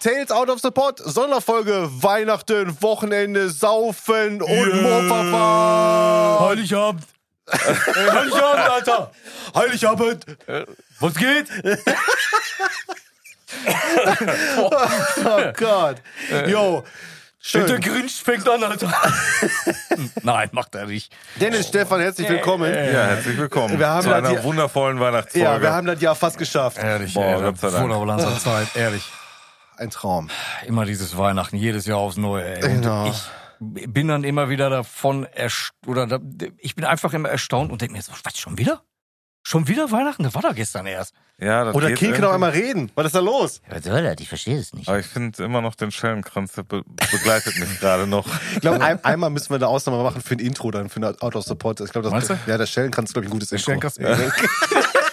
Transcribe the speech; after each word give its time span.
Tales 0.00 0.30
Out 0.30 0.48
of 0.48 0.60
the 0.62 0.70
Pot, 0.70 0.98
Sonderfolge, 1.04 1.88
Weihnachten, 2.02 2.74
Wochenende, 2.80 3.50
Saufen 3.50 4.40
und 4.40 4.48
Yeah. 4.50 4.76
Moorverfahren. 4.82 6.48
Heiligabend. 6.48 7.04
Ey, 7.46 7.58
Heiligabend, 8.10 8.70
Alter. 8.70 9.10
Heiligabend. 9.54 10.24
Was 11.00 11.14
geht? 11.14 11.46
Oh 14.58 15.52
Gott. 15.56 15.96
Jo, 16.46 16.84
Der 17.54 17.68
schön. 17.68 17.80
Grinch 17.80 18.12
fängt 18.22 18.48
an, 18.48 18.62
Alter. 18.62 18.90
Nein, 20.22 20.48
macht 20.52 20.74
er 20.76 20.86
nicht. 20.86 21.12
Dennis, 21.40 21.68
Stefan, 21.68 22.00
herzlich 22.00 22.28
willkommen. 22.28 22.72
Ja, 22.72 22.80
herzlich 23.06 23.36
willkommen 23.36 23.78
Wir 23.78 23.88
haben 23.88 24.02
zu 24.04 24.10
das 24.10 24.24
einer 24.24 24.42
wundervollen 24.44 24.98
Weihnachtsfolge. 25.00 25.44
Ja, 25.46 25.60
wir 25.60 25.72
haben 25.72 25.86
das 25.86 26.00
Jahr 26.00 26.14
fast 26.14 26.38
geschafft. 26.38 26.78
Ehrlich, 26.78 27.12
Boah, 27.12 27.24
ey, 27.24 27.40
Gott 27.42 27.58
sei 27.58 27.70
Dank. 27.70 27.82
Wunderbar 27.82 28.06
langer 28.06 28.38
Zeit, 28.38 28.68
ehrlich. 28.76 29.02
Ein 29.80 29.88
Traum. 29.90 30.28
Immer 30.66 30.84
dieses 30.84 31.16
Weihnachten, 31.16 31.56
jedes 31.56 31.86
Jahr 31.86 31.96
aufs 31.98 32.18
Neue, 32.18 32.44
ey. 32.56 32.60
Genau. 32.60 33.06
ich 33.08 33.22
bin 33.88 34.08
dann 34.08 34.24
immer 34.24 34.50
wieder 34.50 34.68
davon 34.68 35.26
erst 35.34 35.72
oder 35.86 36.06
da, 36.06 36.18
ich 36.58 36.74
bin 36.74 36.84
einfach 36.84 37.14
immer 37.14 37.30
erstaunt 37.30 37.72
und 37.72 37.80
denke 37.80 37.94
mir 37.96 38.02
so, 38.02 38.12
was, 38.22 38.38
schon 38.38 38.58
wieder? 38.58 38.82
Schon 39.42 39.68
wieder 39.68 39.90
Weihnachten? 39.90 40.22
Das 40.22 40.34
war 40.34 40.42
doch 40.42 40.54
gestern 40.54 40.84
erst. 40.86 41.14
ja, 41.38 41.64
das 41.64 41.74
Oder 41.74 41.88
geht 41.88 41.98
King 41.98 42.12
kann 42.12 42.24
auch 42.26 42.32
einmal 42.34 42.50
reden. 42.50 42.92
Was 42.94 43.06
ist 43.06 43.14
da 43.14 43.20
los? 43.20 43.62
Was 43.70 43.82
soll 43.84 44.02
das? 44.02 44.16
Ich 44.20 44.28
verstehe 44.28 44.58
es 44.58 44.74
nicht. 44.74 44.86
Aber 44.86 44.98
ich 44.98 45.06
finde 45.06 45.42
immer 45.42 45.62
noch 45.62 45.74
den 45.74 45.90
Schellenkranz, 45.90 46.52
der 46.52 46.62
be 46.64 46.82
begleitet 47.10 47.58
mich 47.58 47.80
gerade 47.80 48.06
noch. 48.06 48.26
Ich 48.54 48.60
glaube, 48.60 48.82
ein, 48.82 49.02
einmal 49.02 49.30
müssen 49.30 49.48
wir 49.48 49.56
eine 49.56 49.68
Ausnahme 49.68 50.02
machen 50.02 50.20
für 50.20 50.34
ein 50.34 50.40
Intro, 50.40 50.70
dann 50.70 50.90
für 50.90 51.00
ein 51.00 51.04
Out 51.22 51.36
of 51.36 51.44
Support. 51.44 51.80
Ich 51.80 51.90
glaube, 51.90 52.10
das? 52.10 52.28
Ja, 52.46 52.58
der 52.58 52.66
Schellenkranz 52.66 53.08
ist, 53.08 53.14
glaube 53.14 53.24
ich, 53.24 53.30
ein 53.30 53.32
gutes 53.32 53.50
Intro. 53.50 53.72
Schellenkranz- 53.72 53.98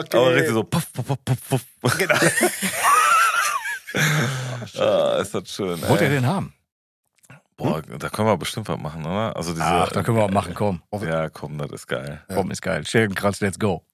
okay. 0.00 0.16
Aber 0.16 0.34
richtig 0.34 0.52
so 0.52 0.64
puff, 0.64 0.92
puff, 0.92 1.06
puff, 1.06 1.18
puff, 1.48 1.62
puff. 1.80 1.98
Genau. 1.98 2.14
ah, 4.78 5.18
ist 5.20 5.34
das 5.34 5.50
schön. 5.50 5.80
Wollt 5.88 6.00
ihr 6.00 6.08
den 6.08 6.26
haben? 6.26 6.54
Boah, 7.56 7.82
da 7.82 8.08
können 8.08 8.28
wir 8.28 8.36
bestimmt 8.36 8.68
was 8.68 8.78
machen, 8.78 9.04
oder? 9.04 9.36
Also 9.36 9.52
diese, 9.52 9.64
Ach, 9.64 9.90
da 9.90 10.02
können 10.02 10.16
wir 10.16 10.24
auch 10.24 10.30
machen, 10.30 10.54
komm. 10.54 10.82
Ja, 11.02 11.28
komm, 11.28 11.58
das 11.58 11.70
ist 11.72 11.86
geil. 11.86 12.22
Komm, 12.34 12.50
ist 12.50 12.62
geil. 12.62 12.86
Schellenkranz, 12.86 13.40
let's 13.40 13.58
go. 13.58 13.84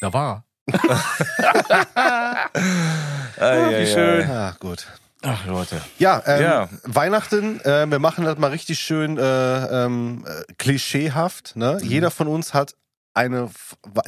Da 0.00 0.12
war 0.12 0.44
Ah, 3.36 3.70
wie 3.70 3.86
schön. 3.86 4.30
Ah, 4.30 4.54
gut. 4.60 4.86
Ach, 5.24 5.46
Leute. 5.46 5.80
Ja, 5.98 6.22
ähm, 6.26 6.42
Ja. 6.42 6.68
Weihnachten, 6.84 7.60
äh, 7.60 7.86
wir 7.90 7.98
machen 7.98 8.24
das 8.24 8.38
mal 8.38 8.50
richtig 8.50 8.78
schön 8.78 9.16
äh, 9.18 9.84
ähm, 9.84 10.24
äh, 10.26 10.52
klischeehaft. 10.58 11.56
Ne? 11.56 11.78
Mhm. 11.82 11.88
Jeder 11.88 12.10
von 12.10 12.28
uns 12.28 12.52
hat 12.54 12.74
eine, 13.14 13.48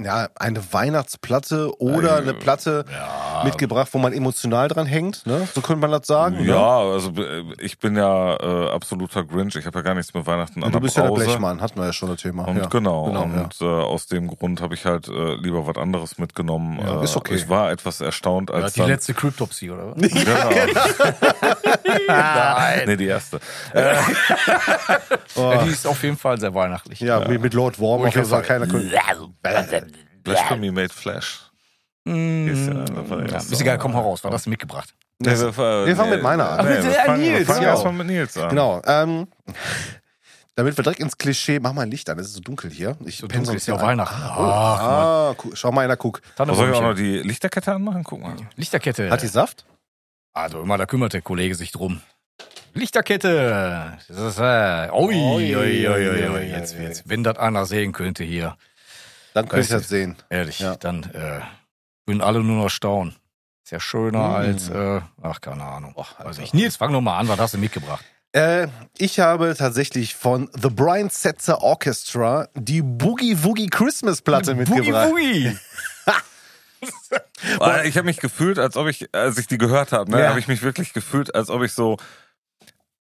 ja, 0.03 0.29
eine 0.35 0.73
Weihnachtsplatte 0.73 1.71
oder 1.81 2.17
Äh, 2.19 2.23
eine 2.23 2.35
Platte 2.35 2.85
Ja. 2.91 3.43
mitgebracht, 3.45 3.89
wo 3.93 3.99
man 3.99 4.12
emotional 4.12 4.69
dran 4.69 4.87
hängt. 4.87 5.25
Ne? 5.27 5.47
So 5.55 5.61
könnte 5.61 5.81
man 5.81 5.91
das 5.93 6.07
sagen. 6.07 6.37
Ne? 6.39 6.49
Ja, 6.51 6.79
also 6.81 7.11
äh, 7.23 7.45
ich 7.59 7.79
bin 7.79 7.97
ja 7.97 8.37
äh, 8.37 8.71
absoluter 8.71 9.25
Grinch. 9.25 9.55
Ich 9.57 9.65
habe 9.67 9.79
ja 9.79 9.83
gar 9.83 9.95
nichts 9.95 10.12
mit 10.12 10.27
Weihnachten 10.27 10.65
an 10.65 10.73
Du 10.73 10.81
bist 10.81 10.97
ja 10.97 11.03
der 11.05 11.11
Brause. 11.11 11.25
Blechmann, 11.25 11.61
hatten 11.61 11.79
wir 11.79 11.87
ja 11.87 11.93
schon 11.93 12.09
das 12.11 12.21
Thema. 12.21 12.45
Und 12.49 12.57
ja. 12.59 12.67
genau, 12.67 13.05
genau, 13.05 13.23
und 13.23 13.57
äh, 13.61 13.65
aus 13.65 14.07
dem 14.07 14.27
Grund 14.29 14.61
habe 14.61 14.75
ich 14.75 14.84
halt 14.84 15.09
äh, 15.09 15.34
lieber 15.37 15.67
was 15.67 15.77
anderes 15.77 16.19
mitgenommen. 16.19 16.79
Ja, 16.84 17.01
äh, 17.01 17.05
ist 17.05 17.17
okay. 17.17 17.34
Ich 17.37 17.49
war 17.49 17.71
etwas 17.71 18.01
erstaunt, 18.01 18.50
Ja, 18.50 18.56
als 18.56 18.73
die 18.73 18.81
dann, 18.81 18.88
letzte 18.91 19.15
Cryptopsy, 19.15 19.71
oder 19.71 19.94
was? 19.94 19.97
Genau. 20.27 20.50
Nein. 22.09 22.83
nee, 22.87 22.97
die 22.97 23.06
erste. 23.06 23.38
Oh. 23.75 23.78
Ja, 25.53 25.62
die 25.65 25.71
ist 25.71 25.87
auf 25.87 26.03
jeden 26.03 26.17
Fall 26.17 26.38
sehr 26.41 26.55
weihnachtlich. 26.55 27.00
Ja, 27.00 27.21
Mit, 27.28 27.41
mit 27.43 27.55
Lord 27.55 27.78
Worm 27.78 28.03
auf 28.06 28.15
jeden 28.15 28.27
Fall 28.27 28.43
keiner. 28.43 28.67
Blasphemy 30.23 30.71
made 30.73 30.89
Flash. 30.93 31.41
Mm, 32.05 32.49
Ist 32.49 32.67
ja- 32.69 32.75
das 33.25 33.49
ja, 33.49 33.53
ist 33.53 33.61
egal, 33.61 33.79
komm 33.79 33.93
heraus. 33.93 34.23
Was 34.23 34.33
hast 34.33 34.47
du 34.47 34.51
mitgebracht? 34.51 34.95
Nee, 35.19 35.31
wir, 35.31 35.87
wir 35.87 35.97
fangen 35.97 36.11
mit 36.11 36.23
meiner 36.23 36.51
an. 36.51 36.67
Nee, 36.67 36.83
wir 36.83 36.93
fangen, 36.93 37.21
Nils, 37.21 37.39
wir 37.39 37.47
fangen 37.47 37.62
ja. 37.62 37.69
erstmal 37.71 37.93
mit 37.95 38.06
Nils 38.06 38.37
an. 38.37 38.49
Genau. 38.51 38.83
Ähm, 38.87 39.27
damit 40.55 40.77
wir 40.77 40.85
direkt 40.85 41.01
ins 41.01 41.17
Klischee, 41.19 41.59
mach 41.59 41.73
mal 41.73 41.83
ein 41.83 41.91
Licht 41.91 42.09
an, 42.11 42.19
es 42.19 42.27
ist 42.29 42.35
so 42.35 42.41
dunkel 42.41 42.71
hier. 42.71 42.97
Ich 43.05 43.19
So 43.19 43.27
dunkel 43.27 43.55
ist 43.56 43.67
ja. 43.67 43.81
Weihnachten. 43.81 44.23
Ah, 44.23 44.35
Ach, 44.37 44.83
Mann. 44.83 45.51
ah, 45.51 45.51
schau 45.55 45.73
mal 45.73 45.85
einer, 45.85 45.97
guck. 45.97 46.21
Soll 46.37 46.69
ich 46.71 46.77
auch 46.77 46.83
noch 46.83 46.95
die 46.95 47.19
Lichterkette 47.19 47.73
anmachen? 47.73 48.05
Guck 48.05 48.21
mal. 48.21 48.37
Lichterkette. 48.56 49.11
Hat 49.11 49.23
die 49.23 49.27
Saft? 49.29 49.65
Also 50.33 50.61
immer, 50.61 50.77
da 50.77 50.87
kümmert 50.87 51.12
der 51.15 51.23
Kollege 51.23 51.55
sich 51.55 51.73
drum. 51.73 52.01
Lichterkette. 52.75 53.97
Das 54.06 54.19
ist, 54.19 54.39
äh, 54.39 54.91
ui, 54.93 55.15
ui, 55.17 55.56
ui, 55.56 55.89
ui, 55.89 56.29
ui. 56.29 56.43
Jetzt, 56.51 56.77
jetzt, 56.79 57.09
wenn 57.09 57.25
das 57.25 57.39
einer 57.39 57.65
sehen 57.65 57.93
könnte 57.93 58.23
hier, 58.23 58.56
Dann 59.37 59.49
könnt 59.49 59.59
ihr 59.69 59.75
Weißt 59.75 59.83
das 59.85 59.89
sehen. 59.91 60.17
ehrlich, 60.31 60.61
Ja. 60.61 60.77
dann 60.77 61.03
äh, 61.13 61.41
würden 62.07 62.23
alle 62.23 62.43
nur 62.43 62.63
noch 62.63 62.71
staunen. 62.71 63.15
Ist 63.63 63.71
ja 63.73 63.81
schöner 63.81 64.29
Mm. 64.29 64.35
als, 64.35 64.69
äh, 64.71 65.01
ach, 65.23 65.41
keine 65.43 65.63
Ahnung. 65.63 65.93
Och. 65.95 66.15
Weiß 66.25 66.39
ich. 66.39 66.55
Nils, 66.55 66.77
fang 66.77 66.91
noch 66.91 67.03
mal 67.03 67.19
an, 67.19 67.29
was 67.29 67.39
hast 67.39 67.53
du 67.53 67.59
mitgebracht? 67.59 68.03
Äh, 68.33 68.69
ich 68.97 69.21
habe 69.21 69.55
tatsächlich 69.57 70.15
von 70.15 70.49
The 70.55 70.71
Brian 70.71 71.11
Setzer 71.11 71.61
Orchestra 71.63 72.49
die 72.55 72.81
Boogie 72.81 73.43
Woogie 73.45 73.67
Christmas 73.69 74.23
Platte 74.23 74.55
mitgebracht. 74.55 75.11
Boogie. 75.11 75.55
Ah, 77.61 77.83
Ich 77.85 77.97
habe 77.97 78.07
mich 78.07 78.19
gefühlt, 78.19 78.59
als 78.59 78.77
ob 78.77 78.87
ich, 78.87 79.13
als 79.15 79.39
ich 79.39 79.47
die 79.47 79.59
gehört 79.59 79.93
habe, 79.93 80.11
ne, 80.11 80.21
Ja. 80.21 80.29
habe 80.31 80.39
ich 80.39 80.49
mich 80.49 80.63
wirklich 80.63 80.93
gefühlt, 80.93 81.35
als 81.35 81.49
ob 81.51 81.63
ich 81.63 81.73
so 81.73 81.97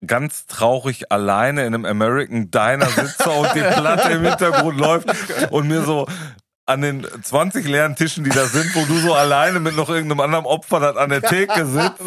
ganz 0.05 0.45
traurig 0.45 1.11
alleine 1.11 1.65
in 1.65 1.73
einem 1.73 1.85
American 1.85 2.51
Diner 2.51 2.87
sitze 2.87 3.29
und 3.29 3.53
die 3.53 3.59
Platte 3.59 4.13
im 4.13 4.23
Hintergrund 4.23 4.79
läuft 4.79 5.09
und 5.51 5.67
mir 5.67 5.81
so 5.83 6.07
an 6.69 6.81
den 6.81 7.05
20 7.23 7.67
leeren 7.67 7.95
Tischen, 7.95 8.23
die 8.23 8.29
da 8.29 8.45
sind, 8.45 8.73
wo 8.75 8.85
du 8.85 8.97
so 8.99 9.13
alleine 9.13 9.59
mit 9.59 9.75
noch 9.75 9.89
irgendeinem 9.89 10.19
anderen 10.21 10.45
Opfer 10.45 10.79
das 10.79 10.95
an 10.97 11.09
der 11.09 11.21
Theke 11.21 11.65
sitzt, 11.65 11.97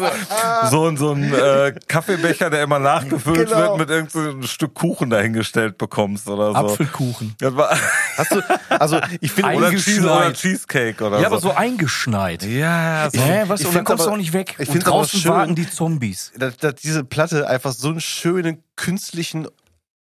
so, 0.71 0.87
ein- 0.87 0.97
so 0.97 1.11
ein 1.11 1.33
äh, 1.33 1.73
Kaffeebecher, 1.87 2.49
der 2.49 2.63
immer 2.63 2.79
nachgefüllt 2.79 3.49
Genau. 3.49 3.77
wird, 3.77 3.77
mit 3.77 3.89
irgendeinem 3.89 4.43
Stück 4.43 4.73
Kuchen 4.73 5.09
dahingestellt 5.09 5.77
bekommst 5.77 6.27
oder 6.27 6.51
so. 6.51 6.57
Apfelkuchen. 6.57 7.35
Das 7.39 7.55
war, 7.55 7.77
Hast 8.17 8.31
du, 8.31 8.41
also 8.69 8.99
ich 9.21 9.31
finde, 9.31 9.51
oder, 9.55 9.69
Cheese, 9.71 10.01
oder. 10.03 10.33
Cheesecake 10.33 11.03
oder 11.03 11.17
Ja, 11.19 11.23
so. 11.29 11.35
aber 11.35 11.39
so 11.41 11.51
eingeschneit. 11.51 12.43
Ja, 12.43 13.09
so. 13.11 13.19
Ja, 13.19 13.49
was, 13.49 13.61
ich 13.61 13.67
und 13.67 13.75
dann 13.75 13.83
kommst 13.83 14.05
du 14.05 14.09
auch 14.11 14.17
nicht 14.17 14.33
weg. 14.33 14.55
ich 14.59 14.69
und 14.69 14.79
draußen 14.79 15.19
schön. 15.19 15.31
warten 15.31 15.55
die 15.55 15.69
Zombies. 15.69 16.31
dass, 16.37 16.57
dass 16.57 16.75
diese 16.75 17.03
Platte 17.03 17.47
einfach 17.47 17.71
so 17.73 17.89
einen 17.89 18.01
schönen 18.01 18.63
künstlichen 18.75 19.47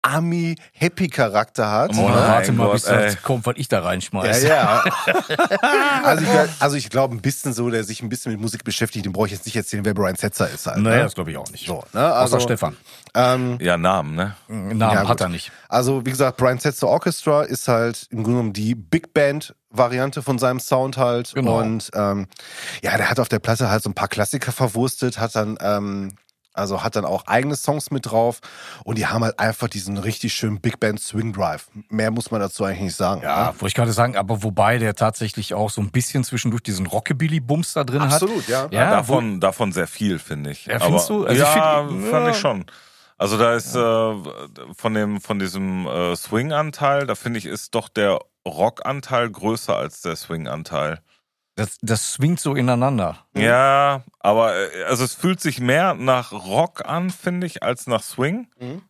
Army-Happy-Charakter 0.03 1.71
hat. 1.71 1.93
Oh 1.97 2.09
warte 2.09 2.53
mal, 2.53 2.65
Gott, 2.65 2.73
bis 2.75 2.83
das 2.85 3.23
kommt, 3.23 3.47
was 3.47 3.55
ich 3.57 3.69
da 3.69 3.79
Ja, 3.79 3.85
reinschmeiße. 3.85 4.49
ja. 4.49 4.85
also 6.05 6.25
ich, 6.25 6.31
also 6.61 6.77
ich 6.77 6.91
glaube, 6.91 7.15
ein 7.15 7.21
bisschen 7.21 7.53
so, 7.53 7.71
der 7.71 7.85
sich 7.85 8.03
ein 8.03 8.09
bisschen 8.09 8.33
mit 8.33 8.41
Musik 8.41 8.65
beschäftigt, 8.65 9.05
den 9.07 9.13
brauche 9.13 9.27
ich 9.27 9.33
jetzt 9.33 9.47
nicht 9.47 9.57
erzählen, 9.57 9.85
wer 9.85 9.95
Brian 9.95 10.17
Setzer 10.17 10.49
ist 10.51 10.67
halt. 10.67 10.79
Naja, 10.79 10.97
ne? 10.99 11.03
das 11.05 11.15
glaube 11.15 11.31
ich 11.31 11.37
auch 11.37 11.51
nicht. 11.51 11.67
So, 11.67 11.85
ne? 11.93 12.13
Also, 12.13 12.37
Außer 12.37 12.45
Stefan. 12.45 12.77
Ähm, 13.15 13.59
Ja, 13.61 13.77
Namen, 13.77 14.15
ne? 14.15 14.35
Namen 14.49 14.81
Ja, 14.81 15.09
hat 15.09 15.21
er 15.21 15.29
nicht. 15.29 15.53
also 15.69 16.05
wie 16.05 16.11
gesagt, 16.11 16.37
Brian 16.37 16.59
Setzer 16.59 16.89
Orchestra 16.89 17.43
ist 17.43 17.69
halt 17.69 18.07
im 18.11 18.19
Grunde 18.25 18.31
genommen 18.39 18.53
die 18.53 18.75
Big 18.75 19.15
Band 19.15 19.55
Variante 19.71 20.23
von 20.23 20.39
seinem 20.39 20.61
Sound 20.61 20.97
halt. 20.99 21.33
Genau. 21.35 21.59
Und 21.61 21.91
ähm, 21.95 22.27
ja, 22.83 22.97
der 22.97 23.09
hat 23.09 23.19
auf 23.21 23.29
der 23.29 23.39
Platte 23.39 23.71
halt 23.71 23.83
so 23.83 23.89
ein 23.91 23.95
paar 23.95 24.09
Klassiker 24.09 24.53
verwurstet, 24.53 25.19
hat 25.19 25.35
dann 25.35 25.57
ähm, 25.63 26.13
also 26.53 26.83
hat 26.83 26.97
dann 26.97 27.05
auch 27.05 27.27
eigene 27.27 27.57
Songs 27.57 27.91
mit 27.91 28.07
drauf 28.07 28.41
und 28.85 28.99
die 28.99 29.07
haben 29.07 29.25
halt 29.25 29.39
einfach 29.39 29.69
diesen 29.69 29.97
richtig 29.99 30.35
schönen 30.35 30.61
Big 30.61 30.81
Band 30.81 31.01
Swing 31.01 31.33
Drive. 31.33 31.69
Mehr 31.89 32.11
muss 32.11 32.31
man 32.31 32.41
dazu 32.41 32.65
eigentlich 32.65 32.81
nicht 32.83 32.97
sagen. 32.97 33.23
Ja, 33.23 33.47
ne? 33.47 33.55
wollte 33.55 33.67
ich 33.69 33.75
gerade 33.75 33.93
sagen, 33.93 34.17
aber 34.17 34.43
wobei 34.43 34.79
der 34.79 34.95
tatsächlich 34.95 35.55
auch 35.55 35.71
so 35.71 35.81
ein 35.81 35.91
bisschen 35.91 36.25
zwischendurch 36.25 36.63
diesen 36.63 36.87
Rockabilly-Bums 36.87 37.73
da 37.73 37.85
drin 37.85 38.03
Absolut, 38.03 38.49
ja. 38.49 38.63
hat. 38.65 38.73
Ja, 38.73 38.91
davon, 38.91 39.41
davon 39.41 39.73
sehr 39.73 39.87
viel, 39.87 40.19
finde 40.19 40.51
ich. 40.51 40.67
Ja, 40.67 40.79
findest 40.79 41.11
Aber, 41.11 41.21
du? 41.21 41.27
Also 41.27 41.43
ich 41.43 41.49
ja, 41.49 41.87
find- 41.89 42.05
fand 42.09 42.27
ja. 42.27 42.31
ich 42.31 42.39
schon. 42.39 42.65
Also 43.19 43.39
da 43.39 43.55
ist 43.55 43.77
äh, 43.77 44.15
von 44.77 44.95
dem 44.95 45.21
von 45.21 45.39
diesem 45.39 45.87
äh, 45.87 46.17
Swing-Anteil, 46.17 47.07
da 47.07 47.15
finde 47.15 47.39
ich, 47.39 47.47
ist 47.47 47.75
doch 47.75 47.89
der 47.89 48.19
Rock-Anteil 48.45 49.31
größer 49.31 49.77
als 49.77 50.03
der 50.03 50.17
Swing-Anteil. 50.17 51.01
Das, 51.55 51.77
das 51.83 52.13
swingt 52.15 52.41
so 52.41 52.55
ineinander. 52.55 53.27
Ja, 53.37 54.05
aber 54.21 54.55
äh, 54.57 54.85
also 54.85 55.05
es 55.05 55.15
fühlt 55.15 55.41
sich 55.41 55.61
mehr 55.61 55.95
nach 55.95 56.33
Rock 56.33 56.85
an, 56.87 57.11
finde 57.11 57.47
ich, 57.47 57.63
als 57.63 57.87
nach 57.87 58.03
Swing. 58.03 58.49
Mhm. 58.59 58.83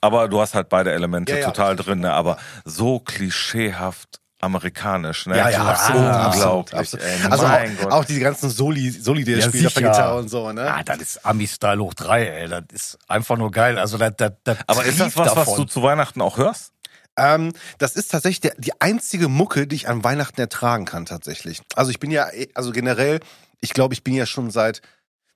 Aber 0.00 0.28
du 0.28 0.40
hast 0.40 0.54
halt 0.54 0.68
beide 0.70 0.92
Elemente 0.92 1.32
Ja, 1.32 1.38
ja, 1.38 1.46
total 1.46 1.70
richtig. 1.72 1.86
drin, 1.86 2.00
ne? 2.00 2.12
aber 2.12 2.38
so 2.64 2.98
klischeehaft 3.00 4.20
amerikanisch, 4.40 5.26
ne? 5.26 5.36
Ja, 5.36 5.50
ja, 5.50 5.64
absolut, 5.66 6.02
absolut, 6.02 6.34
Unglaublich, 6.34 6.80
absolut. 6.80 7.04
ey, 7.06 7.18
Also 7.30 7.46
mein 7.46 7.76
auch, 7.76 7.82
Gott. 7.82 7.92
auch 7.92 8.04
die 8.06 8.18
ganzen 8.20 8.48
Soli, 8.48 8.90
Soli, 8.90 9.24
die 9.24 9.32
Ja, 9.32 9.42
spielt 9.42 9.66
auf 9.66 9.74
der. 9.74 9.82
Gitarre 9.90 10.18
und 10.18 10.28
so, 10.30 10.50
ne? 10.50 10.62
Ah, 10.72 10.82
das 10.82 10.96
ist 10.98 11.26
Ami-Style 11.26 11.80
hoch 11.82 11.92
drei, 11.92 12.26
ey. 12.26 12.48
Das 12.48 12.62
ist 12.72 12.98
einfach 13.06 13.36
nur 13.36 13.50
geil. 13.50 13.78
Also 13.78 13.98
das, 13.98 14.14
das, 14.16 14.32
das 14.42 14.56
aber 14.66 14.84
ist 14.86 14.98
das 14.98 15.14
was, 15.18 15.26
was 15.28 15.34
davon. 15.34 15.56
du 15.58 15.64
zu 15.64 15.82
Weihnachten 15.82 16.22
auch 16.22 16.38
hörst? 16.38 16.72
Ähm, 17.20 17.52
das 17.78 17.96
ist 17.96 18.10
tatsächlich 18.10 18.40
der, 18.40 18.54
die 18.58 18.80
einzige 18.80 19.28
Mucke, 19.28 19.66
die 19.66 19.76
ich 19.76 19.88
an 19.88 20.02
Weihnachten 20.04 20.40
ertragen 20.40 20.84
kann, 20.86 21.04
tatsächlich. 21.06 21.60
Also 21.76 21.90
ich 21.90 22.00
bin 22.00 22.10
ja, 22.10 22.30
eh- 22.32 22.48
also 22.54 22.72
generell, 22.72 23.20
ich 23.60 23.70
glaube, 23.74 23.94
ich 23.94 24.02
bin 24.02 24.14
ja 24.14 24.26
schon 24.26 24.50
seit 24.50 24.80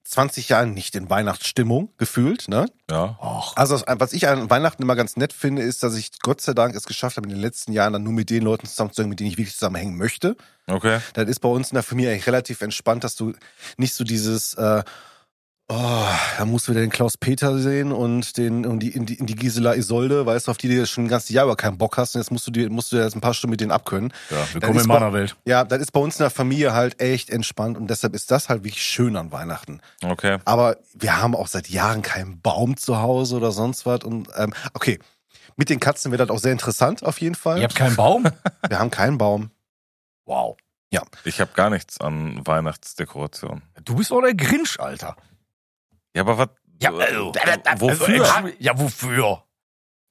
20 0.06 0.50
Jahren 0.50 0.74
nicht 0.74 0.94
in 0.96 1.08
Weihnachtsstimmung 1.08 1.88
gefühlt, 1.96 2.46
ne? 2.48 2.66
Ja. 2.90 3.18
Och, 3.22 3.56
Also 3.56 3.82
was 3.86 4.12
ich 4.12 4.28
an 4.28 4.50
Weihnachten 4.50 4.82
immer 4.82 4.96
ganz 4.96 5.16
nett 5.16 5.32
finde, 5.32 5.62
ist, 5.62 5.82
dass 5.82 5.96
ich 5.96 6.10
Gott 6.20 6.42
sei 6.42 6.52
Dank 6.52 6.74
es 6.74 6.84
geschafft 6.84 7.16
habe, 7.16 7.26
in 7.26 7.34
den 7.34 7.40
letzten 7.40 7.72
Jahren 7.72 7.94
dann 7.94 8.02
nur 8.02 8.12
mit 8.12 8.28
den 8.28 8.42
Leuten 8.42 8.66
zusammenzuhängen, 8.66 9.08
mit 9.10 9.20
denen 9.20 9.30
ich 9.30 9.38
wirklich 9.38 9.54
zusammenhängen 9.54 9.96
möchte. 9.96 10.36
Okay. 10.66 11.00
Das 11.14 11.26
ist 11.28 11.40
bei 11.40 11.48
uns 11.48 11.70
in 11.70 11.76
der 11.76 11.82
Familie 11.82 12.12
eigentlich 12.12 12.26
relativ 12.26 12.60
entspannt, 12.60 13.02
dass 13.02 13.16
du 13.16 13.32
nicht 13.78 13.94
so 13.94 14.04
dieses, 14.04 14.52
äh, 14.54 14.82
oh, 15.68 16.06
da 16.38 16.44
musst 16.44 16.66
du 16.68 16.72
wieder 16.72 16.80
den 16.82 16.90
Klaus 16.90 17.16
Peter 17.16 17.58
sehen 17.58 17.92
und 17.92 18.36
den 18.36 18.66
und 18.66 18.80
die, 18.80 18.90
in 18.90 19.06
die, 19.06 19.14
in 19.14 19.26
die 19.26 19.34
Gisela 19.34 19.74
Isolde, 19.74 20.26
weißt 20.26 20.46
du, 20.46 20.50
auf 20.50 20.58
die 20.58 20.68
du 20.68 20.86
schon 20.86 21.04
ein 21.04 21.08
ganzes 21.08 21.30
Jahr 21.30 21.44
über 21.46 21.56
keinen 21.56 21.78
Bock 21.78 21.96
hast 21.96 22.14
und 22.14 22.20
jetzt 22.20 22.30
musst 22.30 22.46
du 22.46 22.50
dir 22.50 22.70
musst 22.70 22.92
du 22.92 22.96
jetzt 22.96 23.14
ein 23.16 23.20
paar 23.20 23.34
Stunden 23.34 23.52
mit 23.52 23.60
denen 23.60 23.70
abkönnen. 23.72 24.12
ja, 24.30 24.36
willkommen 24.52 24.76
ist 24.76 24.82
in 24.84 24.88
bei- 24.88 24.94
meiner 25.00 25.12
Welt. 25.12 25.36
Ja, 25.46 25.64
das 25.64 25.80
ist 25.80 25.92
bei 25.92 26.00
uns 26.00 26.16
in 26.16 26.24
der 26.24 26.30
Familie 26.30 26.72
halt 26.72 27.00
echt 27.00 27.30
entspannt 27.30 27.76
und 27.76 27.88
deshalb 27.88 28.14
ist 28.14 28.30
das 28.30 28.48
halt 28.48 28.64
wirklich 28.64 28.82
schön 28.82 29.16
an 29.16 29.32
Weihnachten. 29.32 29.80
Okay. 30.04 30.38
Aber 30.44 30.76
wir 30.94 31.20
haben 31.20 31.34
auch 31.34 31.48
seit 31.48 31.68
Jahren 31.68 32.02
keinen 32.02 32.40
Baum 32.40 32.76
zu 32.76 32.98
Hause 33.00 33.36
oder 33.36 33.52
sonst 33.52 33.86
was 33.86 34.00
und 34.04 34.28
ähm, 34.36 34.52
okay. 34.74 34.98
Mit 35.56 35.70
den 35.70 35.78
Katzen 35.78 36.10
wird 36.10 36.20
das 36.20 36.30
auch 36.30 36.38
sehr 36.40 36.50
interessant, 36.50 37.04
auf 37.04 37.20
jeden 37.20 37.36
Fall. 37.36 37.58
Ihr 37.58 37.64
habt 37.64 37.76
keinen 37.76 37.94
Baum? 37.94 38.24
Wir 38.68 38.80
haben 38.80 38.90
keinen 38.90 39.18
Baum. 39.18 39.50
Wow. 40.26 40.56
Ich 41.24 41.40
habe 41.40 41.50
gar 41.54 41.70
nichts 41.70 42.00
an 42.00 42.40
Weihnachtsdekoration. 42.44 43.62
Du 43.84 43.96
bist 43.96 44.10
doch 44.10 44.20
der 44.20 44.34
Grinch, 44.34 44.78
Alter. 44.80 45.16
Ja, 46.14 46.22
aber 46.22 46.38
was? 46.38 46.48
Ja, 46.80 46.90
äh, 46.92 47.04
also, 47.64 47.80
wofür? 47.80 48.34
Also, 48.36 48.48
ja, 48.58 48.78
wofür? 48.78 49.42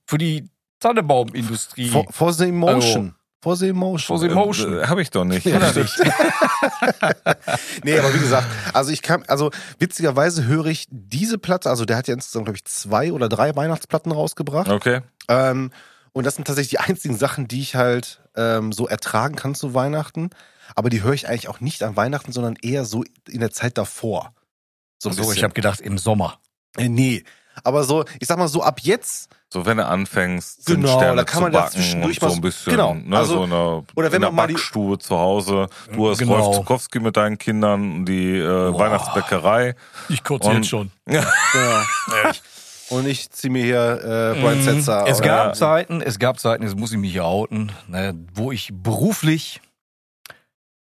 Für 0.06 0.18
die 0.18 0.50
Tannebaumindustrie. 0.80 1.90
For, 1.90 2.06
for 2.10 2.34
the 2.34 2.46
emotion. 2.46 3.16
for 3.42 3.56
the 3.56 3.70
emotion. 3.70 4.18
For 4.18 4.20
the 4.20 4.32
Emotion. 4.32 4.80
Äh, 4.80 4.88
Habe 4.88 5.02
ich 5.02 5.12
doch 5.12 5.26
nicht. 5.26 5.46
Ja, 5.46 5.60
nicht? 5.72 6.00
Nee, 7.84 8.00
aber 8.00 8.14
wie 8.14 8.20
gesagt, 8.20 8.48
also 8.74 8.92
ich 8.92 9.02
kann, 9.02 9.24
also 9.28 9.52
witzigerweise 9.80 10.46
höre 10.46 10.68
ich 10.68 10.88
diese 10.90 11.38
Platte, 11.38 11.70
also 11.70 11.84
der 11.86 11.98
hat 11.98 12.08
ja 12.08 12.14
insgesamt, 12.14 12.46
glaube 12.46 12.58
ich, 12.58 12.66
zwei 12.66 13.12
oder 13.12 13.28
drei 13.28 13.56
Weihnachtsplatten 13.56 14.12
rausgebracht. 14.12 14.70
Okay. 14.70 15.02
Ähm, 15.28 15.72
und 16.14 16.26
das 16.26 16.36
sind 16.36 16.46
tatsächlich 16.46 16.70
die 16.72 16.80
einzigen 16.80 17.18
Sachen, 17.18 17.48
die 17.48 17.60
ich 17.60 17.76
halt 17.76 18.22
ähm, 18.36 18.72
so 18.72 18.88
ertragen 18.88 19.36
kann 19.36 19.56
zu 19.56 19.74
Weihnachten. 19.74 20.30
Aber 20.76 20.90
die 20.90 21.04
höre 21.04 21.14
ich 21.14 21.28
eigentlich 21.28 21.50
auch 21.50 21.60
nicht 21.60 21.84
an 21.84 21.96
Weihnachten, 21.96 22.32
sondern 22.32 22.56
eher 22.62 22.86
so 22.86 23.04
in 23.28 23.40
der 23.40 23.52
Zeit 23.52 23.78
davor. 23.78 24.34
So 25.04 25.12
so, 25.12 25.32
ich 25.34 25.44
habe 25.44 25.54
gedacht, 25.54 25.80
im 25.82 25.98
Sommer. 25.98 26.40
Äh, 26.78 26.90
nee. 26.90 27.24
Aber 27.64 27.84
so, 27.84 28.04
ich 28.20 28.28
sag 28.28 28.38
mal 28.40 28.48
so, 28.48 28.64
ab 28.64 28.80
jetzt, 28.82 29.30
So, 29.52 29.66
wenn 29.68 29.78
du 29.78 29.86
anfängst, 29.86 30.66
Genau, 30.66 30.88
Zimtsterne 30.88 31.18
da 31.18 31.24
kann 31.24 31.44
man 31.44 31.52
zu 31.52 31.58
da 31.58 31.64
backen 31.66 31.74
zwischendurch 31.76 32.20
so 32.20 32.32
ein 32.32 32.42
bisschen, 32.42 32.72
genau, 32.72 32.94
ne, 32.96 33.16
also- 33.16 33.34
so 33.36 33.44
eine, 33.44 33.84
oder 33.96 34.12
wenn 34.12 34.16
in 34.16 34.22
man 34.22 34.36
mal 34.36 34.48
die- 34.48 34.54
Backstube 34.54 34.98
zu 34.98 35.16
Hause. 35.20 35.68
Du 35.94 36.10
hast 36.10 36.18
Genau. 36.18 36.34
Rolf 36.40 36.56
Zukowski 36.56 37.00
mit 37.00 37.16
deinen 37.16 37.38
Kindern, 37.38 38.06
die 38.06 38.38
äh, 38.40 38.74
Weihnachtsbäckerei. 38.74 39.76
Ich 40.10 40.24
kotze 40.24 40.52
jetzt 40.54 40.68
schon. 40.70 40.90
ja. 41.08 41.24
und 42.90 43.06
ich 43.08 43.30
ziehe 43.30 43.52
mir 43.52 43.64
hier 43.64 44.34
äh, 44.36 44.42
Brian 44.42 44.64
Setzer. 44.64 45.02
Mhm. 45.02 45.08
Es 45.12 45.20
oder- 45.20 45.28
gab 45.28 45.56
Zeiten, 45.56 46.02
es 46.02 46.18
gab 46.18 46.40
Zeiten, 46.40 46.64
jetzt 46.64 46.76
muss 46.76 46.92
ich 46.92 46.98
mich 46.98 47.12
hier 47.12 47.26
outen, 47.26 47.72
ne, 47.88 48.16
wo 48.34 48.52
ich 48.52 48.70
beruflich 48.74 49.62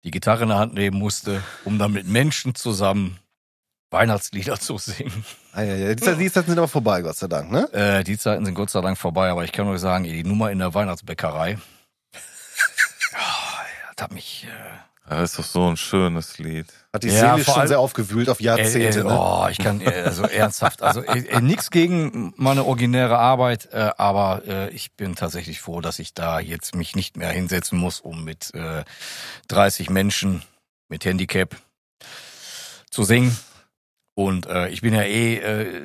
die 0.05 0.11
Gitarre 0.11 0.43
in 0.43 0.49
der 0.51 0.59
Hand 0.59 0.75
nehmen 0.75 0.99
musste, 0.99 1.43
um 1.65 1.79
dann 1.79 1.93
mit 1.93 2.07
Menschen 2.07 2.55
zusammen 2.55 3.19
Weihnachtslieder 3.91 4.59
zu 4.61 4.77
singen. 4.79 5.25
Ah, 5.53 5.63
ja, 5.63 5.75
ja. 5.75 5.95
Die, 5.95 6.03
Zeit- 6.03 6.19
die 6.21 6.31
Zeiten 6.31 6.51
sind 6.51 6.59
aber 6.59 6.69
vorbei, 6.69 7.01
Gott 7.03 7.17
sei 7.17 7.27
Dank, 7.27 7.51
ne? 7.51 7.73
Äh, 7.73 8.05
die 8.05 8.19
Zeiten 8.19 8.45
sind 8.45 8.55
Gott 8.55 8.71
sei 8.71 8.81
Dank 8.81 8.99
vorbei, 8.99 9.31
aber 9.31 9.45
ich 9.45 9.53
kann 9.53 9.67
euch 9.69 9.81
sagen, 9.81 10.05
die 10.05 10.23
Nummer 10.25 10.51
in 10.51 10.59
der 10.59 10.75
Weihnachtsbäckerei, 10.75 11.59
oh, 13.15 13.17
das 13.97 14.05
hat 14.05 14.13
mich... 14.13 14.47
Äh, 14.47 15.11
Das 15.11 15.31
ist 15.31 15.39
doch 15.39 15.45
so 15.45 15.71
ein 15.71 15.77
schönes 15.79 16.37
Lied. 16.39 16.67
Hat 16.93 17.03
die 17.03 17.09
Ja, 17.09 17.33
Seele 17.33 17.45
schon 17.47 17.55
allem- 17.55 17.69
sehr 17.69 17.81
aufgewühlt 17.81 18.29
auf 18.29 18.41
Jahrzehnte, 18.43 18.99
Äh, 18.99 19.03
äh, 19.03 19.05
ne? 19.05 19.19
oh, 19.19 19.47
ich 19.51 19.57
kann, 19.59 19.81
äh, 19.81 20.03
also 20.05 20.25
ernsthaft, 20.25 20.83
also 20.83 21.03
äh, 21.03 21.21
äh, 21.21 21.41
nichts 21.41 21.71
gegen 21.71 22.35
meine 22.37 22.65
originäre 22.67 23.17
Arbeit, 23.19 23.71
äh, 23.73 23.91
aber 23.97 24.43
äh, 24.47 24.69
ich 24.71 24.93
bin 24.93 25.15
tatsächlich 25.17 25.61
froh, 25.61 25.81
dass 25.81 25.99
ich 25.99 26.13
da 26.13 26.41
jetzt 26.41 26.75
mich 26.75 26.95
nicht 26.95 27.17
mehr 27.17 27.31
hinsetzen 27.31 27.79
muss, 27.79 28.01
um 28.01 28.23
mit 28.25 28.53
äh, 28.55 28.85
30 29.49 29.89
Menschen 29.89 30.43
mit 30.91 31.07
Handicap 31.07 31.57
zu 32.91 33.05
singen. 33.05 33.37
Und 34.19 34.47
äh, 34.47 34.69
ich 34.71 34.81
bin 34.81 34.95
ja 34.95 35.03
eh, 35.03 35.37
äh, 35.37 35.83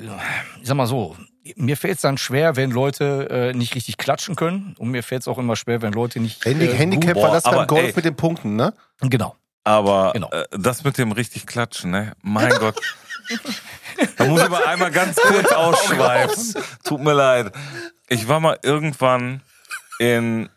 ich 0.60 0.68
sag 0.68 0.74
mal 0.76 0.88
so, 0.88 1.16
mir 1.56 1.78
fällt 1.78 1.98
es 1.98 2.02
dann 2.02 2.18
schwer, 2.18 2.56
wenn 2.56 2.72
Leute 2.72 3.30
äh, 3.30 3.54
nicht 3.54 3.76
richtig 3.76 4.00
klatschen 4.00 4.36
können. 4.36 4.76
Und 4.80 4.90
mir 4.90 5.04
fällt 5.04 5.22
es 5.22 5.28
auch 5.28 5.38
immer 5.38 5.56
schwer, 5.56 5.84
wenn 5.84 5.94
Leute 5.94 6.20
nicht. 6.20 6.44
Handy, 6.44 6.66
äh, 6.66 6.74
Handicap 6.74 7.16
war 7.18 7.32
das 7.32 7.44
beim 7.44 7.68
Golf 7.68 7.90
ey. 7.90 7.94
mit 7.96 8.06
den 8.06 8.16
Punkten, 8.16 8.56
ne? 8.56 8.74
Genau. 9.02 9.36
Aber 9.64 10.14
Genau. 10.14 10.32
äh, 10.32 10.46
das 10.50 10.84
mit 10.84 10.98
dem 10.98 11.12
richtig 11.12 11.46
Klatschen, 11.46 11.92
ne? 11.92 12.14
Mein 12.24 12.50
Gott. 12.58 12.82
Da 14.18 14.26
muss 14.26 14.42
ich 14.42 14.50
mal 14.50 14.64
einmal 14.66 14.90
ganz 14.90 15.16
kurz 15.18 15.52
ausschweifen. 15.52 16.56
Tut 16.84 17.02
mir 17.02 17.14
leid. 17.14 17.52
Ich 18.10 18.28
war 18.28 18.40
mal 18.40 18.58
irgendwann 18.64 19.44
in 20.00 20.50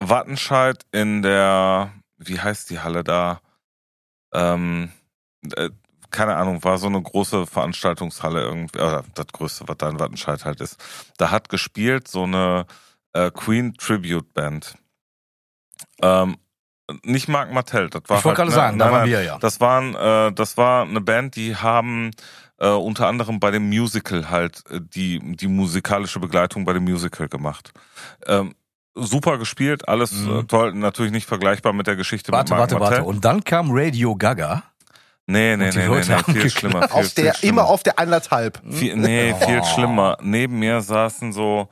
Wattenscheid 0.00 0.78
in 0.92 1.20
der, 1.20 1.92
wie 2.16 2.40
heißt 2.40 2.70
die 2.70 2.78
Halle 2.80 3.04
da? 3.04 3.42
Ähm, 4.32 4.92
äh, 5.56 5.68
keine 6.10 6.36
Ahnung, 6.36 6.62
war 6.64 6.78
so 6.78 6.86
eine 6.86 7.00
große 7.00 7.46
Veranstaltungshalle 7.46 8.42
irgendwie, 8.42 8.78
oder 8.78 9.04
das 9.14 9.26
größte, 9.28 9.68
was 9.68 9.76
da 9.78 9.88
in 9.88 10.00
Wattenscheid 10.00 10.44
halt 10.44 10.60
ist. 10.60 10.76
Da 11.18 11.30
hat 11.30 11.48
gespielt 11.48 12.08
so 12.08 12.24
eine 12.24 12.66
äh, 13.12 13.30
Queen 13.30 13.74
Tribute 13.74 14.32
Band. 14.34 14.74
Ähm, 16.02 16.36
nicht 17.04 17.28
Marc 17.28 17.52
Martell, 17.52 17.90
das 17.90 18.02
war 18.06 18.18
Ich 18.18 18.24
wollte 18.24 18.28
halt, 18.28 18.36
gerade 18.36 18.50
ne, 18.50 18.54
sagen, 18.54 18.78
da 18.78 18.84
nein, 18.86 18.92
waren 18.94 19.00
nein, 19.02 19.10
wir 19.10 19.22
ja. 19.22 19.38
Das 19.38 19.60
waren, 19.60 19.94
äh, 19.94 20.32
das 20.32 20.56
war 20.56 20.84
eine 20.86 21.00
Band, 21.00 21.36
die 21.36 21.54
haben 21.56 22.10
äh, 22.58 22.68
unter 22.68 23.06
anderem 23.06 23.40
bei 23.40 23.50
dem 23.50 23.68
Musical 23.68 24.30
halt 24.30 24.64
äh, 24.70 24.80
die 24.82 25.20
die 25.36 25.48
musikalische 25.48 26.18
Begleitung 26.18 26.64
bei 26.64 26.72
dem 26.72 26.84
Musical 26.84 27.28
gemacht. 27.28 27.72
Ähm, 28.26 28.54
super 28.94 29.38
gespielt, 29.38 29.86
alles 29.86 30.12
Mhm. 30.12 30.38
äh, 30.38 30.42
toll, 30.44 30.72
natürlich 30.74 31.12
nicht 31.12 31.26
vergleichbar 31.26 31.72
mit 31.72 31.86
der 31.86 31.96
Geschichte 31.96 32.32
Warte, 32.32 32.52
mit 32.54 32.58
Marc 32.58 32.70
warte, 32.70 32.80
Martell. 32.80 32.98
warte. 32.98 33.08
Und 33.08 33.24
dann 33.24 33.44
kam 33.44 33.68
Radio 33.70 34.16
Gaga. 34.16 34.64
Nee, 35.30 35.56
nee, 35.56 35.66
Und 35.66 35.74
die 35.74 35.78
nee, 35.78 35.84
nee, 35.84 35.94
Leute 35.94 36.08
nee, 36.10 36.14
haben 36.16 36.32
viel 36.34 36.50
schlimmer. 36.50 36.88
Viel, 36.88 36.90
Auf 37.00 37.14
der, 37.14 37.34
viel 37.34 37.48
immer 37.50 37.60
schlimmer. 37.62 37.64
auf 37.66 37.82
der 37.82 37.98
anderthalb. 37.98 38.62
Viel, 38.72 38.96
nee, 38.96 39.34
viel 39.34 39.60
Oh. 39.60 39.64
schlimmer. 39.64 40.16
Neben 40.22 40.58
mir 40.58 40.80
saßen 40.80 41.32
so 41.34 41.68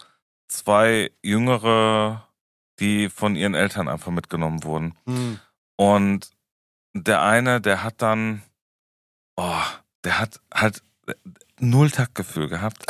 zwei 0.49 1.11
Jüngere, 1.23 2.29
die 2.81 3.08
von 3.08 3.34
ihren 3.34 3.55
Eltern 3.55 3.89
einfach 3.89 4.13
mitgenommen 4.13 4.63
wurden. 4.63 4.94
Hm. 5.06 5.41
Und 5.77 6.31
der 6.94 7.22
eine, 7.22 7.60
der 7.63 7.82
hat 7.82 8.03
dann, 8.03 8.43
oh, 9.36 9.63
der 10.05 10.19
hat 10.19 10.41
halt 10.53 10.82
null 11.58 11.91
Taktgefühl 11.91 12.48
gehabt. 12.48 12.84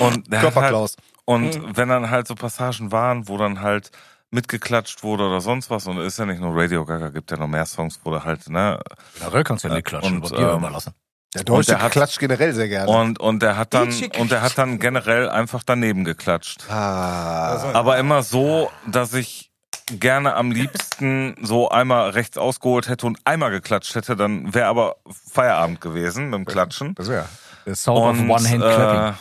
Und 0.00 0.30
der 0.32 0.38
hat 0.38 0.44
halt, 0.46 0.54
Körperklaus. 0.54 0.96
und 1.24 1.76
wenn 1.76 1.88
dann 1.88 2.10
halt 2.10 2.28
so 2.28 2.34
Passagen 2.36 2.92
waren, 2.92 3.26
wo 3.28 3.36
dann 3.38 3.60
halt 3.60 3.90
mitgeklatscht 4.30 5.02
wurde 5.02 5.24
oder 5.26 5.40
sonst 5.40 5.70
was, 5.70 5.86
und 5.86 5.98
es 5.98 6.08
ist 6.14 6.18
ja 6.18 6.26
nicht 6.26 6.40
nur 6.40 6.54
Radio 6.54 6.84
Gaga, 6.84 7.08
gibt 7.08 7.30
ja 7.30 7.36
noch 7.36 7.48
mehr 7.48 7.66
Songs, 7.66 7.98
wo 8.04 8.10
da 8.12 8.24
halt, 8.24 8.48
ne, 8.48 8.80
Generell 9.18 9.44
kannst 9.44 9.64
du 9.64 9.68
ja 9.68 9.74
nicht 9.74 9.86
klatschen, 9.86 10.16
Und, 10.16 10.22
wird 10.30 10.40
dir 10.40 10.50
ähm, 10.52 10.58
überlassen. 10.58 10.94
Der 11.34 11.44
Deutsche 11.44 11.72
der 11.72 11.82
hat- 11.82 11.92
klatscht 11.92 12.18
generell 12.18 12.52
sehr 12.54 12.68
gerne. 12.68 12.90
und, 12.90 13.20
und 13.20 13.40
der 13.42 13.56
hat 13.56 13.72
dann, 13.74 13.92
und 14.18 14.30
der 14.32 14.42
hat 14.42 14.58
dann 14.58 14.78
generell 14.80 15.28
einfach 15.28 15.62
daneben 15.64 16.04
geklatscht. 16.04 16.68
ah. 16.70 17.70
Aber 17.72 17.98
immer 17.98 18.22
so, 18.24 18.70
dass 18.86 19.14
ich 19.14 19.50
gerne 19.92 20.34
am 20.34 20.50
liebsten 20.52 21.34
so 21.42 21.68
einmal 21.68 22.10
rechts 22.10 22.38
ausgeholt 22.38 22.88
hätte 22.88 23.06
und 23.06 23.18
einmal 23.24 23.50
geklatscht 23.50 23.94
hätte, 23.94 24.16
dann 24.16 24.54
wäre 24.54 24.66
aber 24.66 24.96
Feierabend 25.32 25.80
gewesen 25.80 26.30
mit 26.30 26.38
dem 26.38 26.44
Klatschen. 26.46 26.94
Das 26.96 27.08
wäre 27.08 27.26
der 27.66 27.74
Sound 27.76 28.18
Und 28.20 28.30
of 28.30 28.36
One 28.40 28.48
Hand 28.48 28.62
Clapping. 28.62 29.08
äh, 29.10 29.12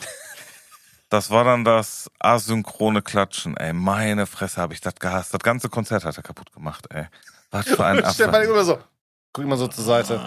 das 1.10 1.32
war 1.32 1.44
dann 1.44 1.66
das 1.66 2.10
asynchrone 2.20 3.01
Klatschen. 3.01 3.58
Ey, 3.58 3.74
meine 3.74 4.28
Fresse 4.28 4.62
habe 4.62 4.74
ich 4.74 4.82
das 4.82 4.96
gehasst. 4.96 5.34
Das 5.34 5.42
ganze 5.42 5.70
Konzert 5.70 6.06
hat 6.06 6.18
er 6.18 6.24
kaputt 6.24 6.54
gemacht, 6.54 6.86
ey. 6.92 7.06
Was 7.51 7.68
für 7.68 7.86
ein 7.86 8.04
Stefan 8.13 8.44
immer 8.44 8.63
so. 8.63 8.80
Guck 9.34 9.46
mal 9.46 9.58
so 9.58 9.68
zur 9.68 9.84
Seite. 9.84 10.22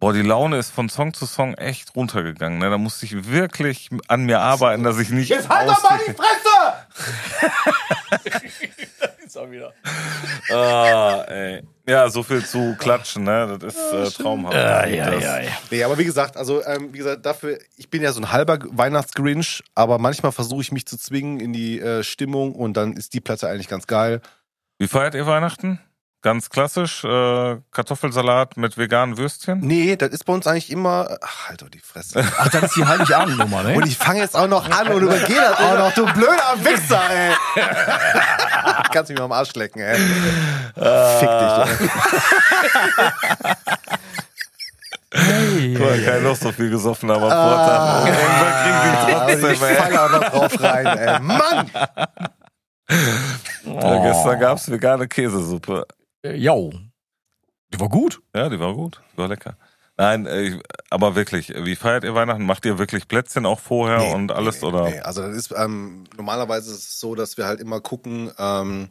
Boah, 0.00 0.12
die 0.12 0.22
Laune 0.22 0.58
ist 0.58 0.70
von 0.70 0.88
Song 0.88 1.14
zu 1.14 1.24
Song 1.24 1.54
echt 1.54 1.94
runtergegangen. 1.96 2.58
Ne? 2.58 2.68
Da 2.68 2.78
musste 2.78 3.06
ich 3.06 3.28
wirklich 3.28 3.90
an 4.08 4.24
mir 4.24 4.40
arbeiten, 4.40 4.82
dass 4.82 4.98
ich 4.98 5.10
nicht 5.10 5.30
Jetzt 5.30 5.48
halt 5.48 5.68
doch 5.68 5.88
mal 5.88 6.00
die 6.06 6.14
austicke. 9.26 9.72
Fresse! 10.46 10.54
Ah, 10.54 11.24
ey. 11.28 11.62
Ja, 11.86 12.08
so 12.08 12.22
viel 12.22 12.44
zu 12.44 12.76
klatschen, 12.78 13.24
ne? 13.24 13.58
Das 13.60 13.74
ist 13.74 13.92
äh, 13.92 14.22
traumhaft. 14.22 14.54
Äh, 14.54 14.96
ja, 14.96 15.10
das, 15.10 15.22
ja, 15.22 15.40
ja. 15.40 15.50
Nee, 15.70 15.84
aber 15.84 15.98
wie 15.98 16.04
gesagt, 16.04 16.36
also 16.36 16.64
ähm, 16.64 16.92
wie 16.92 16.98
gesagt, 16.98 17.26
dafür, 17.26 17.58
ich 17.76 17.90
bin 17.90 18.02
ja 18.02 18.12
so 18.12 18.20
ein 18.20 18.32
halber 18.32 18.58
Weihnachtsgrinch, 18.70 19.62
aber 19.74 19.98
manchmal 19.98 20.32
versuche 20.32 20.62
ich 20.62 20.72
mich 20.72 20.86
zu 20.86 20.96
zwingen 20.96 21.40
in 21.40 21.52
die 21.52 21.80
äh, 21.80 22.02
Stimmung 22.02 22.54
und 22.54 22.76
dann 22.76 22.94
ist 22.94 23.12
die 23.14 23.20
Platte 23.20 23.48
eigentlich 23.48 23.68
ganz 23.68 23.86
geil. 23.86 24.20
Wie 24.78 24.88
feiert 24.88 25.14
ihr 25.14 25.26
Weihnachten? 25.26 25.78
Ganz 26.24 26.48
klassisch, 26.48 27.04
äh, 27.04 27.56
Kartoffelsalat 27.70 28.56
mit 28.56 28.78
veganen 28.78 29.18
Würstchen? 29.18 29.60
Nee, 29.60 29.94
das 29.96 30.08
ist 30.08 30.24
bei 30.24 30.32
uns 30.32 30.46
eigentlich 30.46 30.70
immer. 30.70 31.18
Ach, 31.22 31.48
halt 31.50 31.60
doch 31.60 31.68
die 31.68 31.80
Fresse. 31.80 32.24
Ach, 32.38 32.48
das 32.48 32.62
ist 32.62 32.76
die 32.76 32.86
Heiligabendnummer, 32.86 33.62
ne? 33.62 33.74
Und 33.74 33.86
ich 33.86 33.98
fange 33.98 34.20
jetzt 34.20 34.34
auch 34.34 34.48
noch 34.48 34.64
an 34.70 34.88
und 34.88 35.02
übergehe 35.02 35.36
das 35.36 35.58
auch 35.60 35.76
noch, 35.76 35.92
du 35.92 36.06
blöder 36.14 36.54
Wichser, 36.60 37.02
ey. 37.10 37.34
Kannst 38.90 39.10
mich 39.10 39.18
mal 39.18 39.26
am 39.26 39.32
Arsch 39.32 39.52
lecken, 39.54 39.82
ey. 39.82 39.96
Fick 39.98 41.28
dich, 41.28 41.58
ey. 41.58 41.88
ei, 45.12 45.74
Guck 45.76 45.80
mal, 45.82 45.92
ei, 45.92 46.04
kein 46.06 46.22
noch 46.22 46.36
so 46.36 46.52
viel 46.52 46.70
gesoffen, 46.70 47.10
aber 47.10 47.30
Ah, 47.30 48.00
Vortag. 48.00 48.06
Irgendwann 48.08 48.62
kriegen 48.62 48.80
sie 48.80 49.14
aber 49.14 49.28
ich 49.34 49.40
trotzdem, 49.40 49.68
ey. 49.68 49.76
falle 49.76 50.02
auch 50.02 50.10
noch 50.10 50.30
drauf 50.30 50.62
rein, 50.62 50.86
ey. 50.86 51.20
Mann! 51.20 51.70
Ja, 53.66 53.98
gestern 54.02 54.40
gab's 54.40 54.70
vegane 54.70 55.06
Käsesuppe. 55.06 55.86
Äh, 56.24 56.36
Jo. 56.36 56.72
Die 57.72 57.80
war 57.80 57.88
gut. 57.88 58.20
Ja, 58.34 58.48
die 58.48 58.58
war 58.60 58.74
gut. 58.74 59.00
Die 59.12 59.18
war 59.18 59.28
lecker. 59.28 59.56
Nein, 59.96 60.26
äh, 60.26 60.42
ich- 60.42 60.60
aber 60.90 61.14
wirklich, 61.14 61.50
wie 61.56 61.76
feiert 61.76 62.02
ihr 62.04 62.14
Weihnachten? 62.14 62.44
Macht 62.44 62.64
ihr 62.64 62.78
wirklich 62.78 63.06
Plätzchen 63.06 63.46
auch 63.46 63.60
vorher 63.60 63.98
Nee, 63.98 64.12
und 64.14 64.32
alles 64.32 64.60
nee, 64.60 64.68
oder? 64.68 64.88
Nee. 64.90 65.00
Also 65.00 65.22
das 65.22 65.36
ist 65.36 65.54
ähm, 65.56 66.04
normalerweise 66.16 66.72
ist 66.72 66.78
es 66.88 67.00
so, 67.00 67.14
dass 67.14 67.36
wir 67.36 67.46
halt 67.46 67.60
immer 67.60 67.80
gucken, 67.80 68.30
ähm, 68.38 68.88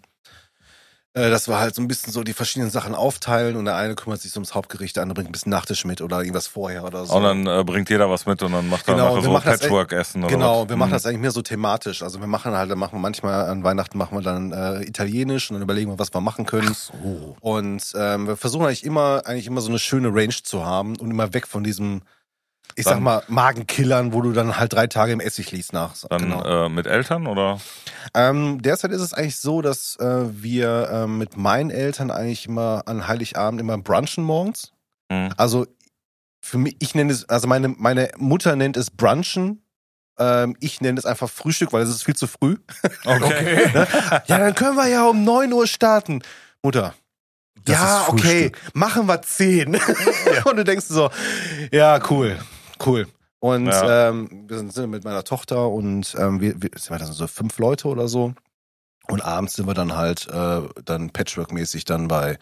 äh, 1.15 1.29
dass 1.29 1.47
wir 1.47 1.59
halt 1.59 1.75
so 1.75 1.81
ein 1.81 1.87
bisschen 1.87 2.11
so 2.11 2.23
die 2.23 2.33
verschiedenen 2.33 2.71
Sachen 2.71 2.95
aufteilen 2.95 3.55
und 3.55 3.65
der 3.65 3.75
eine 3.75 3.93
kümmert 3.95 4.19
sich 4.21 4.33
ums 4.33 4.55
Hauptgericht, 4.55 4.95
der 4.95 5.03
andere 5.03 5.15
bringt 5.15 5.29
ein 5.29 5.31
bisschen 5.31 5.51
Nachtisch 5.51 5.85
mit 5.85 6.01
oder 6.01 6.19
irgendwas 6.19 6.47
vorher 6.47 6.83
oder 6.83 7.05
so. 7.05 7.13
Und 7.13 7.23
dann 7.23 7.45
äh, 7.47 7.63
bringt 7.63 7.89
jeder 7.89 8.09
was 8.09 8.25
mit 8.25 8.41
und 8.41 8.51
dann 8.51 8.67
macht 8.69 8.87
er 8.87 8.95
Genau, 8.95 9.21
so 9.21 9.31
das 9.33 9.43
Patchwork-Essen 9.43 10.23
oder 10.23 10.31
Genau, 10.33 10.61
was? 10.63 10.69
wir 10.69 10.75
machen 10.75 10.89
Mhm. 10.89 10.93
das 10.93 11.05
eigentlich 11.05 11.19
mehr 11.21 11.31
so 11.31 11.41
thematisch. 11.43 12.01
Also 12.01 12.19
wir 12.19 12.27
machen 12.27 12.53
halt, 12.53 12.71
dann 12.71 12.79
machen 12.79 12.93
wir 12.95 12.99
manchmal 12.99 13.45
an 13.49 13.63
Weihnachten 13.63 13.97
machen 13.97 14.17
wir 14.17 14.21
dann 14.23 14.51
äh, 14.51 14.83
Italienisch 14.83 15.51
und 15.51 15.55
dann 15.55 15.63
überlegen 15.63 15.91
wir, 15.91 15.99
was 15.99 16.13
wir 16.13 16.21
machen 16.21 16.45
können. 16.47 16.73
So. 16.73 17.35
Und 17.41 17.93
ähm, 17.95 18.27
wir 18.27 18.35
versuchen 18.37 18.65
eigentlich 18.65 18.83
immer, 18.83 19.21
eigentlich 19.25 19.45
immer 19.47 19.61
so 19.61 19.69
eine 19.69 19.79
schöne 19.79 20.07
Range 20.13 20.33
zu 20.43 20.65
haben 20.65 20.95
und 20.95 21.11
immer 21.11 21.33
weg 21.33 21.47
von 21.47 21.63
diesem, 21.63 22.01
ich 22.75 22.85
Dann- 22.85 22.95
sag 22.95 23.01
mal, 23.01 23.23
Magenkillern, 23.27 24.13
wo 24.13 24.21
du 24.21 24.31
dann 24.31 24.57
halt 24.57 24.73
drei 24.73 24.87
Tage 24.87 25.11
im 25.11 25.19
Essig 25.19 25.51
liest 25.51 25.73
nach. 25.73 25.93
Dann 26.09 26.21
genau. 26.23 26.65
äh, 26.65 26.69
mit 26.69 26.87
Eltern 26.87 27.27
oder? 27.27 27.59
Ähm, 28.13 28.61
derzeit 28.61 28.91
ist 28.91 29.01
es 29.01 29.13
eigentlich 29.13 29.37
so, 29.37 29.61
dass 29.61 29.95
äh, 29.97 30.25
wir 30.29 30.89
ähm, 30.91 31.17
mit 31.17 31.37
meinen 31.37 31.69
Eltern 31.69 32.11
eigentlich 32.11 32.47
immer 32.47 32.83
an 32.85 33.07
Heiligabend 33.07 33.59
immer 33.61 33.77
brunchen 33.77 34.23
morgens. 34.23 34.71
Mhm. 35.09 35.29
Also 35.37 35.65
für 36.41 36.57
mich, 36.57 36.75
ich 36.79 36.93
nenne 36.95 37.13
es, 37.13 37.27
also 37.29 37.47
meine, 37.47 37.69
meine 37.69 38.09
Mutter 38.17 38.55
nennt 38.55 38.75
es 38.77 38.91
brunchen. 38.91 39.63
Ähm, 40.19 40.55
ich 40.59 40.81
nenne 40.81 40.99
es 40.99 41.05
einfach 41.05 41.29
Frühstück, 41.29 41.73
weil 41.73 41.83
es 41.83 41.89
ist 41.89 42.03
viel 42.03 42.15
zu 42.15 42.27
früh. 42.27 42.57
Okay. 43.05 43.69
Ja, 44.27 44.37
dann 44.37 44.53
können 44.55 44.75
wir 44.75 44.87
ja 44.87 45.05
um 45.07 45.23
9 45.23 45.51
Uhr 45.53 45.67
starten. 45.67 46.21
Mutter. 46.61 46.93
Das 47.65 47.75
ja, 47.75 48.01
ist 48.01 48.09
okay, 48.09 48.51
machen 48.73 49.07
wir 49.07 49.21
10. 49.21 49.75
Und 50.45 50.57
du 50.57 50.63
denkst 50.63 50.85
so, 50.87 51.09
ja, 51.71 51.99
cool, 52.09 52.37
cool. 52.85 53.07
Und 53.39 53.65
Ja. 53.67 54.09
ähm, 54.09 54.45
wir 54.47 54.57
sind, 54.57 54.73
sind 54.73 54.89
mit 54.89 55.03
meiner 55.03 55.23
Tochter 55.23 55.67
und 55.69 56.15
ähm, 56.17 56.39
wir, 56.39 56.61
wir 56.61 56.69
sind 56.75 56.91
wir 56.91 56.97
dann 56.99 57.11
so 57.11 57.27
fünf 57.27 57.57
Leute 57.59 57.87
oder 57.87 58.07
so. 58.07 58.33
Und 59.09 59.21
abends 59.21 59.55
sind 59.55 59.67
wir 59.67 59.73
dann 59.73 59.95
halt 59.97 60.27
äh, 60.29 60.61
dann 60.85 61.09
Patchwork-mäßig 61.11 61.83
dann 61.85 62.07
bei 62.07 62.37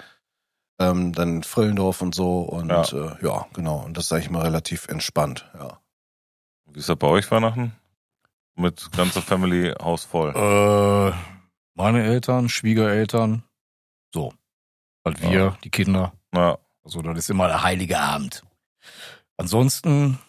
ähm, 0.80 1.12
dann 1.14 1.42
Frillendorf 1.44 2.02
und 2.02 2.14
so. 2.14 2.42
Und 2.42 2.70
Ja. 2.70 2.84
Äh, 2.84 3.26
ja, 3.26 3.48
genau. 3.54 3.78
Und 3.84 3.98
das 3.98 4.06
ist 4.06 4.14
eigentlich 4.14 4.30
mal 4.30 4.44
relativ 4.44 4.88
entspannt, 4.88 5.50
ja. 5.58 5.80
Wie 6.66 6.80
ist 6.80 6.88
das 6.90 6.96
bei 6.98 7.08
euch 7.08 7.30
Weihnachten? 7.32 7.74
Mit 8.56 8.92
ganzer 8.96 9.22
Family 9.22 9.74
Haus 9.82 10.04
voll. 10.06 10.30
Äh, 10.36 11.14
meine 11.74 12.04
Eltern, 12.04 12.48
Schwiegereltern. 12.50 13.44
So. 14.14 14.34
Halt 15.04 15.22
wir, 15.22 15.32
Ja. 15.32 15.58
die 15.64 15.70
Kinder. 15.72 16.14
Ja. 16.34 16.60
Also 16.84 17.02
das 17.02 17.18
ist 17.18 17.30
immer 17.30 17.48
der 17.48 17.64
heilige 17.64 18.00
Abend. 18.00 18.44
Ansonsten, 19.38 20.20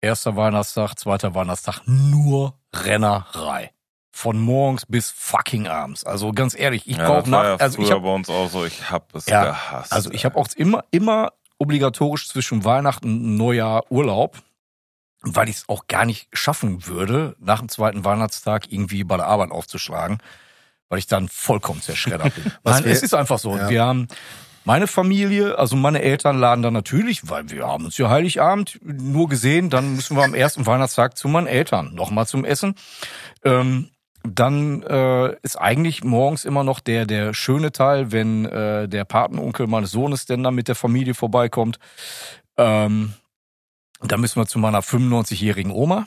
erster 0.00 0.36
Weihnachtstag, 0.36 0.94
zweiter 0.98 1.34
Weihnachtstag, 1.34 1.82
nur 1.86 2.54
Rennerei. 2.74 3.72
Von 4.12 4.40
morgens 4.40 4.84
bis 4.86 5.10
fucking 5.10 5.68
abends. 5.68 6.04
Also 6.04 6.32
ganz 6.32 6.58
ehrlich, 6.58 6.86
ich 6.88 6.96
ja, 6.96 7.06
kaufe 7.06 7.30
nach. 7.30 7.44
ja 7.44 7.56
also 7.56 7.80
ich 7.80 7.92
hab, 7.92 8.02
bei 8.02 8.12
uns 8.12 8.28
auch 8.28 8.50
so, 8.50 8.64
ich 8.64 8.90
hab 8.90 9.14
es 9.14 9.26
Ja, 9.26 9.44
gehasst. 9.44 9.92
also 9.92 10.10
ich 10.10 10.24
habe 10.24 10.36
auch 10.36 10.48
immer, 10.56 10.84
immer 10.90 11.32
obligatorisch 11.58 12.28
zwischen 12.28 12.64
Weihnachten 12.64 13.06
und 13.08 13.36
Neujahr 13.36 13.84
Urlaub, 13.90 14.36
weil 15.22 15.48
ich 15.48 15.56
es 15.58 15.68
auch 15.68 15.86
gar 15.86 16.04
nicht 16.06 16.28
schaffen 16.32 16.86
würde, 16.86 17.36
nach 17.38 17.60
dem 17.60 17.68
zweiten 17.68 18.04
Weihnachtstag 18.04 18.72
irgendwie 18.72 19.04
bei 19.04 19.16
der 19.16 19.26
Arbeit 19.26 19.52
aufzuschlagen, 19.52 20.18
weil 20.88 20.98
ich 20.98 21.06
dann 21.06 21.28
vollkommen 21.28 21.80
zerschreddert 21.80 22.34
bin. 22.34 22.52
Was 22.64 22.76
Nein, 22.76 22.84
wir- 22.86 22.92
es 22.92 23.02
ist 23.02 23.14
einfach 23.14 23.38
so. 23.38 23.56
Ja. 23.56 23.68
Wir 23.70 23.84
haben 23.84 24.08
meine 24.64 24.86
Familie, 24.86 25.58
also 25.58 25.76
meine 25.76 26.02
Eltern 26.02 26.38
laden 26.38 26.62
dann 26.62 26.74
natürlich, 26.74 27.28
weil 27.28 27.50
wir 27.50 27.66
haben 27.66 27.86
uns 27.86 27.96
ja 27.98 28.10
Heiligabend 28.10 28.78
nur 28.82 29.28
gesehen, 29.28 29.70
dann 29.70 29.96
müssen 29.96 30.16
wir 30.16 30.24
am 30.24 30.34
ersten 30.34 30.66
Weihnachtstag 30.66 31.16
zu 31.16 31.28
meinen 31.28 31.46
Eltern 31.46 31.94
nochmal 31.94 32.26
zum 32.26 32.44
Essen. 32.44 32.74
Ähm, 33.44 33.90
dann 34.22 34.82
äh, 34.82 35.34
ist 35.42 35.56
eigentlich 35.56 36.04
morgens 36.04 36.44
immer 36.44 36.62
noch 36.62 36.80
der 36.80 37.06
der 37.06 37.32
schöne 37.32 37.72
Teil, 37.72 38.12
wenn 38.12 38.44
äh, 38.44 38.86
der 38.86 39.04
Patenonkel 39.04 39.66
meines 39.66 39.92
Sohnes 39.92 40.26
denn 40.26 40.42
dann 40.42 40.54
mit 40.54 40.68
der 40.68 40.74
Familie 40.74 41.14
vorbeikommt. 41.14 41.78
Ähm, 42.58 43.14
da 44.02 44.16
müssen 44.16 44.40
wir 44.40 44.46
zu 44.46 44.58
meiner 44.58 44.82
95-jährigen 44.82 45.72
Oma, 45.72 46.06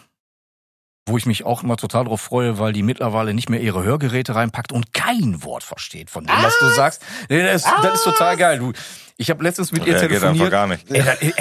wo 1.05 1.17
ich 1.17 1.25
mich 1.25 1.43
auch 1.45 1.63
immer 1.63 1.75
total 1.75 2.05
drauf 2.05 2.21
freue, 2.21 2.59
weil 2.59 2.71
die 2.73 2.83
mittlerweile 2.83 3.33
nicht 3.33 3.49
mehr 3.49 3.59
ihre 3.59 3.83
Hörgeräte 3.83 4.35
reinpackt 4.35 4.71
und 4.71 4.93
kein 4.93 5.43
Wort 5.43 5.63
versteht 5.63 6.09
von 6.09 6.25
dem, 6.25 6.35
was 6.41 6.57
du 6.59 6.67
sagst. 6.69 7.01
Nee, 7.29 7.43
Das, 7.43 7.63
das 7.63 7.95
ist 7.95 8.03
total 8.03 8.37
geil. 8.37 8.59
Du, 8.59 8.71
ich 9.17 9.29
habe 9.29 9.43
letztens 9.43 9.71
mit 9.71 9.85
ihr 9.85 9.97
telefoniert. 9.97 10.51
gar 10.51 10.67
nicht. 10.67 10.85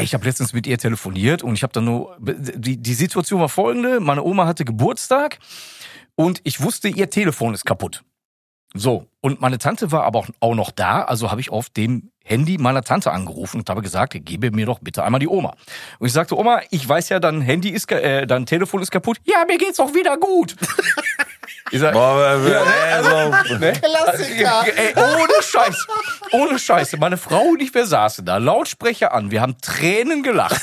Ich 0.01 0.15
habe 0.15 0.25
letztens 0.25 0.53
mit 0.53 0.67
ihr 0.67 0.79
telefoniert 0.79 1.43
und 1.43 1.55
ich 1.55 1.63
habe 1.63 1.73
dann 1.73 1.85
nur 1.85 2.17
die 2.21 2.77
die 2.77 2.95
Situation 2.95 3.41
war 3.41 3.49
folgende: 3.49 4.01
Meine 4.01 4.23
Oma 4.25 4.47
hatte 4.47 4.65
Geburtstag 4.65 5.39
und 6.17 6.41
ich 6.45 6.61
wusste, 6.61 6.89
ihr 6.89 7.09
Telefon 7.09 7.55
ist 7.55 7.65
kaputt. 7.65 8.03
So 8.75 9.07
und 9.21 9.41
meine 9.41 9.59
Tante 9.59 9.93
war 9.93 10.05
aber 10.05 10.21
auch, 10.21 10.29
auch 10.41 10.55
noch 10.55 10.71
da, 10.71 11.03
also 11.03 11.31
habe 11.31 11.41
ich 11.41 11.51
auf 11.51 11.69
dem 11.71 12.11
Handy 12.25 12.57
meiner 12.59 12.83
Tante 12.83 13.11
angerufen 13.13 13.59
und 13.59 13.69
habe 13.69 13.83
gesagt, 13.83 14.17
gebe 14.25 14.51
mir 14.51 14.65
doch 14.67 14.79
bitte 14.79 15.03
einmal 15.05 15.19
die 15.19 15.29
Oma. 15.29 15.55
Und 15.99 16.07
ich 16.07 16.13
sagte, 16.13 16.39
Oma, 16.39 16.61
ich 16.71 16.89
weiß 16.89 17.09
ja, 17.11 17.19
dein 17.21 17.41
Handy 17.43 17.69
ist, 17.71 17.91
äh, 17.93 18.27
dein 18.27 18.47
Telefon 18.47 18.81
ist 18.81 18.91
kaputt. 18.91 19.19
Ja, 19.25 19.45
mir 19.47 19.59
geht's 19.59 19.79
auch 19.81 19.93
wieder 19.93 20.17
gut. 20.17 20.55
ich 21.71 21.81
sag, 21.81 21.93
Boah, 21.93 22.39
äh, 22.45 22.51
Ja, 22.53 22.65
ne, 22.65 22.71
also, 22.95 23.57
Ne? 23.59 23.73
Klassiker. 23.73 24.65
Ey, 24.77 24.95
ohne 24.97 25.43
Scheiß. 25.43 25.87
Ohne 26.33 26.59
Scheiße. 26.59 26.97
Meine 26.97 27.17
Frau 27.17 27.43
und 27.43 27.61
ich, 27.61 27.75
wir 27.75 27.87
saßen 27.87 28.25
da, 28.25 28.37
Lautsprecher 28.39 29.13
an. 29.13 29.31
Wir 29.31 29.41
haben 29.43 29.57
Tränen 29.61 30.23
gelacht. 30.23 30.61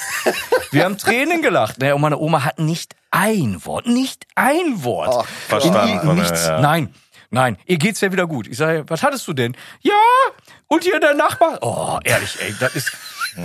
Wir 0.71 0.85
haben 0.85 0.97
Tränen 0.97 1.41
gelacht. 1.41 1.79
Ne, 1.79 1.93
Und 1.93 2.01
meine 2.01 2.17
Oma 2.17 2.43
hat 2.45 2.57
nicht 2.59 2.95
ein 3.11 3.59
Wort, 3.65 3.85
nicht 3.87 4.25
ein 4.35 4.83
Wort. 4.83 5.09
Oh, 5.13 5.23
Verstanden 5.47 5.99
der- 6.05 6.13
nichts. 6.13 6.45
ja. 6.47 6.59
Nein, 6.61 6.93
nein. 7.29 7.57
Ihr 7.65 7.77
geht's 7.77 8.01
ja 8.01 8.11
wieder 8.11 8.27
gut. 8.27 8.47
Ich 8.47 8.57
sage, 8.57 8.85
was 8.87 9.03
hattest 9.03 9.27
du 9.27 9.33
denn? 9.33 9.55
Ja, 9.81 9.93
und 10.67 10.83
hier 10.83 10.99
der 10.99 11.13
Nachbar. 11.13 11.59
Oh, 11.61 11.99
ehrlich, 12.03 12.37
ey, 12.41 12.55
das 12.59 12.75
ist. 12.75 12.91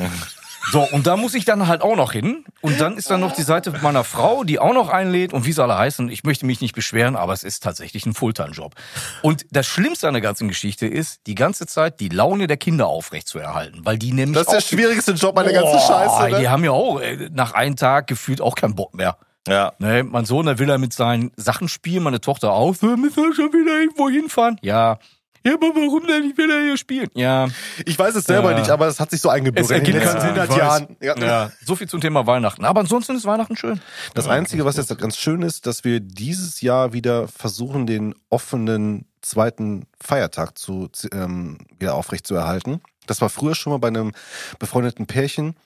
So, 0.73 0.81
und 0.81 1.07
da 1.07 1.19
muss 1.19 1.35
ich 1.35 1.45
dann 1.45 1.69
halt 1.69 1.83
auch 1.83 1.95
noch 1.95 2.13
hin. 2.13 2.43
Und 2.63 2.81
dann 2.81 2.97
ist 2.97 3.11
dann 3.11 3.21
noch 3.21 3.33
die 3.35 3.43
Seite 3.43 3.71
meiner 3.83 4.03
Frau, 4.03 4.45
die 4.45 4.59
auch 4.59 4.73
noch 4.73 4.89
einlädt. 4.89 5.35
Und 5.35 5.45
wie 5.45 5.53
sie 5.53 5.63
alle 5.63 5.77
heißen, 5.77 6.09
ich 6.09 6.25
möchte 6.25 6.47
mich 6.47 6.63
nicht 6.63 6.75
beschweren, 6.75 7.17
aber 7.17 7.35
es 7.35 7.45
ist 7.45 7.63
tatsächlich 7.63 8.07
ein 8.07 8.15
Fulltime-Job. 8.15 8.75
Und 9.21 9.45
das 9.51 9.67
Schlimmste 9.67 10.09
an 10.09 10.15
der 10.15 10.23
ganzen 10.23 10.49
Geschichte 10.49 10.87
ist, 10.87 11.27
die 11.27 11.35
ganze 11.35 11.67
Zeit 11.67 12.01
die 12.01 12.09
Laune 12.09 12.47
der 12.47 12.57
Kinder 12.57 12.87
aufrechtzuerhalten. 12.87 13.85
Weil 13.85 13.99
die 13.99 14.13
nämlich 14.13 14.39
Das 14.43 14.47
ist 14.55 14.71
der 14.71 14.77
schwierigste 14.77 15.13
Job 15.13 15.35
der 15.37 15.53
ganzen 15.53 15.81
Scheiße. 15.81 16.29
Die 16.37 16.43
Ne? 16.45 16.51
haben 16.51 16.65
ja 16.65 16.71
auch 16.71 16.99
äh, 16.99 17.29
nach 17.31 17.53
einem 17.53 17.77
Tag 17.77 18.07
gefühlt 18.07 18.41
auch 18.41 18.55
keinen 18.55 18.75
Bock 18.75 18.95
mehr. 18.95 19.19
Ja. 19.49 19.73
Ne, 19.79 20.05
mein 20.05 20.25
Sohn, 20.25 20.47
der 20.47 20.59
will 20.59 20.69
ja 20.69 20.79
mit 20.79 20.93
seinen 20.93 21.31
Sachen 21.37 21.69
spielen, 21.69 22.03
meine 22.03 22.21
Tochter 22.21 22.53
auch. 22.53 22.75
Wir 22.81 22.97
müssen 22.97 23.23
wir 23.25 23.35
schon 23.35 23.53
wieder 23.53 23.79
irgendwo 23.81 24.09
hinfahren. 24.09 24.59
Ja. 24.63 24.99
Ja, 25.47 25.53
aber 25.53 25.67
warum 25.75 26.07
denn? 26.07 26.31
Ich 26.31 26.39
will 26.39 26.49
ja 26.49 26.59
hier 26.59 26.79
spielen. 26.79 27.09
Ja. 27.13 27.49
Ich 27.85 27.99
weiß 27.99 28.15
es 28.15 28.25
selber 28.25 28.53
Ja. 28.53 28.59
nicht, 28.59 28.71
aber 28.71 28.87
es 28.87 28.99
hat 28.99 29.11
sich 29.11 29.21
so 29.21 29.29
eingebürgert 29.29 29.71
Es 29.71 29.77
in 29.77 29.85
den 29.85 29.95
ergibt 29.97 30.05
letzten 30.15 30.21
keinen 30.21 30.35
Sinn, 30.35 30.41
100 30.41 30.45
ich 30.49 30.51
weiß. 30.51 30.59
Jahren. 30.59 30.97
Ja. 31.03 31.19
Ja, 31.47 31.53
so 31.67 31.77
viel 31.77 31.87
zum 31.87 32.01
Thema 32.01 32.27
Weihnachten. 32.27 32.65
Aber 32.65 32.81
ansonsten 32.81 33.15
ist 33.15 33.27
Weihnachten 33.27 33.55
schön. 33.55 33.79
Das 34.15 34.27
Einzige, 34.27 34.65
was 34.65 34.79
jetzt 34.79 34.97
ganz 34.99 35.19
schön 35.19 35.43
ist, 35.43 35.67
dass 35.67 35.85
wir 35.85 36.01
dieses 36.01 36.63
Jahr 36.63 36.95
wieder 36.95 37.29
versuchen, 37.29 37.87
den 37.87 38.15
offenen 38.31 39.05
zweiten 39.21 39.85
Feiertag 40.01 40.57
zu, 40.57 40.89
ähm, 41.13 41.59
wieder 41.79 41.95
aufrechtzuerhalten. 41.95 42.81
Das 43.07 43.21
war 43.21 43.29
früher 43.29 43.55
schon 43.55 43.73
mal 43.73 43.79
bei 43.79 43.89
einem 43.89 44.13
befreundeten 44.59 45.07
Pärchen, 45.07 45.57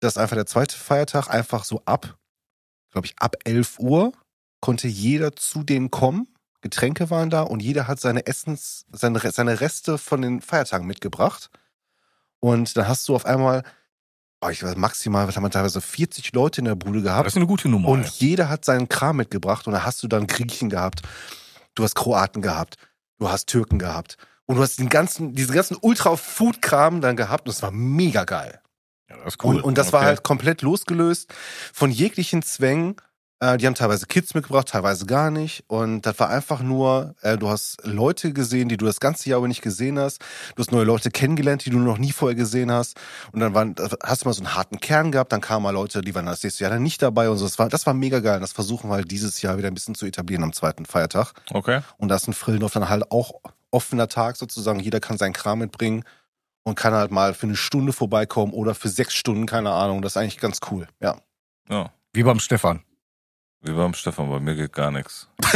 dass 0.00 0.18
einfach 0.18 0.36
der 0.36 0.44
zweite 0.44 0.76
Feiertag 0.76 1.30
einfach 1.30 1.64
so 1.64 1.80
ab, 1.86 2.18
glaube 2.94 3.06
ich, 3.06 3.14
ab 3.18 3.36
11 3.44 3.80
Uhr 3.80 4.12
konnte 4.60 4.88
jeder 4.88 5.36
zu 5.36 5.62
denen 5.62 5.90
kommen. 5.90 6.28
Getränke 6.62 7.10
waren 7.10 7.28
da 7.28 7.42
und 7.42 7.60
jeder 7.60 7.88
hat 7.88 8.00
seine 8.00 8.26
Essens, 8.26 8.86
seine, 8.90 9.18
seine 9.18 9.60
Reste 9.60 9.98
von 9.98 10.22
den 10.22 10.40
Feiertagen 10.40 10.86
mitgebracht. 10.86 11.50
Und 12.40 12.76
dann 12.76 12.88
hast 12.88 13.06
du 13.08 13.14
auf 13.14 13.26
einmal, 13.26 13.64
oh, 14.40 14.48
ich 14.48 14.62
weiß, 14.62 14.76
maximal, 14.76 15.28
was 15.28 15.36
haben 15.36 15.42
wir 15.42 15.50
teilweise 15.50 15.80
40 15.80 16.32
Leute 16.32 16.60
in 16.60 16.66
der 16.66 16.76
Bude 16.76 17.02
gehabt. 17.02 17.26
Das 17.26 17.34
ist 17.34 17.36
eine 17.36 17.46
gute 17.46 17.68
Nummer. 17.68 17.88
Und 17.88 18.06
jeder 18.06 18.48
hat 18.48 18.64
seinen 18.64 18.88
Kram 18.88 19.16
mitgebracht 19.16 19.66
und 19.66 19.74
da 19.74 19.84
hast 19.84 20.02
du 20.02 20.08
dann 20.08 20.26
Griechen 20.26 20.70
gehabt, 20.70 21.02
du 21.74 21.82
hast 21.82 21.96
Kroaten 21.96 22.40
gehabt, 22.40 22.76
du 23.18 23.28
hast 23.28 23.46
Türken 23.46 23.78
gehabt 23.78 24.16
und 24.46 24.56
du 24.56 24.62
hast 24.62 24.78
den 24.78 24.88
ganzen, 24.88 25.34
diesen 25.34 25.54
ganzen 25.54 25.76
Ultra-Food-Kram 25.80 27.00
dann 27.00 27.16
gehabt 27.16 27.46
und 27.46 27.54
das 27.54 27.62
war 27.62 27.72
mega 27.72 28.24
geil. 28.24 28.60
Ja, 29.10 29.16
das 29.16 29.34
ist 29.34 29.44
Und, 29.44 29.62
und 29.62 29.78
das 29.78 29.92
war 29.92 30.00
okay. 30.00 30.08
halt 30.08 30.22
komplett 30.22 30.62
losgelöst 30.62 31.32
von 31.72 31.90
jeglichen 31.90 32.42
Zwängen, 32.42 32.96
Äh, 33.40 33.58
die 33.58 33.66
haben 33.66 33.74
teilweise 33.74 34.06
Kids 34.06 34.32
mitgebracht, 34.34 34.68
teilweise 34.68 35.06
gar 35.06 35.30
nicht. 35.30 35.64
Und 35.66 36.02
das 36.02 36.18
war 36.20 36.30
einfach 36.30 36.62
nur, 36.62 37.14
äh, 37.20 37.36
du 37.36 37.48
hast 37.48 37.84
Leute 37.84 38.32
gesehen, 38.32 38.68
die 38.68 38.76
du 38.76 38.86
das 38.86 39.00
ganze 39.00 39.28
Jahr 39.28 39.38
aber 39.38 39.48
nicht 39.48 39.60
gesehen 39.60 39.98
hast. 39.98 40.20
Du 40.54 40.62
hast 40.62 40.70
neue 40.70 40.84
Leute 40.84 41.10
kennengelernt, 41.10 41.66
die 41.66 41.70
du 41.70 41.78
noch 41.78 41.98
nie 41.98 42.12
vorher 42.12 42.36
gesehen 42.36 42.70
hast. 42.70 42.96
Und 43.32 43.40
dann 43.40 43.52
waren, 43.52 43.74
hast 44.02 44.22
du 44.22 44.28
mal 44.28 44.34
so 44.34 44.42
einen 44.42 44.54
harten 44.54 44.78
Kern 44.78 45.10
gehabt, 45.10 45.32
dann 45.32 45.40
kamen 45.40 45.64
mal 45.64 45.72
Leute, 45.72 46.00
die 46.00 46.14
waren 46.14 46.26
das 46.26 46.44
nächste 46.44 46.62
Jahr 46.62 46.70
dann 46.70 46.84
nicht 46.84 47.02
dabei 47.02 47.28
und 47.28 47.38
so. 47.38 47.44
Das 47.44 47.58
war, 47.58 47.68
das 47.68 47.86
war 47.86 47.92
mega 47.92 48.20
geil. 48.20 48.36
Und 48.36 48.42
das 48.42 48.52
versuchen 48.52 48.88
wir 48.88 48.94
halt 48.94 49.10
dieses 49.10 49.42
Jahr 49.42 49.58
wieder 49.58 49.68
ein 49.68 49.74
bisschen 49.74 49.96
zu 49.96 50.06
etablieren 50.06 50.44
am 50.44 50.52
zweiten 50.52 50.86
Feiertag. 50.86 51.32
Okay. 51.52 51.80
Und 51.98 52.08
da 52.10 52.14
ist 52.14 52.28
ein 52.28 52.34
Frillendorf 52.34 52.72
dann 52.72 52.88
halt 52.88 53.10
auch 53.10 53.40
offener 53.72 54.08
Tag 54.08 54.36
sozusagen. 54.36 54.78
Jeder 54.78 55.00
kann 55.00 55.18
seinen 55.18 55.32
Kram 55.32 55.58
mitbringen 55.58 56.04
und 56.64 56.74
kann 56.74 56.92
halt 56.92 57.10
mal 57.10 57.34
für 57.34 57.46
eine 57.46 57.56
Stunde 57.56 57.92
vorbeikommen 57.92 58.52
oder 58.52 58.74
für 58.74 58.88
sechs 58.88 59.14
Stunden, 59.14 59.46
keine 59.46 59.70
Ahnung. 59.70 60.02
Das 60.02 60.12
ist 60.12 60.16
eigentlich 60.16 60.38
ganz 60.38 60.58
cool, 60.70 60.88
ja. 61.00 61.16
Ja. 61.68 61.92
Wie 62.12 62.22
beim 62.22 62.40
Stefan. 62.40 62.82
Wie 63.60 63.72
beim 63.72 63.94
Stefan, 63.94 64.28
bei 64.30 64.40
mir 64.40 64.56
geht 64.56 64.72
gar 64.72 64.90
nichts. 64.90 65.28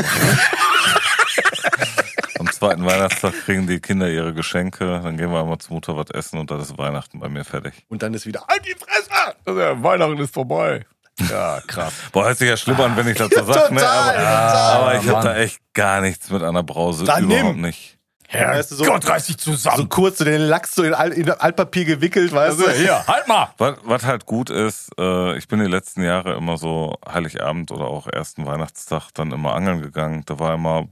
Am 2.38 2.50
zweiten 2.52 2.84
Weihnachtstag 2.84 3.34
kriegen 3.44 3.66
die 3.66 3.80
Kinder 3.80 4.08
ihre 4.08 4.32
Geschenke, 4.32 5.00
dann 5.02 5.16
gehen 5.16 5.30
wir 5.32 5.40
einmal 5.40 5.58
zur 5.58 5.74
Mutter 5.74 5.96
was 5.96 6.10
essen 6.10 6.38
und 6.38 6.50
dann 6.50 6.60
ist 6.60 6.78
Weihnachten 6.78 7.18
bei 7.18 7.28
mir 7.28 7.44
fertig. 7.44 7.84
Und 7.88 8.02
dann 8.02 8.14
ist 8.14 8.26
wieder, 8.26 8.44
halt 8.48 8.64
die 8.64 8.74
Fresse! 8.74 9.34
Also, 9.44 9.82
Weihnachten 9.82 10.18
ist 10.18 10.32
vorbei. 10.32 10.86
Ja, 11.28 11.60
krass. 11.66 11.92
Boah, 12.12 12.26
hört 12.26 12.38
sich 12.38 12.48
ja 12.48 12.56
schlimm 12.56 12.80
an, 12.80 12.96
wenn 12.96 13.08
ich 13.08 13.18
das 13.18 13.28
so 13.34 13.44
sage, 13.44 13.74
ne? 13.74 13.86
Aber, 13.86 14.12
total. 14.12 14.76
aber 14.76 14.94
ich 14.98 15.04
Mann. 15.06 15.16
hab 15.16 15.22
da 15.24 15.36
echt 15.36 15.60
gar 15.74 16.00
nichts 16.00 16.30
mit 16.30 16.42
einer 16.42 16.62
Brause. 16.62 17.04
Dann 17.04 17.24
überhaupt 17.24 17.56
nimm. 17.56 17.62
nicht. 17.62 17.97
Herr 18.30 18.50
Weißt 18.50 18.70
du, 18.70 18.75
so- 18.76 18.85
Gott, 18.85 19.08
reiß 19.08 19.25
dich 19.26 19.37
So 19.40 19.52
zusammen. 19.52 19.88
kurz 19.88 20.18
so 20.18 20.25
den 20.26 20.42
Lachs 20.42 20.75
so 20.75 20.82
in, 20.82 20.92
Al 20.92 21.12
in 21.12 21.30
Altpapier 21.30 21.87
gewickelt, 21.87 22.30
weißt 22.30 22.61
du? 22.61 22.68
hier, 22.70 23.06
halt 23.06 23.26
mal. 23.26 23.49
Was, 23.56 23.76
was 23.85 24.04
halt 24.04 24.26
gut 24.26 24.50
ist, 24.50 24.90
äh, 24.99 25.37
ich 25.38 25.49
bin 25.49 25.61
die 25.61 25.66
letzten 25.66 26.02
Jahre 26.02 26.35
immer 26.35 26.58
so 26.58 26.97
Heiligabend 27.11 27.70
oder 27.70 27.87
auch 27.87 28.06
ersten 28.06 28.44
Weihnachtstag 28.44 29.11
dann 29.14 29.32
immer 29.32 29.54
angeln 29.54 29.80
gegangen. 29.80 30.25
Da 30.26 30.38
war 30.38 30.52
immer 30.54 30.87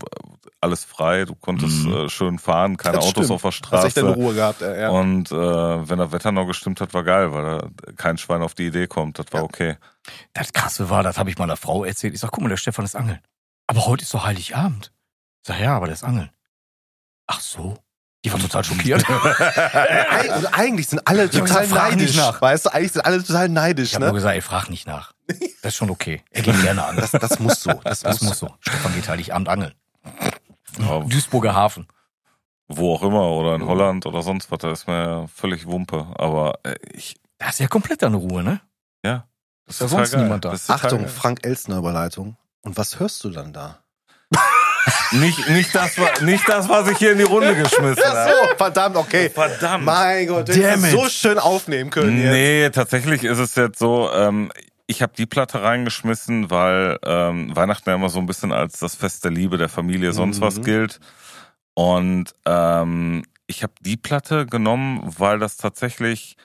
alles 0.63 0.85
frei, 0.85 1.27
du 1.27 1.35
konntest 1.35 1.85
Mhm. 1.85 1.93
äh, 1.95 2.09
schön 2.09 2.39
fahren, 2.39 2.79
keine 2.79 2.97
Das 2.97 3.05
Autos 3.05 3.27
stimmt. 3.27 3.31
auf 3.33 3.43
der 3.43 3.51
Hast 3.79 3.85
echt 3.85 3.97
deine 3.99 4.09
Straße. 4.09 4.19
Ruhe 4.21 4.35
gehabt, 4.35 4.63
äh, 4.63 4.81
ja. 4.81 4.89
Und 4.89 5.31
äh, 5.31 5.35
wenn 5.37 5.99
das 5.99 6.13
Wetter 6.13 6.33
noch 6.33 6.47
gestimmt 6.47 6.81
hat, 6.81 6.95
war 6.95 7.05
geil, 7.05 7.35
weil 7.35 7.59
da 7.59 7.69
kein 7.97 8.17
Schwein 8.17 8.41
auf 8.41 8.55
die 8.55 8.69
Idee 8.69 8.87
kommt. 8.87 9.19
Das 9.19 9.27
war 9.33 9.45
okay. 9.45 9.77
Das 10.33 10.55
Krasse 10.55 10.89
war, 10.89 11.03
das 11.03 11.19
habe 11.19 11.29
ich 11.29 11.37
meiner 11.37 11.59
Frau 11.59 11.85
erzählt. 11.85 12.15
Ich 12.15 12.21
sag, 12.21 12.31
guck 12.31 12.43
mal, 12.43 12.49
der 12.49 12.57
Stefan 12.57 12.87
ist 12.87 12.97
angeln. 12.97 13.19
Aber 13.67 13.85
heute 13.85 14.05
ist 14.05 14.15
doch 14.15 14.25
Heiligabend. 14.25 14.91
Ich 15.43 15.49
sag, 15.49 15.61
ja, 15.61 15.77
aber 15.77 15.85
der 15.87 15.95
ist 15.95 16.03
angeln. 16.03 16.31
Ach 17.27 17.41
so. 17.41 17.77
Die 18.25 18.33
war 18.33 18.41
total 18.41 18.65
schockiert. 18.65 19.05
Eig- 19.05 20.35
und 20.37 20.47
eigentlich 20.55 20.89
sind 20.89 21.07
alle 21.07 21.31
total 21.31 21.63
gesagt, 21.63 21.93
neidisch. 21.97 22.17
nach. 22.17 22.41
Weißt 22.41 22.67
du, 22.67 22.71
eigentlich 22.75 22.93
sind 22.93 23.03
alle 23.05 23.23
total 23.23 23.47
Ich 23.47 23.53
neidisch, 23.53 23.95
habe 23.95 24.05
nur 24.07 24.13
ne? 24.13 24.19
gesagt, 24.19 24.35
ey, 24.35 24.41
frag 24.43 24.71
nicht 24.71 24.87
nach. 24.87 25.13
Das 25.63 25.73
ist 25.73 25.77
schon 25.79 25.91
okay. 25.91 26.23
Er 26.31 26.43
geht 26.43 26.61
gerne 26.63 26.85
an. 26.85 26.97
Das, 26.97 27.11
das 27.11 27.41
muss 27.41 27.61
so. 27.63 27.73
Das, 27.83 28.01
Das 28.01 28.21
muss 28.23 28.39
so. 28.39 28.49
Stefan 28.61 28.95
geht 28.95 29.09
Heiligabend 29.09 29.49
angeln. 29.49 29.75
Ja, 30.79 31.01
Duisburger 31.01 31.55
Hafen. 31.57 31.89
wo 32.69 32.95
auch 32.95 33.03
immer 33.03 33.23
oder 33.33 33.57
in 33.57 33.67
Holland 33.67 34.07
oder 34.07 34.23
sonst 34.23 34.51
was, 34.53 34.59
da 34.61 34.71
ist 34.71 34.87
mir 34.87 35.03
ja 35.03 35.27
völlig 35.27 35.67
Wumpe. 35.67 36.07
Aber 36.19 36.61
äh, 36.63 36.77
ich, 36.93 37.17
Da 37.39 37.49
ist 37.49 37.59
ja 37.59 37.67
komplett 37.67 38.03
deine 38.03 38.17
Ruhe, 38.17 38.43
ne? 38.45 38.61
ja. 39.05 39.27
Ist 39.69 39.81
ja 39.81 39.89
sonst 39.89 40.13
geil. 40.13 40.23
niemand 40.23 40.45
da. 40.45 40.51
Das 40.51 40.71
Achtung. 40.71 41.09
Frank 41.09 41.45
Elstner 41.45 41.79
Überleitung. 41.79 42.37
Und 42.63 42.77
was 42.77 43.01
hörst 43.01 43.25
du 43.25 43.31
dann 43.31 43.53
da? 43.53 43.81
Nicht, 45.13 45.49
nicht, 45.49 45.75
das, 45.75 45.97
nicht 46.21 46.49
das, 46.49 46.69
was 46.69 46.89
ich 46.91 46.99
hier 46.99 47.13
in 47.13 47.19
die 47.19 47.25
Runde 47.25 47.55
geschmissen 47.57 48.03
Ach 48.07 48.15
habe. 48.15 48.31
so, 48.51 48.57
verdammt, 48.57 48.97
okay. 48.97 49.31
Verdammt. 49.31 49.85
Mein 49.85 50.27
Gott, 50.27 50.49
du 50.49 50.53
hättest 50.53 50.91
so 50.91 51.09
schön 51.09 51.39
aufnehmen 51.39 51.91
können 51.91 52.17
jetzt. 52.21 52.33
Nee, 52.33 52.71
tatsächlich 52.71 53.25
ist 53.25 53.39
es 53.39 53.55
jetzt 53.55 53.79
so, 53.79 54.11
ähm, 54.13 54.51
ich 54.87 55.03
habe 55.03 55.13
die 55.17 55.27
Platte 55.27 55.63
reingeschmissen, 55.63 56.51
weil 56.51 56.99
ähm, 57.05 57.55
Weihnachten 57.57 57.89
ja 57.89 57.97
immer 57.97 58.09
so 58.09 58.19
ein 58.21 58.27
bisschen 58.27 58.53
als 58.53 58.79
das 58.79 58.95
Fest 58.95 59.25
der 59.25 59.33
Liebe, 59.33 59.59
der 59.59 59.69
Familie, 59.69 60.13
sonst 60.13 60.39
Mhm. 60.39 60.43
was 60.43 60.63
gilt. 60.63 61.01
Und 61.75 62.35
ähm, 62.45 63.25
ich 63.49 63.63
habe 63.63 63.73
die 63.81 63.97
Platte 63.97 64.47
genommen, 64.47 65.03
weil 65.19 65.39
das 65.39 65.57
tatsächlich 65.57 66.37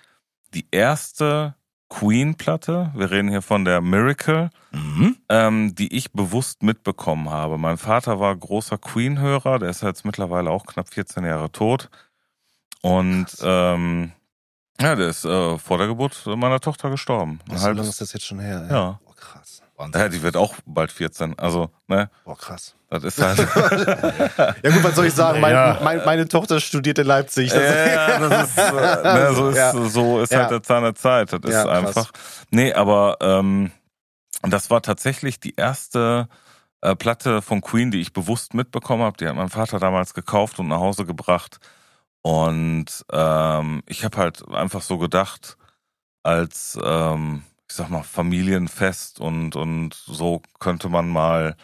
die 0.54 0.66
erste 0.72 1.56
Queen-Platte, 1.92 2.92
wir 2.96 3.12
reden 3.12 3.28
hier 3.30 3.42
von 3.42 3.66
der 3.66 3.82
Miracle, 3.82 4.50
Mhm. 4.72 5.18
ähm, 5.28 5.76
die 5.76 5.94
ich 5.96 6.14
bewusst 6.14 6.64
mitbekommen 6.64 7.30
habe. 7.30 7.58
Mein 7.58 7.78
Vater 7.78 8.20
war 8.22 8.34
großer 8.36 8.78
Queen-Hörer, 8.78 9.60
der 9.60 9.70
ist 9.70 9.84
jetzt 9.84 10.06
mittlerweile 10.06 10.50
auch 10.50 10.66
knapp 10.66 10.88
14 10.94 11.26
Jahre 11.26 11.52
tot. 11.52 11.90
Und 12.82 13.28
ähm, 13.44 14.14
ja, 14.80 14.96
der 14.96 15.10
ist 15.10 15.26
äh, 15.26 15.58
vor 15.58 15.78
der 15.78 15.88
Geburt 15.88 16.26
meiner 16.26 16.62
Tochter 16.62 16.90
gestorben. 16.90 17.40
Ein 17.50 17.58
so 17.58 17.64
halbes- 17.66 17.78
lange 17.78 17.90
ist 17.90 18.02
das 18.02 18.14
jetzt 18.14 18.26
schon 18.26 18.40
her? 18.40 18.66
Ja. 18.72 19.00
Boah, 19.06 19.16
krass. 19.16 19.62
Ja, 19.94 20.10
die 20.10 20.22
wird 20.22 20.36
auch 20.38 20.56
bald 20.66 20.92
14. 20.92 21.38
Also, 21.40 21.70
ne, 21.88 22.10
Boah, 22.26 22.38
krass. 22.38 22.76
das 22.90 23.04
ist 23.04 23.22
halt. 23.22 23.38
Ja 24.64 24.70
gut, 24.72 24.84
was 24.84 24.96
soll 24.96 25.06
ich 25.08 25.14
sagen? 25.14 25.40
Mein, 25.40 25.54
Ja. 25.54 25.80
mein, 25.84 26.04
meine 26.06 26.28
Tochter 26.28 26.60
studiert 26.60 27.00
in 27.00 27.08
Leipzig. 27.08 27.52
Das 27.52 27.62
ja, 27.62 28.20
das 28.30 28.50
ist, 28.50 28.58
äh, 28.58 28.72
ne, 29.14 29.34
so 29.36 29.50
ist, 29.50 29.58
Ja. 29.58 29.72
so 29.74 30.22
ist 30.22 30.32
Ja. 30.32 30.40
halt 30.40 30.52
der 30.52 30.64
Zahn 30.64 30.84
der 30.84 30.96
Zeit. 30.96 31.32
Das 31.34 31.40
ist 31.44 31.50
krass. 31.52 31.68
einfach. 31.68 32.12
Nee, 32.50 32.74
aber 32.74 33.18
ähm, 33.22 33.72
das 34.44 34.70
war 34.70 34.82
tatsächlich 34.82 35.40
die 35.40 35.56
erste 35.56 36.28
äh, 36.82 36.96
Platte 36.96 37.42
von 37.42 37.62
Queen, 37.62 37.92
die 37.92 38.02
ich 38.02 38.12
bewusst 38.14 38.54
mitbekommen 38.54 39.04
habe. 39.04 39.18
Die 39.18 39.28
hat 39.28 39.36
mein 39.36 39.50
Vater 39.50 39.80
damals 39.80 40.14
gekauft 40.14 40.60
und 40.60 40.68
nach 40.68 40.80
Hause 40.80 41.06
gebracht. 41.06 41.60
Und 42.24 42.86
ähm, 43.12 43.84
ich 43.88 44.04
habe 44.04 44.18
halt 44.18 44.48
einfach 44.52 44.82
so 44.82 44.98
gedacht, 44.98 45.58
als 46.24 46.78
ähm, 46.84 47.44
ich 47.72 47.78
sag 47.78 47.90
mal 47.90 48.04
Familienfest 48.04 49.22
und 49.22 49.56
und 49.56 49.94
so 49.94 50.42
könnte 50.60 50.90
man 50.90 51.08
mal 51.08 51.56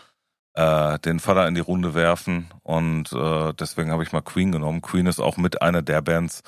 äh, 0.54 0.98
den 1.00 1.20
Vater 1.20 1.46
in 1.50 1.54
die 1.54 1.60
Runde 1.60 1.96
werfen 1.96 2.48
und 2.63 3.12
äh, 3.12 3.54
deswegen 3.60 3.91
habe 3.91 4.04
ich 4.04 4.13
mal 4.13 4.22
Queen 4.22 4.54
genommen. 4.54 4.82
Queen 4.82 5.06
ist 5.06 5.20
auch 5.20 5.36
mit 5.36 5.62
einer 5.62 5.82
der 5.82 6.02
Bands, 6.02 6.43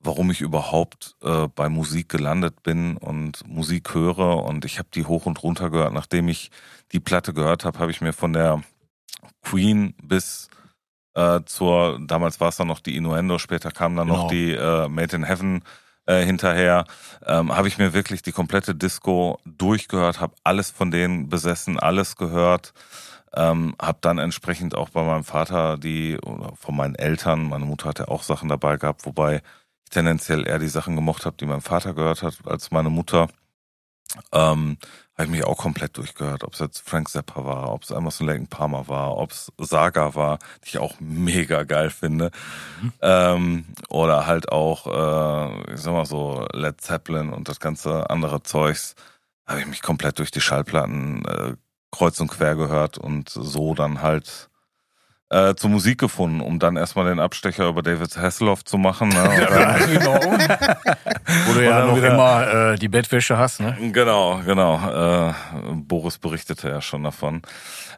warum 0.00 0.32
ich 0.32 0.40
überhaupt 0.40 1.14
äh, 1.22 1.46
bei 1.54 1.68
Musik 1.68 2.08
gelandet 2.08 2.64
bin 2.64 2.96
und 2.96 3.46
Musik 3.46 3.94
höre 3.94 4.42
und 4.42 4.64
ich 4.64 4.80
habe 4.80 4.88
die 4.92 5.04
hoch 5.04 5.26
und 5.26 5.40
runter 5.40 5.70
gehört. 5.70 5.92
Nachdem 5.92 6.26
ich 6.26 6.50
die 6.90 6.98
Platte 7.00 7.32
gehört 7.32 7.64
habe, 7.64 7.78
habe 7.78 7.92
ich 7.92 8.00
mir 8.00 8.12
von 8.12 8.32
der 8.32 8.60
Queen 9.42 9.94
bis 10.02 10.48
äh, 11.14 11.42
zur, 11.46 12.00
damals 12.04 12.40
war 12.40 12.48
es 12.48 12.56
dann 12.56 12.66
noch 12.66 12.80
die 12.80 12.96
Innuendo, 12.96 13.38
später 13.38 13.70
kam 13.70 13.94
dann 13.94 14.08
noch 14.08 14.28
Genau. 14.28 14.30
die 14.30 14.50
äh, 14.52 14.88
Made 14.88 15.14
in 15.14 15.22
Heaven 15.22 15.62
äh, 16.06 16.24
hinterher, 16.24 16.84
ähm, 17.24 17.54
habe 17.54 17.68
ich 17.68 17.78
mir 17.78 17.92
wirklich 17.92 18.22
die 18.22 18.32
komplette 18.32 18.74
Disco 18.74 19.38
durchgehört, 19.44 20.20
habe 20.20 20.34
alles 20.44 20.70
von 20.70 20.90
denen 20.90 21.28
besessen, 21.28 21.78
alles 21.78 22.16
gehört, 22.16 22.72
ähm, 23.34 23.74
habe 23.80 23.98
dann 24.00 24.18
entsprechend 24.18 24.74
auch 24.74 24.90
bei 24.90 25.02
meinem 25.04 25.24
Vater 25.24 25.76
die, 25.78 26.18
oder 26.18 26.52
von 26.56 26.76
meinen 26.76 26.94
Eltern, 26.94 27.48
meine 27.48 27.64
Mutter 27.64 27.88
hatte 27.88 28.08
auch 28.08 28.22
Sachen 28.22 28.48
dabei 28.48 28.76
gehabt, 28.76 29.04
wobei 29.04 29.42
ich 29.84 29.90
tendenziell 29.90 30.46
eher 30.46 30.58
die 30.58 30.68
Sachen 30.68 30.96
gemocht 30.96 31.26
habe, 31.26 31.36
die 31.36 31.46
mein 31.46 31.60
Vater 31.60 31.94
gehört 31.94 32.22
hat, 32.22 32.38
als 32.46 32.70
meine 32.70 32.90
Mutter. 32.90 33.28
Ähm, 34.32 34.78
habe 35.16 35.24
ich 35.24 35.30
mich 35.30 35.44
auch 35.44 35.56
komplett 35.56 35.96
durchgehört, 35.96 36.44
ob 36.44 36.52
es 36.52 36.58
jetzt 36.58 36.86
Frank 36.86 37.08
Zappa 37.08 37.44
war, 37.44 37.72
ob 37.72 37.82
es 37.82 37.90
Emerson 37.90 38.26
Lake 38.26 38.46
Palmer 38.50 38.86
war, 38.86 39.16
ob 39.16 39.30
es 39.30 39.50
Saga 39.58 40.14
war, 40.14 40.38
die 40.62 40.68
ich 40.68 40.78
auch 40.78 40.96
mega 41.00 41.62
geil 41.62 41.88
finde. 41.88 42.30
Ähm, 43.00 43.64
oder 43.88 44.26
halt 44.26 44.52
auch, 44.52 44.86
äh, 44.86 45.72
ich 45.72 45.80
sag 45.80 45.94
mal 45.94 46.04
so, 46.04 46.46
Led 46.52 46.80
Zeppelin 46.82 47.32
und 47.32 47.48
das 47.48 47.60
ganze 47.60 48.10
andere 48.10 48.42
Zeugs, 48.42 48.94
habe 49.46 49.60
ich 49.60 49.66
mich 49.66 49.80
komplett 49.80 50.18
durch 50.18 50.30
die 50.30 50.40
Schallplatten 50.40 51.24
äh, 51.24 51.54
kreuz 51.90 52.20
und 52.20 52.28
quer 52.28 52.54
gehört 52.54 52.98
und 52.98 53.30
so 53.30 53.74
dann 53.74 54.02
halt 54.02 54.50
äh, 55.30 55.54
zur 55.54 55.70
Musik 55.70 55.98
gefunden, 55.98 56.40
um 56.40 56.58
dann 56.58 56.76
erstmal 56.76 57.06
den 57.06 57.18
Abstecher 57.20 57.68
über 57.68 57.82
David 57.82 58.16
Hasselhoff 58.16 58.64
zu 58.64 58.78
machen. 58.78 59.08
Ne? 59.08 59.22
Und 59.30 59.50
dann, 59.50 59.90
genau. 59.90 60.20
Wo 61.46 61.52
du 61.54 61.64
ja 61.64 61.84
noch 61.86 61.96
wieder- 61.96 62.14
immer 62.14 62.72
äh, 62.72 62.78
die 62.78 62.88
Bettwäsche 62.88 63.36
hast, 63.36 63.60
ne? 63.60 63.76
Genau, 63.92 64.40
genau. 64.44 65.28
Äh, 65.30 65.34
Boris 65.74 66.18
berichtete 66.18 66.68
ja 66.68 66.80
schon 66.80 67.02
davon. 67.02 67.42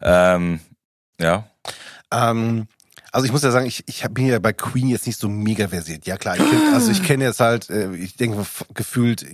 Ähm, 0.00 0.60
ja. 1.20 1.44
Ähm, 2.12 2.66
also 3.12 3.26
ich 3.26 3.32
muss 3.32 3.42
ja 3.42 3.50
sagen, 3.50 3.66
ich, 3.66 3.84
ich 3.86 4.02
bin 4.10 4.26
ja 4.26 4.38
bei 4.38 4.52
Queen 4.52 4.88
jetzt 4.88 5.06
nicht 5.06 5.18
so 5.18 5.28
mega 5.28 5.68
versiert. 5.68 6.06
Ja 6.06 6.16
klar, 6.16 6.36
ich 6.36 6.48
kenn, 6.50 6.74
also 6.74 6.90
ich 6.90 7.02
kenne 7.02 7.24
jetzt 7.24 7.40
halt, 7.40 7.68
äh, 7.70 7.94
ich 7.94 8.16
denke 8.16 8.44
gefühlt 8.74 9.26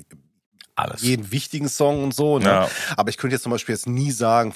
Alles. 0.76 1.02
jeden 1.02 1.30
wichtigen 1.30 1.68
Song 1.68 2.02
und 2.02 2.14
so. 2.14 2.38
Ne? 2.38 2.46
Ja. 2.46 2.68
Aber 2.96 3.10
ich 3.10 3.16
könnte 3.18 3.34
jetzt 3.34 3.42
zum 3.42 3.52
Beispiel 3.52 3.74
jetzt 3.74 3.86
nie 3.86 4.10
sagen, 4.10 4.54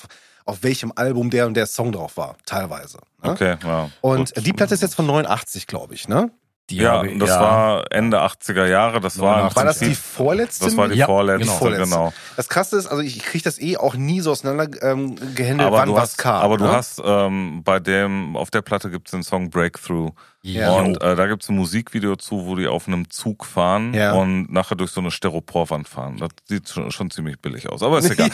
auf 0.48 0.62
welchem 0.62 0.92
Album 0.96 1.30
der 1.30 1.46
und 1.46 1.54
der 1.54 1.66
Song 1.66 1.92
drauf 1.92 2.16
war, 2.16 2.36
teilweise. 2.46 2.98
Ne? 3.22 3.30
Okay, 3.30 3.56
ja. 3.62 3.90
Und 4.00 4.34
Gut. 4.34 4.46
die 4.46 4.52
Platte 4.52 4.74
ist 4.74 4.80
jetzt 4.80 4.94
von 4.94 5.06
89, 5.06 5.66
glaube 5.66 5.94
ich, 5.94 6.08
ne? 6.08 6.30
Die 6.70 6.76
Ja, 6.76 6.92
habe 6.98 7.08
ich- 7.08 7.18
das 7.18 7.30
ja. 7.30 7.40
war 7.40 7.84
Ende 7.92 8.20
80er 8.20 8.66
Jahre. 8.66 9.00
Das 9.00 9.18
war, 9.18 9.36
im 9.36 9.42
89. 9.46 9.56
War 9.56 9.64
das 9.64 9.78
die 9.78 9.94
vorletzte? 9.94 10.64
Das 10.66 10.76
war 10.76 10.88
die 10.88 10.96
Ja, 10.98 11.06
vorletzte, 11.06 11.46
genau. 11.46 11.56
Vorletzte. 11.58 11.84
genau. 11.84 12.12
Das 12.36 12.48
Krasse 12.50 12.76
ist, 12.76 12.86
also 12.86 13.02
ich 13.02 13.20
kriege 13.20 13.42
das 13.44 13.58
eh 13.58 13.78
auch 13.78 13.94
nie 13.94 14.20
so 14.20 14.32
auseinander 14.32 14.68
ähm, 14.82 15.16
gehandelt, 15.34 15.66
Aber 15.68 15.78
wann 15.78 15.88
du 15.88 15.94
was 15.94 16.02
hast, 16.02 16.18
kam. 16.18 16.42
aber 16.42 16.58
du 16.58 16.64
ne? 16.64 16.72
hast 16.72 17.00
ähm, 17.02 17.62
bei 17.64 17.80
dem, 17.80 18.36
auf 18.36 18.50
der 18.50 18.60
Platte 18.62 18.90
gibt 18.90 19.08
es 19.08 19.12
den 19.12 19.22
Song 19.22 19.48
Breakthrough. 19.48 20.10
Ja. 20.42 20.72
Und 20.72 21.02
äh, 21.02 21.16
da 21.16 21.26
gibt 21.26 21.42
es 21.42 21.48
ein 21.48 21.56
Musikvideo 21.56 22.16
zu, 22.16 22.46
wo 22.46 22.54
die 22.54 22.66
auf 22.68 22.86
einem 22.86 23.10
Zug 23.10 23.44
fahren 23.44 23.92
Ja. 23.94 24.12
und 24.12 24.52
nachher 24.52 24.76
durch 24.76 24.90
so 24.92 25.00
eine 25.00 25.10
Styroporwand 25.10 25.88
fahren. 25.88 26.18
Das 26.18 26.28
sieht 26.44 26.68
schon, 26.68 26.90
schon 26.90 27.10
ziemlich 27.10 27.40
billig 27.40 27.68
aus, 27.68 27.82
aber 27.82 27.98
ist 27.98 28.10
egal. 28.18 28.30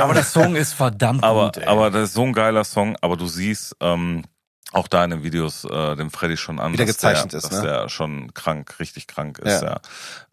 aber 0.00 0.14
der 0.14 0.22
Song 0.24 0.54
ist 0.56 0.72
verdammt 0.72 1.22
aber, 1.24 1.46
gut. 1.46 1.58
Ey. 1.58 1.64
aber 1.66 1.90
das 1.90 2.04
ist 2.10 2.14
so 2.14 2.22
ein 2.22 2.32
geiler 2.32 2.64
Song, 2.64 2.96
aber 3.00 3.16
du 3.16 3.26
siehst 3.26 3.76
ähm, 3.80 4.22
auch 4.72 4.88
da 4.88 5.04
in 5.04 5.10
den 5.10 5.22
Videos 5.22 5.64
äh, 5.64 5.96
dem 5.96 6.10
Freddy 6.10 6.36
schon 6.36 6.58
an, 6.58 6.72
Wie 6.72 6.76
der 6.78 6.86
dass 6.86 6.96
gezeichnet 6.96 7.32
der, 7.32 7.38
ist, 7.38 7.50
dass 7.52 7.62
ne? 7.62 7.68
der 7.68 7.88
schon 7.88 8.32
krank, 8.34 8.78
richtig 8.80 9.06
krank 9.06 9.38
ist. 9.38 9.62
Ja. 9.62 9.80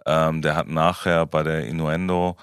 Ja. 0.05 0.27
Ähm, 0.29 0.41
der 0.41 0.55
hat 0.55 0.67
nachher 0.67 1.25
bei 1.25 1.43
der 1.43 1.65
Innuendo, 1.67 2.37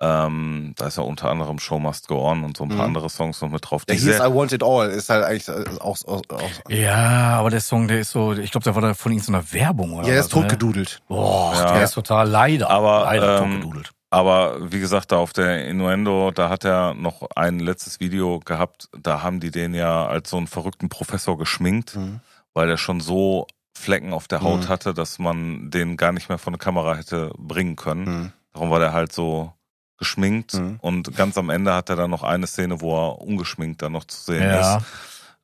ähm, 0.00 0.74
da 0.76 0.86
ist 0.88 0.96
ja 0.98 1.04
unter 1.04 1.30
anderem 1.30 1.58
Show 1.60 1.78
Must 1.78 2.08
Go 2.08 2.28
On 2.28 2.42
und 2.42 2.56
so 2.56 2.64
ein 2.64 2.68
paar 2.70 2.78
Mhm. 2.78 2.84
andere 2.84 3.08
Songs 3.10 3.40
noch 3.40 3.50
mit 3.50 3.68
drauf. 3.70 3.84
Der 3.84 3.94
hieß 3.94 4.16
I 4.18 4.34
Want 4.34 4.50
It 4.52 4.62
All, 4.64 4.88
ist 4.90 5.08
halt 5.10 5.24
eigentlich 5.24 5.46
äh, 5.48 5.64
auch, 5.80 5.96
auch, 6.06 6.22
auch 6.28 6.50
ja, 6.70 7.38
aber 7.38 7.50
der 7.50 7.60
Song, 7.60 7.86
der 7.86 8.00
ist 8.00 8.10
so, 8.10 8.32
ich 8.32 8.50
glaube, 8.50 8.64
der 8.64 8.74
war 8.74 8.82
da 8.82 8.94
von 8.94 9.12
irgendeiner 9.12 9.52
Werbung 9.52 9.92
oder 9.94 10.02
ja, 10.08 10.10
der 10.14 10.18
was, 10.20 10.26
ist 10.26 10.32
totgedudelt. 10.32 11.00
Ne? 11.08 11.16
Boah, 11.16 11.54
Ja. 11.54 11.72
der 11.74 11.84
ist 11.84 11.92
total 11.94 12.28
leider. 12.28 12.68
Aber, 12.70 13.02
leider 13.04 13.42
ähm, 13.42 13.52
totgedudelt. 13.60 13.90
Aber 14.12 14.70
wie 14.70 14.78
gesagt, 14.78 15.10
da 15.10 15.16
auf 15.16 15.32
der 15.32 15.66
Innuendo, 15.66 16.30
da 16.32 16.50
hat 16.50 16.64
er 16.66 16.92
noch 16.92 17.30
ein 17.34 17.58
letztes 17.60 17.98
Video 17.98 18.40
gehabt. 18.40 18.90
Da 18.96 19.22
haben 19.22 19.40
die 19.40 19.50
den 19.50 19.72
ja 19.72 20.06
als 20.06 20.28
so 20.28 20.36
einen 20.36 20.48
verrückten 20.48 20.90
Professor 20.90 21.38
geschminkt, 21.38 21.96
Mhm. 21.96 22.20
weil 22.52 22.68
er 22.68 22.76
schon 22.76 23.00
so 23.00 23.46
Flecken 23.74 24.12
auf 24.12 24.28
der 24.28 24.42
Haut 24.42 24.64
Mhm. 24.64 24.68
hatte, 24.68 24.92
dass 24.92 25.18
man 25.18 25.70
den 25.70 25.96
gar 25.96 26.12
nicht 26.12 26.28
mehr 26.28 26.36
von 26.36 26.52
der 26.52 26.58
Kamera 26.60 26.94
hätte 26.94 27.32
bringen 27.38 27.74
können. 27.74 28.04
Mhm. 28.04 28.32
Darum 28.52 28.68
war 28.70 28.80
der 28.80 28.92
halt 28.92 29.12
so 29.12 29.54
geschminkt 29.96 30.52
Mhm. 30.54 30.78
und 30.82 31.16
ganz 31.16 31.38
am 31.38 31.48
Ende 31.48 31.72
hat 31.72 31.88
er 31.88 31.96
dann 31.96 32.10
noch 32.10 32.22
eine 32.22 32.46
Szene, 32.46 32.82
wo 32.82 32.94
er 32.94 33.18
ungeschminkt 33.22 33.80
dann 33.80 33.92
noch 33.92 34.04
zu 34.04 34.20
sehen 34.20 34.42
Ja. 34.42 34.76
ist. 34.76 34.84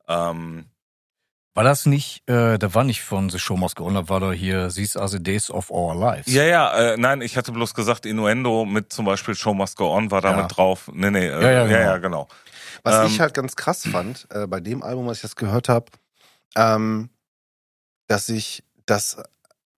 Ähm, 0.07 0.65
War 1.55 1.63
das 1.63 1.85
nicht, 1.85 2.21
äh, 2.29 2.57
da 2.59 2.73
war 2.73 2.83
nicht 2.83 3.01
von 3.01 3.29
The 3.29 3.39
Show 3.39 3.57
Must 3.57 3.75
Go 3.75 3.85
On, 3.85 3.95
da 3.95 4.07
war 4.07 4.19
da 4.19 4.31
hier 4.31 4.69
These 4.69 4.99
are 4.99 5.09
the 5.09 5.21
Days 5.21 5.49
of 5.49 5.71
Our 5.71 5.95
Lives. 5.95 6.27
ja, 6.31 6.43
ja, 6.43 6.93
äh, 6.93 6.97
nein, 6.97 7.21
ich 7.21 7.35
hatte 7.37 7.51
bloß 7.51 7.73
gesagt, 7.73 8.05
Innuendo 8.05 8.65
mit 8.65 8.93
zum 8.93 9.05
Beispiel 9.05 9.35
Show 9.35 9.53
Must 9.53 9.75
Go 9.75 9.91
On 9.93 10.11
war 10.11 10.21
da 10.21 10.31
Ja. 10.31 10.41
mit 10.43 10.55
drauf. 10.55 10.89
Nee, 10.93 11.09
nee, 11.09 11.27
äh, 11.27 11.41
Ja, 11.41 11.51
ja, 11.51 11.51
ja, 11.51 11.65
genau. 11.65 11.79
ja, 11.79 11.97
genau. 11.97 12.27
Was 12.83 12.95
Ähm, 13.05 13.07
ich 13.07 13.19
halt 13.19 13.33
ganz 13.33 13.55
krass 13.55 13.87
fand, 13.87 14.27
äh, 14.31 14.45
bei 14.47 14.59
dem 14.59 14.83
Album, 14.83 15.07
was 15.07 15.17
ich 15.17 15.21
das 15.23 15.35
gehört 15.35 15.69
habe, 15.69 15.87
ähm, 16.55 17.09
dass 18.07 18.29
ich 18.29 18.63
das 18.85 19.17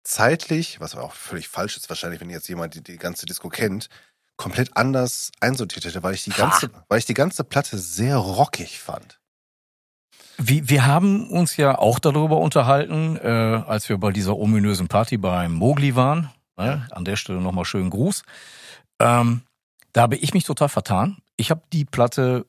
zeitlich, 0.03 0.79
was 0.81 0.95
auch 0.95 1.13
völlig 1.13 1.47
falsch 1.47 1.77
ist 1.77 1.89
wahrscheinlich, 1.89 2.19
wenn 2.21 2.29
jetzt 2.29 2.47
jemand 2.49 2.75
die, 2.75 2.84
die 2.84 2.97
ganze 2.97 3.25
Disco 3.25 3.49
kennt, 3.49 3.88
komplett 4.36 4.75
anders 4.75 5.31
einsortiert 5.39 5.86
hätte, 5.86 6.03
weil 6.03 6.15
ich 6.15 6.23
die 6.23 6.31
ganze, 6.31 6.69
weil 6.89 6.99
ich 6.99 7.05
die 7.05 7.13
ganze 7.13 7.43
Platte 7.43 7.77
sehr 7.77 8.17
rockig 8.17 8.79
fand. 8.81 9.19
Wir, 10.38 10.70
wir 10.70 10.86
haben 10.86 11.30
uns 11.30 11.58
ja 11.58 11.78
auch 11.78 12.00
darüber 12.00 12.38
unterhalten, 12.38 13.17
äh, 13.17 13.28
als 13.28 13.89
wir 13.89 13.98
bei 13.98 14.12
dieser 14.12 14.38
ominösen 14.38 14.88
Party 14.88 15.17
beim 15.17 15.54
Mogli 15.54 15.96
waren. 15.96 16.30
Ne? 16.58 16.88
An 16.91 17.06
der 17.06 17.15
Stelle 17.15 17.39
nochmal 17.41 17.65
schönen 17.65 17.89
Gruß. 17.89 18.24
Ähm, 19.00 19.41
da 19.94 20.02
habe 20.04 20.15
ich 20.15 20.34
mich 20.34 20.44
total 20.46 20.70
vertan. 20.70 21.17
Ich 21.38 21.52
habe 21.52 21.62
die 21.74 21.86
Platte 21.86 22.46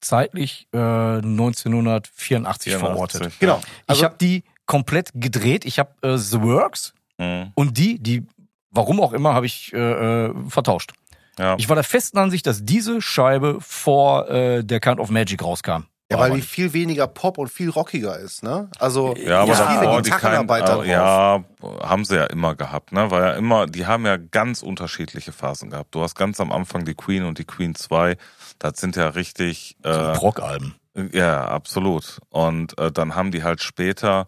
zeitlich 0.00 0.68
äh, 0.72 0.78
1984 0.78 2.74
verortet. 2.76 3.20
84, 3.32 3.38
Genau. 3.40 3.60
ja. 3.88 3.94
ich 3.94 4.04
habe 4.04 4.16
die 4.20 4.44
komplett 4.66 5.10
gedreht. 5.14 5.64
Ich 5.64 5.78
habe 5.78 5.90
äh, 6.02 6.16
The 6.16 6.40
Works 6.42 6.94
Mhm. 7.20 7.50
und 7.56 7.76
die, 7.78 7.98
die, 7.98 8.24
warum 8.70 9.00
auch 9.00 9.12
immer, 9.12 9.34
habe 9.34 9.44
ich 9.46 9.72
äh, 9.72 10.26
äh, 10.26 10.34
vertauscht. 10.48 10.92
Ja. 11.36 11.56
Ich 11.58 11.68
war 11.68 11.74
der 11.74 11.82
festen 11.82 12.16
Ansicht, 12.18 12.46
dass 12.46 12.64
diese 12.64 13.02
Scheibe 13.02 13.58
vor 13.60 14.28
äh, 14.30 14.62
der 14.62 14.78
Kind 14.78 15.00
of 15.00 15.10
Magic 15.10 15.42
rauskam. 15.42 15.82
Ja, 16.10 16.18
weil 16.18 16.30
aber 16.30 16.36
die 16.36 16.42
viel 16.42 16.72
weniger 16.72 17.06
Pop 17.06 17.36
und 17.36 17.48
viel 17.48 17.68
rockiger 17.68 18.18
ist, 18.18 18.42
ne? 18.42 18.70
Also, 18.78 19.14
Ja, 19.16 19.42
aber 19.42 19.52
Ja, 19.52 19.58
davor, 19.58 20.02
die 20.02 20.10
kein, 20.10 20.48
äh, 20.48 20.88
ja, 20.90 21.44
haben 21.82 22.04
sie 22.06 22.16
ja 22.16 22.24
immer 22.24 22.54
gehabt, 22.54 22.92
ne? 22.92 23.10
War 23.10 23.26
ja 23.26 23.32
immer, 23.34 23.66
die 23.66 23.84
haben 23.84 24.06
ja 24.06 24.16
ganz 24.16 24.62
unterschiedliche 24.62 25.32
Phasen 25.32 25.68
gehabt. 25.68 25.94
Du 25.94 26.00
hast 26.00 26.14
ganz 26.14 26.40
am 26.40 26.50
Anfang 26.50 26.86
die 26.86 26.94
Queen 26.94 27.24
und 27.24 27.38
die 27.38 27.44
Queen 27.44 27.74
2. 27.74 28.16
Das 28.58 28.80
sind 28.80 28.96
ja 28.96 29.08
richtig, 29.08 29.76
So 29.84 29.90
äh, 29.90 30.12
Prog-Alben. 30.14 30.76
ja, 31.12 31.46
absolut. 31.46 32.20
Und 32.30 32.78
äh, 32.78 32.90
dann 32.90 33.14
haben 33.14 33.30
die 33.30 33.42
halt 33.42 33.62
später 33.62 34.26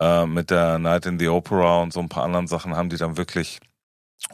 äh, 0.00 0.24
mit 0.24 0.50
der 0.50 0.78
Night 0.78 1.04
in 1.04 1.18
the 1.18 1.28
Opera 1.28 1.82
und 1.82 1.92
so 1.92 2.00
ein 2.00 2.08
paar 2.08 2.24
anderen 2.24 2.46
Sachen 2.46 2.74
haben 2.74 2.88
die 2.88 2.96
dann 2.96 3.18
wirklich 3.18 3.60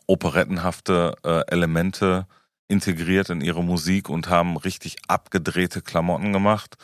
operettenhafte 0.07 1.16
äh, 1.24 1.40
Elemente 1.48 2.26
integriert 2.68 3.31
in 3.31 3.40
ihre 3.40 3.62
Musik 3.62 4.09
und 4.09 4.29
haben 4.29 4.57
richtig 4.57 4.96
abgedrehte 5.09 5.83
Klamotten 5.83 6.33
gemacht. 6.33 6.77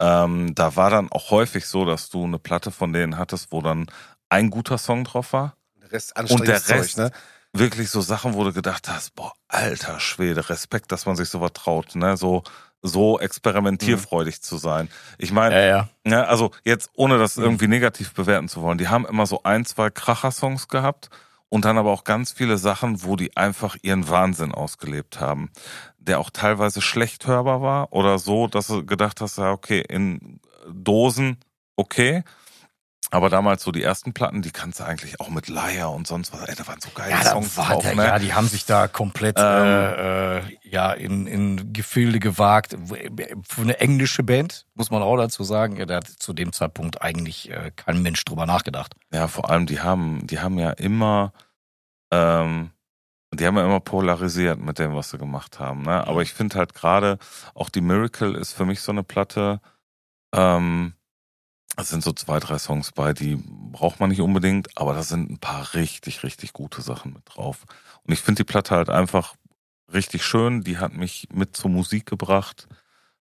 Ähm, 0.00 0.54
da 0.54 0.76
war 0.76 0.90
dann 0.90 1.10
auch 1.12 1.30
häufig 1.30 1.66
so, 1.66 1.84
dass 1.84 2.08
du 2.10 2.24
eine 2.24 2.38
Platte 2.38 2.70
von 2.70 2.92
denen 2.92 3.16
hattest, 3.16 3.52
wo 3.52 3.60
dann 3.62 3.86
ein 4.28 4.50
guter 4.50 4.78
Song 4.78 5.04
drauf 5.04 5.32
war. 5.32 5.56
Der 5.80 5.92
Rest 5.92 6.18
Und 6.18 6.46
der 6.48 6.54
Rest, 6.54 6.96
Zeug, 6.96 6.96
ne? 6.96 7.10
wirklich 7.52 7.90
so 7.90 8.00
Sachen, 8.00 8.34
wo 8.34 8.42
du 8.44 8.52
gedacht 8.52 8.88
hast, 8.88 9.14
boah, 9.14 9.32
alter 9.48 10.00
Schwede, 10.00 10.48
Respekt, 10.48 10.90
dass 10.90 11.06
man 11.06 11.14
sich 11.14 11.28
sowas 11.28 11.52
traut, 11.54 11.94
ne? 11.94 12.16
So, 12.16 12.42
so 12.82 13.18
experimentierfreudig 13.20 14.42
zu 14.42 14.56
sein. 14.56 14.88
Ich 15.18 15.32
meine, 15.32 15.54
Ja, 15.54 15.66
ja. 15.66 15.88
ja, 16.06 16.24
also 16.24 16.50
jetzt, 16.64 16.90
ohne 16.94 17.18
das 17.18 17.36
Mhm. 17.36 17.44
irgendwie 17.44 17.68
negativ 17.68 18.12
bewerten 18.12 18.48
zu 18.48 18.60
wollen, 18.62 18.78
die 18.78 18.88
haben 18.88 19.06
immer 19.06 19.26
so 19.26 19.42
ein, 19.44 19.64
zwei 19.64 19.90
Kracher-Songs 19.90 20.68
gehabt 20.68 21.08
und 21.54 21.64
dann 21.64 21.78
aber 21.78 21.92
auch 21.92 22.02
ganz 22.02 22.32
viele 22.32 22.58
Sachen, 22.58 23.04
wo 23.04 23.14
die 23.14 23.36
einfach 23.36 23.76
ihren 23.82 24.08
Wahnsinn 24.08 24.50
ausgelebt 24.50 25.20
haben, 25.20 25.52
der 25.98 26.18
auch 26.18 26.30
teilweise 26.30 26.82
schlecht 26.82 27.28
hörbar 27.28 27.62
war 27.62 27.92
oder 27.92 28.18
so, 28.18 28.48
dass 28.48 28.66
du 28.66 28.84
gedacht 28.84 29.20
hast, 29.20 29.38
ja, 29.38 29.52
okay, 29.52 29.80
in 29.88 30.40
Dosen, 30.68 31.36
okay. 31.76 32.24
Aber 33.12 33.30
damals 33.30 33.62
so 33.62 33.70
die 33.70 33.84
ersten 33.84 34.12
Platten, 34.12 34.42
die 34.42 34.50
kannst 34.50 34.80
du 34.80 34.84
eigentlich 34.84 35.20
auch 35.20 35.28
mit 35.28 35.46
Leier 35.46 35.92
und 35.92 36.08
sonst 36.08 36.32
was, 36.32 36.48
ey, 36.48 36.56
da 36.56 36.66
waren 36.66 36.80
so 36.80 36.88
geile 36.92 37.12
Ja, 37.12 37.22
Songs 37.22 37.56
war 37.56 37.66
drauf, 37.68 37.82
der, 37.84 37.94
ne? 37.94 38.04
ja, 38.04 38.18
die 38.18 38.34
haben 38.34 38.48
sich 38.48 38.64
da 38.64 38.88
komplett 38.88 39.36
Ähm. 39.38 39.44
äh, 39.44 40.38
äh, 40.38 40.42
ja, 40.64 40.90
in, 40.92 41.28
in 41.28 41.72
Gefilde 41.72 42.18
gewagt. 42.18 42.76
Für 43.48 43.62
eine 43.62 43.78
englische 43.78 44.24
Band, 44.24 44.66
muss 44.74 44.90
man 44.90 45.02
auch 45.02 45.16
dazu 45.16 45.44
sagen, 45.44 45.76
ja, 45.76 45.86
da 45.86 45.96
hat 45.96 46.08
zu 46.08 46.32
dem 46.32 46.52
Zeitpunkt 46.52 47.00
eigentlich 47.02 47.48
äh, 47.50 47.70
kein 47.76 48.02
Mensch 48.02 48.24
drüber 48.24 48.46
nachgedacht. 48.46 48.96
Ja, 49.12 49.28
vor 49.28 49.48
allem, 49.48 49.66
die 49.66 49.80
haben, 49.80 50.26
die 50.26 50.40
haben 50.40 50.58
ja 50.58 50.70
immer, 50.70 51.32
ähm, 52.14 52.70
die 53.32 53.46
haben 53.46 53.56
ja 53.56 53.64
immer 53.64 53.80
polarisiert 53.80 54.58
mit 54.60 54.78
dem, 54.78 54.94
was 54.94 55.10
sie 55.10 55.18
gemacht 55.18 55.58
haben. 55.58 55.82
Ne? 55.82 56.06
Aber 56.06 56.22
ich 56.22 56.32
finde 56.32 56.56
halt 56.56 56.74
gerade, 56.74 57.18
auch 57.54 57.68
die 57.68 57.80
Miracle 57.80 58.36
ist 58.36 58.52
für 58.52 58.64
mich 58.64 58.80
so 58.80 58.92
eine 58.92 59.02
Platte, 59.02 59.60
ähm, 60.32 60.94
es 61.76 61.88
sind 61.88 62.04
so 62.04 62.12
zwei, 62.12 62.38
drei 62.38 62.58
Songs 62.58 62.92
bei, 62.92 63.12
die 63.12 63.36
braucht 63.36 63.98
man 63.98 64.10
nicht 64.10 64.20
unbedingt, 64.20 64.68
aber 64.78 64.94
da 64.94 65.02
sind 65.02 65.28
ein 65.28 65.38
paar 65.38 65.74
richtig, 65.74 66.22
richtig 66.22 66.52
gute 66.52 66.82
Sachen 66.82 67.12
mit 67.12 67.22
drauf. 67.26 67.64
Und 68.04 68.12
ich 68.12 68.20
finde 68.20 68.44
die 68.44 68.50
Platte 68.52 68.76
halt 68.76 68.90
einfach 68.90 69.34
richtig 69.92 70.24
schön. 70.24 70.62
Die 70.62 70.78
hat 70.78 70.92
mich 70.94 71.26
mit 71.32 71.56
zur 71.56 71.70
Musik 71.70 72.06
gebracht. 72.06 72.68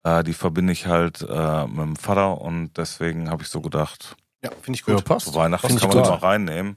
Äh, 0.02 0.24
die 0.24 0.34
verbinde 0.34 0.72
ich 0.72 0.86
halt 0.86 1.22
äh, 1.22 1.66
mit 1.68 1.78
dem 1.78 1.96
Vater 1.96 2.40
und 2.40 2.76
deswegen 2.76 3.30
habe 3.30 3.44
ich 3.44 3.48
so 3.48 3.60
gedacht, 3.60 4.16
Ja, 4.42 4.50
finde 4.60 4.78
ich 4.80 4.86
Ja, 4.88 4.96
gut. 4.96 5.04
passt. 5.04 5.26
zu 5.26 5.34
Weihnachten 5.36 5.68
Passt 5.68 5.80
kann 5.80 5.90
man 5.90 6.02
die 6.02 6.10
mal 6.10 6.16
reinnehmen. 6.16 6.76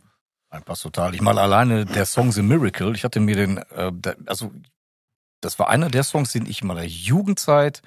Passt 0.64 0.84
total. 0.84 1.14
Ich 1.16 1.22
mal 1.22 1.38
alleine 1.38 1.86
der 1.86 2.06
Song 2.06 2.32
The 2.32 2.42
Miracle, 2.42 2.94
ich 2.96 3.04
hatte 3.04 3.20
mir 3.20 3.36
den, 3.36 3.58
äh, 3.58 3.92
also 4.26 4.52
das 5.42 5.60
war 5.60 5.70
einer 5.70 5.90
der 5.90 6.04
Songs, 6.04 6.32
den 6.32 6.46
ich 6.46 6.62
in 6.62 6.68
meiner 6.68 6.84
Jugendzeit 6.84 7.82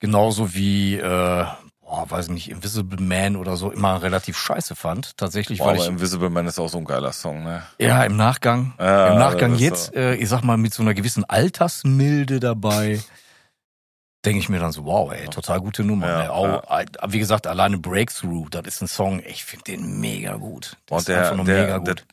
genauso 0.00 0.54
wie, 0.54 0.96
äh, 0.96 1.44
boah, 1.80 2.10
weiß 2.10 2.28
nicht, 2.30 2.50
Invisible 2.50 3.00
Man 3.00 3.36
oder 3.36 3.56
so 3.56 3.70
immer 3.70 4.02
relativ 4.02 4.36
scheiße 4.36 4.74
fand. 4.74 5.16
Tatsächlich, 5.16 5.58
Boah, 5.58 5.66
weil 5.66 5.74
aber 5.74 5.82
ich 5.84 5.88
Invisible 5.90 6.30
Man 6.30 6.46
ist 6.46 6.58
auch 6.58 6.68
so 6.68 6.78
ein 6.78 6.84
geiler 6.84 7.12
Song, 7.12 7.44
ne? 7.44 7.62
ja 7.78 8.02
im 8.04 8.16
Nachgang, 8.16 8.74
Ja, 8.78 9.12
im 9.12 9.18
Nachgang 9.18 9.54
jetzt, 9.56 9.86
so. 9.86 9.92
äh, 10.00 10.14
ich 10.16 10.28
sag 10.28 10.42
mal 10.42 10.56
mit 10.56 10.74
so 10.74 10.82
einer 10.82 10.94
gewissen 10.94 11.24
Altersmilde 11.24 12.40
dabei. 12.40 13.00
Denke 14.24 14.38
ich 14.38 14.48
mir 14.48 14.60
dann 14.60 14.70
so, 14.70 14.84
wow, 14.84 15.12
ey, 15.12 15.26
total 15.28 15.60
gute 15.60 15.82
Nummer. 15.82 16.06
Ja, 16.06 16.22
ey. 16.22 16.28
Auch, 16.28 16.62
Wie 17.08 17.18
gesagt, 17.18 17.46
alleine 17.48 17.78
Breakthrough, 17.78 18.48
das 18.50 18.62
ist 18.66 18.80
ein 18.82 18.86
Song, 18.88 19.20
ich 19.26 19.44
finde 19.44 19.64
den 19.64 19.98
mega 20.00 20.36
gut. 20.36 20.76
Das 20.86 20.92
Und 20.94 20.98
ist 20.98 21.08
der, 21.08 21.18
einfach 21.22 21.36
nur 21.36 21.44
der, 21.44 21.62
mega 21.62 21.78
der, 21.80 21.94
gut. 21.96 22.06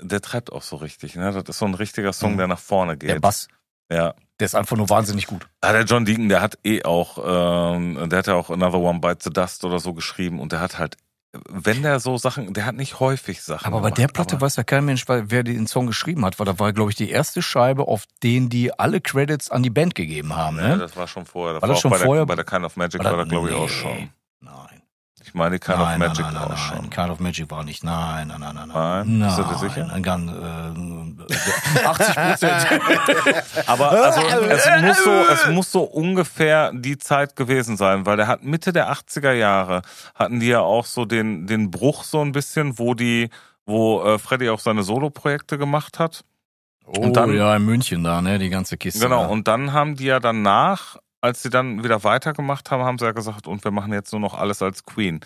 der 0.00 0.20
treibt 0.22 0.50
auch 0.50 0.62
so 0.62 0.76
richtig, 0.76 1.14
ne? 1.14 1.30
Das 1.30 1.44
ist 1.46 1.58
so 1.58 1.66
ein 1.66 1.74
richtiger 1.74 2.12
Song, 2.14 2.32
Mhm. 2.34 2.38
der 2.38 2.46
nach 2.48 2.58
vorne 2.58 2.96
geht. 2.96 3.10
Der 3.10 3.20
Bass, 3.20 3.48
Ja. 3.90 4.14
der 4.40 4.46
ist 4.46 4.54
einfach 4.54 4.76
nur 4.78 4.88
wahnsinnig 4.88 5.26
gut. 5.26 5.46
Ah, 5.60 5.72
der 5.72 5.82
John 5.84 6.06
Deacon, 6.06 6.30
der 6.30 6.40
hat 6.40 6.58
eh 6.64 6.84
auch, 6.84 7.18
ähm, 7.76 8.08
der 8.08 8.20
hat 8.20 8.26
ja 8.28 8.34
auch 8.34 8.48
Another 8.48 8.78
One 8.80 9.00
Bites 9.00 9.24
the 9.24 9.30
Dust 9.30 9.62
oder 9.66 9.78
so 9.78 9.92
geschrieben 9.92 10.40
und 10.40 10.52
der 10.52 10.60
hat 10.60 10.78
halt, 10.78 10.96
wenn 11.48 11.82
der 11.82 11.98
so 12.00 12.18
Sachen, 12.18 12.52
der 12.52 12.66
hat 12.66 12.74
nicht 12.74 13.00
häufig 13.00 13.42
Sachen. 13.42 13.66
Aber 13.66 13.76
bei 13.80 13.90
gemacht, 13.90 13.98
der 13.98 14.08
Platte 14.08 14.40
weiß 14.40 14.56
ja 14.56 14.64
kein 14.64 14.84
Mensch, 14.84 15.04
wer 15.08 15.42
den 15.42 15.66
Song 15.66 15.86
geschrieben 15.86 16.24
hat, 16.26 16.38
weil 16.38 16.44
da 16.46 16.58
war, 16.58 16.72
glaube 16.72 16.90
ich, 16.90 16.96
die 16.96 17.08
erste 17.10 17.40
Scheibe, 17.40 17.88
auf 17.88 18.04
den 18.22 18.50
die 18.50 18.78
alle 18.78 19.00
Credits 19.00 19.50
an 19.50 19.62
die 19.62 19.70
Band 19.70 19.94
gegeben 19.94 20.36
haben. 20.36 20.58
Ja, 20.58 20.68
Ne? 20.76 20.78
das 20.78 20.96
war 20.96 21.08
schon 21.08 21.24
vorher. 21.24 21.54
Das 21.54 21.62
War 21.62 21.68
war, 21.68 21.74
das 21.74 21.78
auch 21.78 21.82
schon 21.82 21.90
bei, 21.92 21.98
vorher? 21.98 22.22
Der, 22.22 22.26
bei 22.26 22.34
der 22.36 22.44
Kind 22.44 22.64
of 22.64 22.76
Magic 22.76 23.02
War 23.02 23.12
war, 23.12 23.18
das- 23.18 23.28
da 23.28 23.30
glaube 23.30 23.48
ich 23.50 23.54
auch 23.54 23.68
schon. 23.68 24.10
Nein. 24.40 24.71
Ich 25.32 25.38
meine, 25.38 25.58
Kind 25.58 25.78
nein, 25.78 25.92
of 25.94 25.98
Magic 26.08 26.24
nein, 26.26 26.34
nein, 26.34 26.42
auch 26.52 26.56
schon. 26.58 26.90
Kind 26.90 27.08
of 27.08 27.18
Magic 27.18 27.50
war 27.50 27.64
nicht. 27.64 27.82
Nein, 27.84 28.28
nein, 28.28 28.38
nein, 28.38 28.54
nein. 28.54 28.68
Nein? 28.68 29.18
nein. 29.18 29.28
Bist 29.34 29.38
du 29.38 29.42
dir 29.54 29.58
sicher? 29.58 29.86
Nein, 29.86 30.02
ganz, 30.02 30.30
äh, 30.30 31.86
80 31.86 32.14
Prozent. 32.14 32.66
Aber 33.66 33.92
also, 33.92 34.20
es 34.20 34.82
muss 34.82 35.04
so, 35.04 35.10
es 35.32 35.46
muss 35.48 35.72
so 35.72 35.82
ungefähr 35.84 36.70
die 36.74 36.98
Zeit 36.98 37.34
gewesen 37.34 37.78
sein, 37.78 38.04
weil 38.04 38.18
der 38.18 38.26
hat 38.26 38.42
Mitte 38.42 38.74
der 38.74 38.92
80er 38.92 39.32
Jahre 39.32 39.80
hatten 40.14 40.38
die 40.40 40.48
ja 40.48 40.60
auch 40.60 40.84
so 40.84 41.06
den, 41.06 41.46
den 41.46 41.70
Bruch 41.70 42.04
so 42.04 42.20
ein 42.20 42.32
bisschen, 42.32 42.78
wo 42.78 42.92
die, 42.92 43.30
wo 43.64 44.02
äh, 44.02 44.18
Freddy 44.18 44.50
auch 44.50 44.60
seine 44.60 44.82
Solo-Projekte 44.82 45.56
gemacht 45.56 45.98
hat. 45.98 46.24
Oh, 46.84 47.00
Und 47.00 47.16
dann- 47.16 47.34
ja, 47.34 47.56
in 47.56 47.64
München 47.64 48.04
da, 48.04 48.20
ne, 48.20 48.38
die 48.38 48.50
ganze 48.50 48.76
Kiste. 48.76 49.00
Genau, 49.00 49.22
da. 49.22 49.28
und 49.28 49.48
dann 49.48 49.72
haben 49.72 49.96
die 49.96 50.04
ja 50.04 50.20
danach, 50.20 50.98
als 51.22 51.42
sie 51.42 51.48
dann 51.50 51.82
wieder 51.84 52.04
weitergemacht 52.04 52.70
haben, 52.70 52.82
haben 52.84 52.98
sie 52.98 53.04
ja 53.06 53.12
gesagt, 53.12 53.46
und 53.46 53.64
wir 53.64 53.70
machen 53.70 53.92
jetzt 53.92 54.12
nur 54.12 54.20
noch 54.20 54.34
alles 54.34 54.60
als 54.60 54.84
Queen. 54.84 55.20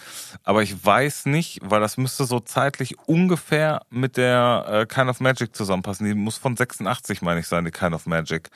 Aber 0.44 0.62
ich 0.62 0.85
weiß 0.85 1.26
nicht, 1.26 1.59
weil 1.62 1.80
das 1.80 1.96
müsste 1.96 2.24
so 2.26 2.38
zeitlich 2.38 2.98
ungefähr 3.09 3.80
mit 3.90 4.16
der 4.16 4.66
äh, 4.68 4.87
Kind 4.87 5.09
of 5.11 5.20
Magic 5.20 5.56
zusammenpassen. 5.56 6.06
Die 6.06 6.14
muss 6.14 6.37
von 6.37 6.54
86, 6.56 7.22
meine 7.22 7.40
ich, 7.40 7.48
sein, 7.48 7.64
die 7.64 7.70
Kind 7.72 7.94
of 7.94 8.06
Magic. 8.06 8.50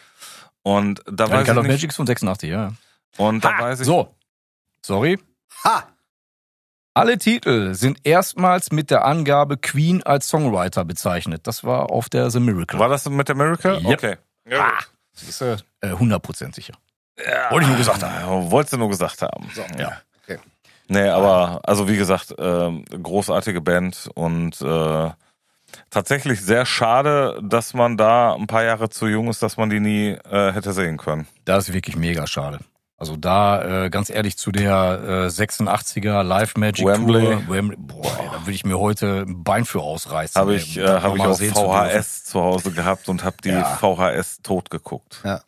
Und 0.63 1.03
da 1.11 1.25
ja, 1.25 1.31
weiß 1.33 1.45
Kind 1.47 1.49
ich 1.49 1.57
of 1.57 1.63
nicht. 1.65 1.73
Magic 1.73 1.91
ist 1.91 1.97
von 1.97 2.07
86, 2.07 2.51
ja. 2.51 2.73
Und 3.17 3.43
da 3.45 3.57
Ha, 3.59 3.63
weiß 3.63 3.81
ich. 3.81 3.87
so, 3.87 4.15
sorry. 4.85 5.19
Ha! 5.65 5.85
Alle 6.93 7.17
Titel 7.19 7.73
sind 7.75 8.01
erstmals 8.05 8.73
mit 8.73 8.91
der 8.91 9.05
Angabe 9.05 9.57
Queen 9.57 10.03
als 10.03 10.29
Songwriter 10.29 10.85
bezeichnet. 10.85 11.47
Das 11.47 11.65
war 11.65 11.91
auf 11.91 12.09
der 12.09 12.31
The 12.31 12.41
Miracle. 12.41 12.79
War 12.79 12.89
das 12.89 13.09
mit 13.09 13.29
der 13.29 13.37
Miracle? 13.37 13.79
Yep. 13.83 13.87
Okay. 13.99 14.17
Ja, 14.49 14.73
Ah, 14.79 14.85
siehst 15.13 15.41
du, 15.41 15.57
äh, 15.81 15.89
100% 15.93 16.55
sicher. 16.55 16.75
Wollte 17.51 17.65
ich 17.65 17.69
nur 17.69 17.79
gesagt 17.79 18.03
haben. 18.03 18.15
Ja, 18.15 18.51
Wolltest 18.51 18.73
du 18.73 18.79
nur 18.79 18.89
gesagt 18.89 19.23
haben. 19.23 19.51
Ja. 19.79 19.93
Okay. 20.25 20.39
Nee, 20.89 21.09
aber 21.09 21.61
also 21.65 21.89
wie 21.89 21.97
gesagt, 21.97 22.35
ähm, 22.39 22.85
großartige 22.87 23.61
Band 23.61 24.09
und 24.15 24.61
äh, 24.61 25.11
tatsächlich 25.91 26.41
sehr 26.41 26.67
schade, 26.67 27.39
dass 27.43 27.75
man 27.75 27.97
da 27.97 28.35
ein 28.35 28.47
paar 28.47 28.65
Jahre 28.65 28.89
zu 28.89 29.07
jung 29.07 29.29
ist, 29.29 29.43
dass 29.43 29.57
man 29.57 29.71
die 29.71 29.81
nie 29.81 30.09
äh, 30.31 30.53
hätte 30.53 30.73
sehen 30.73 30.97
können. 30.97 31.27
Das 31.45 31.69
ist 31.69 31.75
wirklich 31.75 31.97
mega 31.97 32.27
schade. 32.27 32.59
Also 32.97 33.17
da, 33.17 33.85
äh, 33.85 33.89
ganz 33.91 34.11
ehrlich, 34.11 34.37
zu 34.37 34.53
der 34.53 35.01
äh, 35.03 35.27
86er 35.29 36.23
Live 36.23 36.57
Magic 36.57 36.85
Wembley. 36.85 37.23
Tour, 37.23 37.49
Wembley, 37.49 37.77
boah, 37.79 38.05
ey, 38.21 38.27
da 38.31 38.41
würde 38.43 38.51
ich 38.53 38.65
mir 38.67 38.79
heute 38.79 39.25
ein 39.27 39.43
Bein 39.43 39.65
für 39.65 39.81
ausreißen. 39.81 40.39
Habe 40.39 40.55
ich, 40.55 40.77
äh, 40.77 40.87
hab 40.87 41.17
ich 41.17 41.23
auf 41.23 41.39
sehen 41.39 41.55
zu. 41.55 41.63
VHS 41.63 42.25
zu 42.25 42.43
Hause 42.43 42.73
gehabt 42.73 43.09
und 43.09 43.25
habe 43.25 43.37
die 43.43 43.49
Ja. 43.49 43.65
VHS 43.65 44.43
tot 44.43 44.69
geguckt. 44.69 45.21
Ja. 45.25 45.41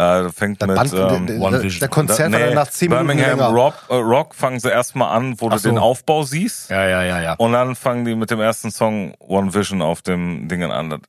Äh, 0.00 0.30
fängt 0.32 0.60
Der, 0.60 0.68
mit 0.68 0.76
Band, 0.76 0.92
ähm, 0.94 1.26
der, 1.26 1.40
One 1.40 1.62
Vision. 1.62 1.80
der 1.80 1.88
Konzert 1.88 2.32
da- 2.32 2.38
dann 2.38 2.54
nach 2.54 2.68
10 2.70 2.88
Minuten 2.88 3.06
Birmingham 3.08 3.38
länger. 3.38 3.50
Rock, 3.52 3.74
äh, 3.90 3.94
Rock 3.94 4.34
fangen 4.34 4.58
sie 4.60 4.70
erstmal 4.70 5.14
an, 5.16 5.40
wo 5.40 5.48
Ach 5.50 5.56
du 5.56 5.62
den 5.68 5.74
so. 5.76 5.80
Aufbau 5.82 6.22
siehst. 6.22 6.70
Ja, 6.70 6.86
ja, 6.88 7.02
ja, 7.02 7.20
ja. 7.20 7.34
Und 7.34 7.52
dann 7.52 7.74
fangen 7.74 8.04
die 8.04 8.14
mit 8.14 8.30
dem 8.30 8.40
ersten 8.40 8.70
Song 8.70 9.14
One 9.18 9.52
Vision 9.52 9.82
auf 9.82 10.00
dem 10.02 10.48
Dingen 10.48 10.70
an. 10.70 11.00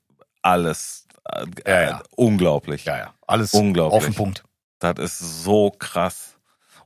Alles 0.41 1.07
äh, 1.31 1.45
Ja, 1.67 1.81
ja. 1.81 2.01
unglaublich. 2.15 2.85
Ja, 2.85 2.97
ja. 2.97 3.13
Alles 3.27 3.53
Unglaublich. 3.53 3.97
auf 3.97 4.03
den 4.05 4.13
Punkt. 4.15 4.43
Das 4.79 4.97
ist 4.97 5.43
so 5.43 5.71
krass. 5.77 6.35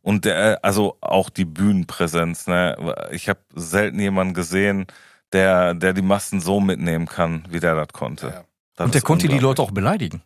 Und 0.02 0.26
der, 0.26 0.60
also 0.64 0.98
auch 1.02 1.30
die 1.32 1.46
Bühnenpräsenz, 1.46 2.46
ne? 2.46 2.76
Ich 3.12 3.28
habe 3.30 3.40
selten 3.56 4.00
jemanden 4.00 4.34
gesehen, 4.36 4.86
der, 5.34 5.74
der 5.74 5.94
die 5.94 6.04
Massen 6.04 6.40
so 6.42 6.60
mitnehmen 6.60 7.08
kann, 7.08 7.46
wie 7.50 7.60
der 7.60 7.74
das 7.74 7.88
konnte. 7.94 8.28
Ja. 8.28 8.44
Das 8.76 8.86
Und 8.86 8.94
der 8.94 9.02
konnte 9.02 9.28
die. 9.28 9.40
Leute 9.40 9.62
auch 9.64 9.72
beleidigen. 9.72 10.22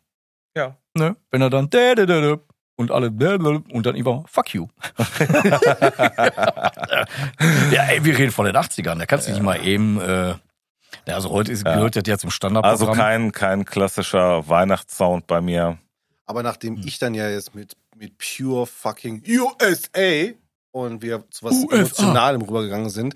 Ja. 0.56 0.78
Ne? 0.96 1.16
Wenn 1.32 1.42
er 1.42 1.50
dann 1.50 1.70
und 2.76 2.92
alle 2.92 3.12
und 3.72 3.86
dann 3.86 3.96
immer 3.96 4.24
fuck 4.28 4.54
you. 4.54 4.68
ja, 7.72 7.84
ey, 7.90 8.04
wir 8.04 8.18
reden 8.18 8.32
von 8.32 8.46
den 8.46 8.56
80ern. 8.56 8.98
Da 8.98 9.06
kannst 9.06 9.28
du 9.28 9.32
nicht 9.32 9.44
mal 9.44 9.66
eben. 9.66 10.00
Äh, 10.00 10.36
ja, 11.08 11.16
also 11.16 11.30
heute 11.30 11.52
ist, 11.52 11.66
Ja. 11.66 11.76
gehört 11.76 11.96
das 11.96 12.04
ja 12.08 12.18
zum 12.18 12.32
Standardprogramm. 12.32 12.90
Also 12.90 13.00
kein, 13.02 13.32
kein 13.32 13.66
klassischer 13.66 14.48
Weihnachtssound 14.48 15.28
bei 15.28 15.42
mir. 15.42 15.78
Aber 16.26 16.44
nachdem 16.44 16.78
Hm. 16.78 16.84
ich 16.88 17.00
dann 17.00 17.14
ja 17.14 17.30
jetzt 17.30 17.54
mit, 17.56 17.76
mit 17.96 18.14
pure 18.18 18.66
fucking 18.66 19.24
USA 19.28 20.32
und 20.72 21.02
wir 21.02 21.24
zu 21.32 21.46
was 21.46 21.54
USA. 21.56 21.76
Emotionalem 21.76 22.42
rübergegangen 22.42 22.90
sind, 22.90 23.16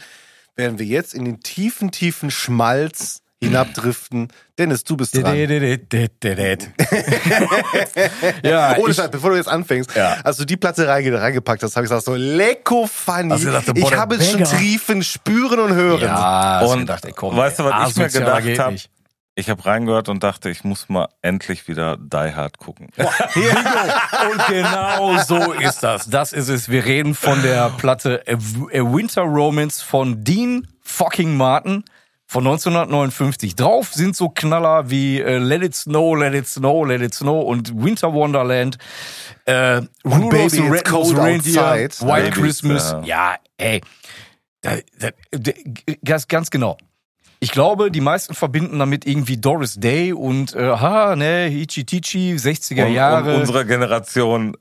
werden 0.56 0.78
wir 0.80 0.86
jetzt 0.86 1.13
in 1.13 1.26
den 1.26 1.39
tiefen, 1.41 1.91
tiefen 1.91 2.32
Schmalz 2.32 3.22
hinabdriften. 3.43 4.29
Dennis, 4.58 4.84
du 4.84 4.97
bist 4.97 5.15
dran. 5.15 5.36
Ja, 8.43 8.77
Ohne 8.77 8.93
Scheiß, 8.93 9.10
bevor 9.12 9.32
du 9.32 9.38
jetzt 9.38 9.49
anfängst, 9.49 9.95
Ja. 9.95 10.17
als 10.23 10.38
du 10.38 10.45
die 10.45 10.58
Platte 10.58 10.88
reinge 10.88 11.19
reingepackt 11.19 11.63
hast, 11.63 11.75
habe 11.75 11.86
ich 11.86 11.89
gesagt 11.89 12.06
so, 12.06 12.15
lecko 12.15 12.88
funny. 12.88 13.38
Gedacht, 13.39 13.65
boah, 13.67 13.75
ich 13.75 13.95
habe 13.95 14.15
es 14.15 14.32
schon 14.32 14.43
triefen, 14.43 15.03
spüren 15.03 15.60
und 15.60 15.73
hören. 15.73 16.01
ja, 16.01 16.62
Und 16.62 16.79
gedacht, 16.79 17.06
ey, 17.06 17.13
komm, 17.15 17.36
weißt 17.38 17.60
du, 17.60 17.63
was 17.65 17.91
ich 17.91 17.97
mir 17.97 18.10
gedacht 18.10 18.43
geht 18.43 18.60
hab? 18.60 18.71
nicht. 18.71 18.89
Ich 19.36 19.49
habe 19.49 19.65
reingehört 19.65 20.10
und 20.10 20.23
dachte, 20.23 20.51
ich 20.51 20.63
muss 20.63 20.89
mal 20.89 21.08
endlich 21.23 21.67
wieder 21.67 21.97
Die 21.97 22.36
Hard 22.36 22.60
gucken. 22.60 22.89
Und 22.97 24.47
genau 24.47 25.17
so 25.23 25.53
ist 25.53 25.82
das. 25.82 26.08
Das 26.08 26.34
ist 26.34 26.49
es. 26.49 26.69
Wir 26.69 26.86
reden 26.86 27.15
von 27.15 27.41
der 27.41 27.71
Platte 27.71 28.21
A 28.27 28.34
Winter 28.38 29.23
Romance 29.23 29.82
von 29.84 30.23
Dean 30.23 30.67
fucking 30.84 31.36
Martin 31.36 31.84
von 32.34 32.48
1959. 32.48 33.56
Drauf 33.56 33.93
sind 33.93 34.15
so 34.15 34.28
Knaller 34.28 34.89
wie 34.89 35.22
äh, 35.22 35.38
Let 35.38 35.62
It 35.63 35.76
Snow, 35.76 36.15
Let 36.15 36.34
It 36.34 36.48
Snow, 36.48 36.84
Let 36.84 37.02
It 37.04 37.13
Snow 37.13 37.43
und 37.48 37.72
Winter 37.84 38.12
Wonderland. 38.12 38.80
Äh, 39.46 39.82
Rudolph 40.04 40.52
Baby, 40.52 40.67
Red-Nosed 40.67 40.86
cold 40.86 41.17
Reindeer, 41.17 41.72
outside. 41.86 42.08
White 42.12 42.30
Baby, 42.32 42.41
Christmas. 42.41 42.91
ja. 42.91 43.04
Ja, 43.06 43.36
ey. 43.58 43.82
Da, 44.62 44.78
da, 45.00 45.10
da, 45.30 45.52
ganz, 46.04 46.28
ganz 46.28 46.50
genau. 46.50 46.78
Ich 47.39 47.52
glaube, 47.52 47.91
die 47.91 48.02
meisten 48.02 48.34
verbinden 48.34 48.80
damit 48.80 49.06
irgendwie 49.06 49.38
Doris 49.38 49.76
Day 49.76 50.12
und 50.13 50.56
äh, 50.56 50.69
ha, 50.69 51.15
ne, 51.15 51.46
Hichi 51.50 51.86
Tichi, 51.86 52.34
60er 52.36 52.86
Und, 52.88 52.93
Jahre. 52.93 53.36
und 53.36 53.41
unsere 53.41 53.65
Generation 53.67 54.58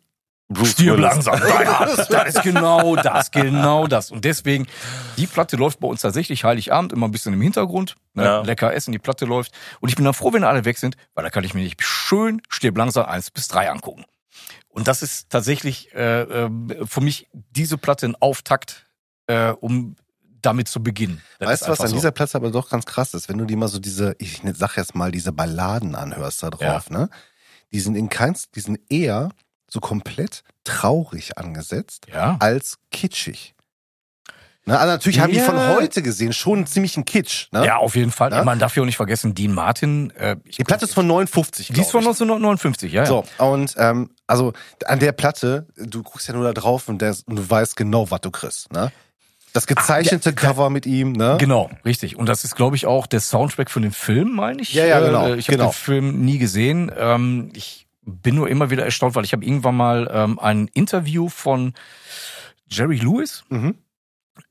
Bruce 0.52 0.72
Stirb 0.72 0.98
langsam. 0.98 1.40
Ja, 1.40 1.84
das 2.08 2.34
ist 2.34 2.42
genau 2.42 2.96
das, 2.96 3.30
genau 3.30 3.86
das. 3.86 4.10
Und 4.10 4.24
deswegen, 4.24 4.66
die 5.16 5.26
Platte 5.26 5.56
läuft 5.56 5.80
bei 5.80 5.88
uns 5.88 6.00
tatsächlich 6.00 6.44
Heiligabend 6.44 6.92
immer 6.92 7.08
ein 7.08 7.12
bisschen 7.12 7.32
im 7.32 7.40
Hintergrund. 7.40 7.96
Ne? 8.14 8.24
Ja. 8.24 8.42
Lecker 8.42 8.72
essen, 8.74 8.92
die 8.92 8.98
Platte 8.98 9.24
läuft. 9.24 9.52
Und 9.80 9.88
ich 9.88 9.96
bin 9.96 10.04
dann 10.04 10.14
froh, 10.14 10.32
wenn 10.32 10.44
alle 10.44 10.64
weg 10.64 10.78
sind, 10.78 10.96
weil 11.14 11.24
da 11.24 11.30
kann 11.30 11.44
ich 11.44 11.54
mir 11.54 11.62
nicht 11.62 11.82
schön 11.82 12.42
Stirb 12.48 12.76
langsam 12.76 13.06
eins 13.06 13.30
bis 13.30 13.48
drei 13.48 13.70
angucken. 13.70 14.04
Und 14.68 14.88
das 14.88 15.02
ist 15.02 15.28
tatsächlich 15.28 15.94
äh, 15.94 16.22
äh, 16.22 16.50
für 16.86 17.00
mich 17.00 17.28
diese 17.32 17.76
Platte 17.76 18.06
ein 18.06 18.16
Auftakt, 18.16 18.86
äh, 19.26 19.50
um 19.50 19.96
damit 20.40 20.68
zu 20.68 20.82
beginnen. 20.82 21.22
Das 21.38 21.48
Weißt 21.48 21.62
du, 21.66 21.68
was 21.68 21.80
an 21.80 21.88
so. 21.88 21.94
dieser 21.94 22.10
Platte 22.10 22.36
aber 22.36 22.50
doch 22.50 22.68
ganz 22.68 22.84
krass 22.84 23.14
ist? 23.14 23.28
Wenn 23.28 23.38
du 23.38 23.44
dir 23.44 23.56
mal 23.56 23.68
so 23.68 23.78
diese, 23.78 24.16
ich 24.18 24.42
sag 24.54 24.76
jetzt 24.76 24.94
mal, 24.94 25.12
diese 25.12 25.32
Balladen 25.32 25.94
anhörst 25.94 26.42
da 26.42 26.50
drauf, 26.50 26.90
ne? 26.90 27.08
Die 27.72 27.80
sind 27.80 27.94
in 27.94 28.08
keins, 28.08 28.50
die 28.50 28.60
sind 28.60 28.80
eher 28.90 29.30
so 29.72 29.80
komplett 29.80 30.42
traurig 30.64 31.38
angesetzt 31.38 32.06
Ja. 32.12 32.36
als 32.40 32.78
kitschig. 32.90 33.54
Ne? 34.64 34.78
Also 34.78 34.92
natürlich 34.92 35.18
haben 35.18 35.32
die 35.32 35.38
Ja. 35.38 35.44
von 35.44 35.58
heute 35.58 36.02
gesehen 36.02 36.32
schon 36.32 36.66
ziemlich 36.66 36.94
einen 36.96 37.04
Kitsch. 37.04 37.48
Ne? 37.52 37.64
ja, 37.66 37.78
auf 37.78 37.96
jeden 37.96 38.12
Fall. 38.12 38.30
Ja? 38.30 38.44
Man 38.44 38.58
darf 38.60 38.76
ja 38.76 38.82
auch 38.82 38.86
nicht 38.86 38.96
vergessen, 38.98 39.34
Dean 39.34 39.52
Martin. 39.52 40.10
Äh, 40.10 40.36
Die 40.56 40.62
Platte 40.62 40.84
ist 40.84 40.94
von 40.94 41.06
59, 41.06 41.68
die 41.68 41.80
ist 41.80 41.90
von 41.90 42.02
glaub 42.02 42.12
ich. 42.14 42.20
1959, 42.20 42.92
ja. 42.92 43.02
ja. 43.02 43.06
So, 43.06 43.24
und 43.38 43.74
ähm, 43.78 44.10
also 44.26 44.52
an 44.86 44.98
der 45.00 45.12
Platte, 45.12 45.66
du 45.76 46.02
guckst 46.02 46.28
ja 46.28 46.34
nur 46.34 46.44
da 46.44 46.52
drauf 46.52 46.88
und, 46.88 47.00
der, 47.02 47.16
und 47.26 47.36
du 47.36 47.50
weißt 47.50 47.74
genau, 47.76 48.10
was 48.10 48.20
du 48.20 48.30
kriegst. 48.30 48.70
Ne? 48.72 48.92
Das 49.52 49.66
gezeichnete 49.66 50.32
Cover 50.32 50.70
mit 50.70 50.86
ihm, 50.86 51.12
ne? 51.12 51.36
Genau, 51.40 51.68
richtig. 51.84 52.16
Und 52.16 52.26
das 52.28 52.44
ist, 52.44 52.54
glaube 52.54 52.76
ich, 52.76 52.86
auch 52.86 53.06
der 53.06 53.20
Soundtrack 53.20 53.70
für 53.70 53.80
den 53.80 53.92
Film, 53.92 54.32
meine 54.34 54.62
ich. 54.62 54.72
Ja, 54.74 54.84
ja, 54.86 55.00
genau, 55.00 55.26
Äh, 55.28 55.36
Ich 55.36 55.48
habe 55.48 55.56
genau. 55.58 55.70
den 55.70 55.74
Film 55.74 56.24
nie 56.24 56.38
gesehen. 56.38 56.90
Ähm, 56.96 57.50
ich 57.54 57.86
bin 58.04 58.34
nur 58.34 58.48
immer 58.48 58.70
wieder 58.70 58.84
erstaunt, 58.84 59.14
weil 59.14 59.24
ich 59.24 59.32
habe 59.32 59.44
irgendwann 59.44 59.76
mal 59.76 60.10
ähm, 60.12 60.38
ein 60.38 60.68
Interview 60.68 61.28
von 61.28 61.72
Jerry 62.68 62.96
Lewis 62.96 63.44
Mhm. 63.48 63.76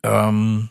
ähm, 0.04 0.70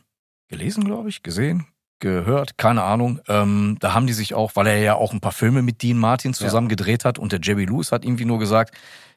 gelesen, 0.49 0.85
glaube 0.85 1.09
ich, 1.09 1.23
gesehen, 1.23 1.67
gehört, 2.01 2.59
keine 2.59 2.83
Ahnung. 2.83 3.21
Ähm, 3.29 3.77
da 3.81 3.95
haben 3.95 4.07
die 4.07 4.13
sich 4.13 4.35
auch, 4.35 4.57
weil 4.57 4.67
er 4.67 4.79
ja 4.79 4.95
auch 4.95 5.13
ein 5.13 5.21
paar 5.21 5.33
Filme 5.33 5.63
mit 5.63 5.83
Dean 5.83 5.99
Martin 5.99 6.33
zusammen 6.35 6.69
gedreht 6.69 7.05
hat 7.05 7.19
und 7.19 7.33
der 7.33 7.41
Jerry 7.43 7.67
Lewis 7.67 7.93
hat 7.93 8.05
irgendwie 8.05 8.25
nur 8.25 8.39
gesagt, 8.39 8.75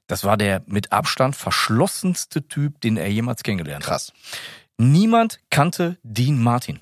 das 0.08 0.23
war 0.26 0.36
der 0.36 0.62
mit 0.65 0.91
Abstand 0.91 1.36
verschlossenste 1.36 2.47
Typ, 2.47 2.82
den 2.82 2.97
er 2.97 3.10
jemals 3.10 3.41
kennengelernt 3.43 3.86
hat. 3.86 3.89
Krass. 3.89 4.13
Niemand 4.78 5.39
kannte 5.49 5.97
Dean 6.04 6.41
Martin. 6.43 6.80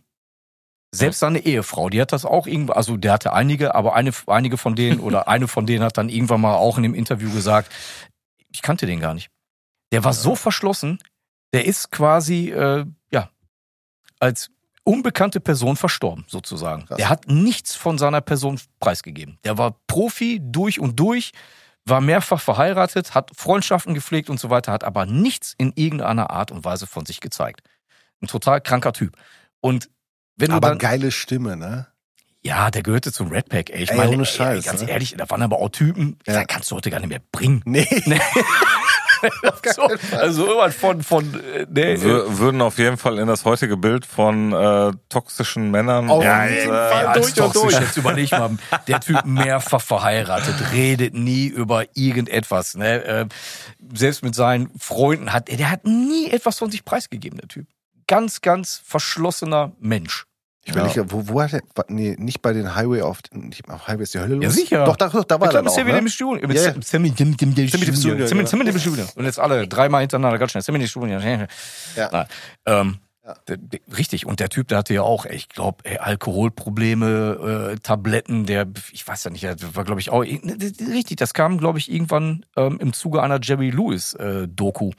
Selbst 0.93 1.19
seine 1.19 1.39
Ehefrau, 1.39 1.89
die 1.89 2.01
hat 2.01 2.11
das 2.11 2.25
auch 2.25 2.47
irgendwo, 2.47 2.73
also 2.73 2.97
der 2.97 3.13
hatte 3.13 3.31
einige, 3.31 3.75
aber 3.75 3.95
eine, 3.95 4.11
einige 4.27 4.57
von 4.57 4.75
denen 4.75 4.99
oder 4.99 5.27
eine 5.29 5.47
von 5.47 5.65
denen 5.65 5.83
hat 5.83 5.97
dann 5.97 6.09
irgendwann 6.09 6.41
mal 6.41 6.55
auch 6.55 6.77
in 6.77 6.83
dem 6.83 6.93
Interview 6.93 7.31
gesagt, 7.31 7.71
ich 8.51 8.61
kannte 8.61 8.85
den 8.85 8.99
gar 8.99 9.13
nicht. 9.13 9.29
Der 9.93 10.03
war 10.03 10.13
so 10.13 10.35
verschlossen, 10.35 10.99
der 11.53 11.65
ist 11.65 11.91
quasi, 11.91 12.49
äh, 12.49 12.85
ja, 13.11 13.29
als 14.19 14.49
unbekannte 14.83 15.39
Person 15.39 15.75
verstorben, 15.75 16.25
sozusagen. 16.27 16.85
Krass. 16.85 16.97
Der 16.97 17.09
hat 17.09 17.27
nichts 17.27 17.75
von 17.75 17.97
seiner 17.97 18.21
Person 18.21 18.59
preisgegeben. 18.79 19.37
Der 19.43 19.57
war 19.57 19.75
Profi 19.87 20.39
durch 20.41 20.79
und 20.79 20.99
durch, 20.99 21.31
war 21.85 22.01
mehrfach 22.01 22.41
verheiratet, 22.41 23.15
hat 23.15 23.31
Freundschaften 23.35 23.93
gepflegt 23.93 24.29
und 24.29 24.39
so 24.39 24.49
weiter, 24.49 24.71
hat 24.71 24.83
aber 24.83 25.05
nichts 25.05 25.53
in 25.57 25.71
irgendeiner 25.75 26.29
Art 26.29 26.51
und 26.51 26.63
Weise 26.63 26.87
von 26.87 27.05
sich 27.05 27.21
gezeigt. 27.21 27.61
Ein 28.21 28.27
total 28.27 28.61
kranker 28.61 28.93
Typ. 28.93 29.15
Und 29.61 29.89
Aber 30.39 30.55
du 30.55 30.59
dann, 30.59 30.77
geile 30.77 31.11
Stimme, 31.11 31.55
ne? 31.57 31.87
ja, 32.43 32.71
der 32.71 32.81
gehörte 32.81 33.11
zum 33.11 33.29
Red 33.29 33.49
Pack, 33.49 33.69
ey. 33.69 33.83
Ich 33.83 33.91
Ey, 33.91 33.97
meine, 33.97 34.11
ohne 34.11 34.23
ey, 34.23 34.25
Scheiß, 34.25 34.65
ganz 34.65 34.81
ne? 34.81 34.89
ehrlich, 34.89 35.15
da 35.15 35.29
waren 35.29 35.43
aber 35.43 35.59
auch 35.59 35.69
Typen, 35.69 36.17
Ja. 36.25 36.33
da 36.33 36.43
kannst 36.45 36.71
du 36.71 36.75
heute 36.75 36.89
gar 36.89 36.99
nicht 36.99 37.09
mehr 37.09 37.21
bringen. 37.31 37.61
Nee. 37.65 37.87
so, 39.75 39.83
also 40.17 40.45
irgendwann 40.47 40.71
von, 40.71 41.03
von, 41.03 41.39
äh, 41.53 41.67
nee, 41.69 42.01
Wir 42.01 42.39
würden 42.39 42.61
auf 42.61 42.79
jeden 42.79 42.97
Fall 42.97 43.19
in 43.19 43.27
das 43.27 43.45
heutige 43.45 43.77
Bild 43.77 44.05
von 44.05 44.51
äh, 44.51 44.91
toxischen 45.09 45.69
Männern 45.69 46.09
Auf 46.09 46.23
und, 46.23 46.23
jeden 46.23 46.73
äh, 46.73 46.89
Fall. 46.89 47.13
durch 47.13 47.27
und 47.27 47.35
toxisch. 47.35 47.61
durch. 47.61 47.79
Jetzt 47.79 47.97
überleg 47.97 48.31
mal, 48.31 48.57
der 48.87 48.99
Typ 48.99 49.23
mehrfach 49.25 49.81
verheiratet, 49.81 50.55
redet 50.73 51.13
nie 51.13 51.47
über 51.47 51.85
irgendetwas. 51.95 52.75
Ne? 52.75 53.03
Ähm, 53.05 53.29
Selbst 53.93 54.23
mit 54.23 54.33
seinen 54.33 54.71
Freunden 54.79 55.31
hat 55.31 55.47
der 55.49 55.69
hat 55.69 55.85
nie 55.85 56.31
etwas 56.31 56.57
von 56.57 56.71
sich 56.71 56.83
preisgegeben, 56.83 57.37
der 57.37 57.47
Typ. 57.47 57.67
Ganz, 58.07 58.41
ganz 58.41 58.81
verschlossener 58.85 59.71
Mensch. 59.79 60.25
Ich 60.63 60.73
überlege, 60.73 61.11
wo, 61.11 61.27
wo 61.27 61.41
hat 61.41 61.53
er, 61.53 61.61
nee, 61.87 62.15
nicht 62.19 62.43
bei 62.43 62.53
den 62.53 62.75
Highway 62.75 63.01
auf, 63.01 63.19
nicht 63.33 63.67
auf 63.67 63.87
Highway 63.87 64.03
ist 64.03 64.13
die 64.13 64.19
Hölle 64.19 64.35
los? 64.35 64.43
Ja, 64.43 64.49
sicher. 64.51 64.85
Doch, 64.85 64.95
da, 64.95 65.09
doch, 65.09 65.23
da 65.23 65.39
war 65.39 65.47
Ich 65.49 65.55
er 65.55 65.61
glaube, 65.61 65.65
dann 65.65 65.67
auch, 65.67 65.75
Sammy 65.75 65.91
ne? 65.91 66.01
Mit 66.47 66.55
Ja, 66.55 66.61
ja. 66.61 66.81
Sammy 66.81 67.09
dem 67.09 67.35
dem 67.35 67.55
dem 67.55 67.67
Sammy 67.67 67.85
dem 67.85 68.77
Studio. 68.79 69.05
Und 69.15 69.25
jetzt 69.25 69.39
alle 69.39 69.67
dreimal 69.67 70.01
hintereinander 70.01 70.37
ganz 70.37 70.51
schnell. 70.51 70.61
Sammy 70.61 70.77
dem 70.77 70.87
Studio. 70.87 71.19
Ja. 71.95 72.27
Ähm, 72.67 72.99
Ja. 73.23 73.35
Richtig, 73.95 74.25
und 74.25 74.39
der 74.39 74.49
Typ, 74.49 74.67
der 74.67 74.79
hatte 74.79 74.95
ja 74.95 75.03
auch, 75.03 75.25
ich 75.25 75.47
glaube, 75.47 75.83
Alkoholprobleme, 75.99 77.71
äh, 77.73 77.79
Tabletten, 77.79 78.45
der, 78.47 78.67
ich 78.91 79.07
weiß 79.07 79.23
ja 79.23 79.29
nicht, 79.31 79.43
der 79.43 79.57
war, 79.75 79.83
glaube 79.83 80.01
ich, 80.01 80.09
auch, 80.09 80.21
richtig, 80.21 81.17
das 81.17 81.33
kam, 81.35 81.59
glaube 81.59 81.77
ich, 81.77 81.91
irgendwann 81.91 82.45
ähm, 82.55 82.77
im 82.79 82.93
Zuge 82.93 83.21
einer 83.21 83.39
Jerry 83.41 83.69
Lewis-Doku, 83.69 84.91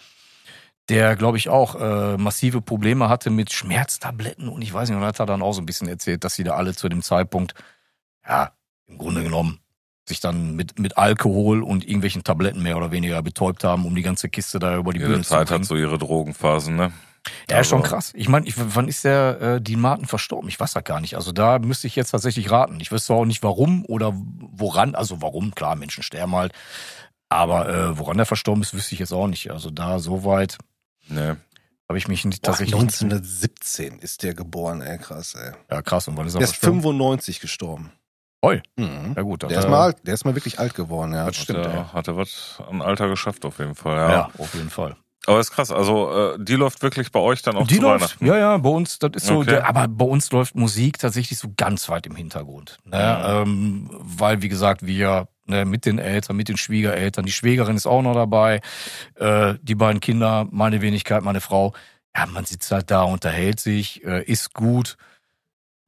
der, 0.93 1.17
glaube 1.17 1.39
ich, 1.39 1.49
auch 1.49 1.75
äh, 1.75 2.17
massive 2.19 2.61
Probleme 2.61 3.09
hatte 3.09 3.31
mit 3.31 3.53
Schmerztabletten 3.53 4.49
und 4.49 4.63
ich 4.63 4.73
weiß 4.73 4.89
nicht, 4.89 4.99
und 4.99 5.05
hat 5.05 5.19
er 5.21 5.27
dann 5.27 5.43
auch 5.43 5.53
so 5.53 5.61
ein 5.63 5.67
bisschen 5.67 5.89
erzählt, 5.89 6.23
dass 6.25 6.35
sie 6.35 6.45
da 6.45 6.55
alle 6.55 6.75
zu 6.75 6.89
dem 6.89 7.03
Zeitpunkt, 7.03 7.55
ja, 8.29 8.53
im 8.87 8.99
Grunde 8.99 9.23
genommen, 9.23 9.59
sich 10.07 10.21
dann 10.21 10.55
mit, 10.57 10.79
mit 10.79 10.99
Alkohol 10.99 11.63
und 11.63 11.85
irgendwelchen 11.85 12.25
Tabletten 12.25 12.63
mehr 12.63 12.77
oder 12.77 12.91
weniger 12.91 13.23
betäubt 13.23 13.65
haben, 13.65 13.87
um 13.87 13.95
die 13.95 14.03
ganze 14.03 14.29
Kiste 14.29 14.59
da 14.59 14.77
über 14.77 14.93
die 14.93 14.99
jede 14.99 15.11
Bühne 15.13 15.23
zu 15.23 15.31
Zeit 15.31 15.49
bringen. 15.49 15.61
hat 15.63 15.69
so 15.69 15.77
ihre 15.77 15.97
Drogenphasen, 15.99 16.77
ne? 16.77 16.93
Ja, 17.49 17.61
ist 17.61 17.69
schon 17.69 17.83
Also- 17.83 17.91
krass. 17.95 18.13
Ich 18.17 18.29
meine, 18.29 18.47
wann 18.57 18.89
ist 18.89 19.05
der 19.05 19.41
äh, 19.41 19.61
Dean 19.61 19.81
Martin 19.81 20.07
verstorben? 20.07 20.49
Ich 20.49 20.59
weiß 20.59 20.73
das 20.73 20.83
gar 20.85 21.01
nicht. 21.01 21.15
Also 21.15 21.31
da 21.31 21.61
müsste 21.61 21.87
ich 21.87 21.95
jetzt 21.95 22.11
tatsächlich 22.11 22.51
raten. 22.51 22.81
Ich 22.81 22.91
wüsste 22.91 23.15
auch 23.15 23.25
nicht 23.25 23.45
warum 23.45 23.85
oder 23.87 24.13
woran. 24.15 24.97
Also 24.97 25.23
warum, 25.23 25.55
klar, 25.55 25.77
Menschen 25.77 26.03
sterben 26.03 26.35
halt. 26.35 26.53
Aber 27.29 27.69
äh, 27.69 27.97
woran 27.99 28.19
er 28.19 28.27
verstorben 28.27 28.61
ist, 28.63 28.75
wüsste 28.75 28.95
ich 28.95 28.99
jetzt 28.99 29.13
auch 29.13 29.29
nicht. 29.29 29.53
Also 29.53 29.71
da 29.71 30.01
soweit 30.01 30.59
Ne. 31.09 31.37
habe 31.89 31.99
ich 31.99 32.09
mich 32.09 32.25
nicht 32.25 32.43
tatsächlich. 32.43 32.75
1917 32.75 33.99
ist 33.99 34.23
der 34.23 34.35
geboren, 34.35 34.81
ey, 34.83 34.99
krass, 34.99 35.35
ey. 35.35 35.53
Ja, 35.71 35.83
krass. 35.83 36.09
Und 36.09 36.17
wann 36.17 36.27
ist 36.27 36.35
er 36.35 36.39
Der 36.39 36.45
ist 36.49 36.57
verstorben? 36.57 36.81
95 36.83 37.41
gestorben. 37.41 37.93
Oi. 38.45 38.61
Mhm. 38.77 39.13
Ja 39.17 39.23
gut, 39.23 39.43
Der 39.43 39.51
ist, 39.51 39.69
mal 39.69 39.83
alt, 39.83 39.97
der 40.05 40.15
ist 40.15 40.25
mal 40.25 40.35
wirklich 40.35 40.59
alt 40.59 40.75
geworden, 40.75 41.13
ja. 41.13 41.27
Das 41.27 41.37
stimmt, 41.37 41.65
der 41.65 41.73
ey. 41.75 41.85
hat 41.93 42.09
er 42.09 42.17
was 42.17 42.61
an 42.69 42.83
Alter 42.83 43.09
geschafft 43.09 43.45
auf 43.45 43.59
jeden 43.59 43.75
Fall, 43.75 43.97
Ja. 43.97 44.11
ja. 44.11 44.31
auf 44.39 44.55
jeden 44.55 44.71
Fall. 44.71 44.97
Aber 45.27 45.39
ist 45.39 45.53
krass, 45.53 45.71
also 45.71 46.33
äh, 46.35 46.39
die 46.45 46.57
läuft 46.57 46.83
wirklich 46.83 47.13
bei 47.13 47.21
euch 47.21 47.43
dann 47.43 47.55
auch 47.57 47.69
Die 47.69 47.77
zu 47.77 47.83
läuft, 47.83 48.01
Weihnachten. 48.21 48.27
ja, 48.27 48.37
ja, 48.39 48.57
bei 48.57 48.71
uns, 48.71 48.99
das 48.99 49.13
ist 49.15 49.27
so, 49.27 49.37
Okay. 49.39 49.51
der, 49.51 49.69
aber 49.69 49.87
bei 49.87 50.05
uns 50.05 50.33
läuft 50.33 50.57
Musik 50.57 50.99
tatsächlich 50.99 51.39
so 51.39 51.53
ganz 51.57 51.89
weit 51.89 52.07
im 52.07 52.17
Hintergrund. 52.17 52.79
Ne? 52.85 52.99
Ja. 52.99 53.43
Ähm, 53.43 53.89
weil, 53.93 54.43
wie 54.43 54.49
gesagt, 54.49 54.85
wir 54.85 55.29
ne, 55.53 55.65
mit 55.65 55.87
den 55.87 55.99
Eltern, 55.99 56.37
mit 56.37 56.49
den 56.49 56.57
Schwiegereltern, 56.57 57.25
die 57.25 57.33
Schwägerin 57.33 57.77
ist 57.77 57.87
auch 57.87 58.03
noch 58.03 58.15
dabei, 58.15 58.61
äh, 59.17 59.55
die 59.63 59.75
beiden 59.77 60.01
Kinder, 60.01 60.47
meine 60.51 60.81
Wenigkeit, 60.81 61.23
meine 61.23 61.41
Frau. 61.41 61.73
Ja, 62.17 62.27
man 62.27 62.45
sitzt 62.45 62.71
halt 62.73 62.91
da, 62.91 63.03
unterhält 63.03 63.61
sich, 63.61 64.05
äh, 64.05 64.23
isst 64.25 64.53
gut. 64.55 64.97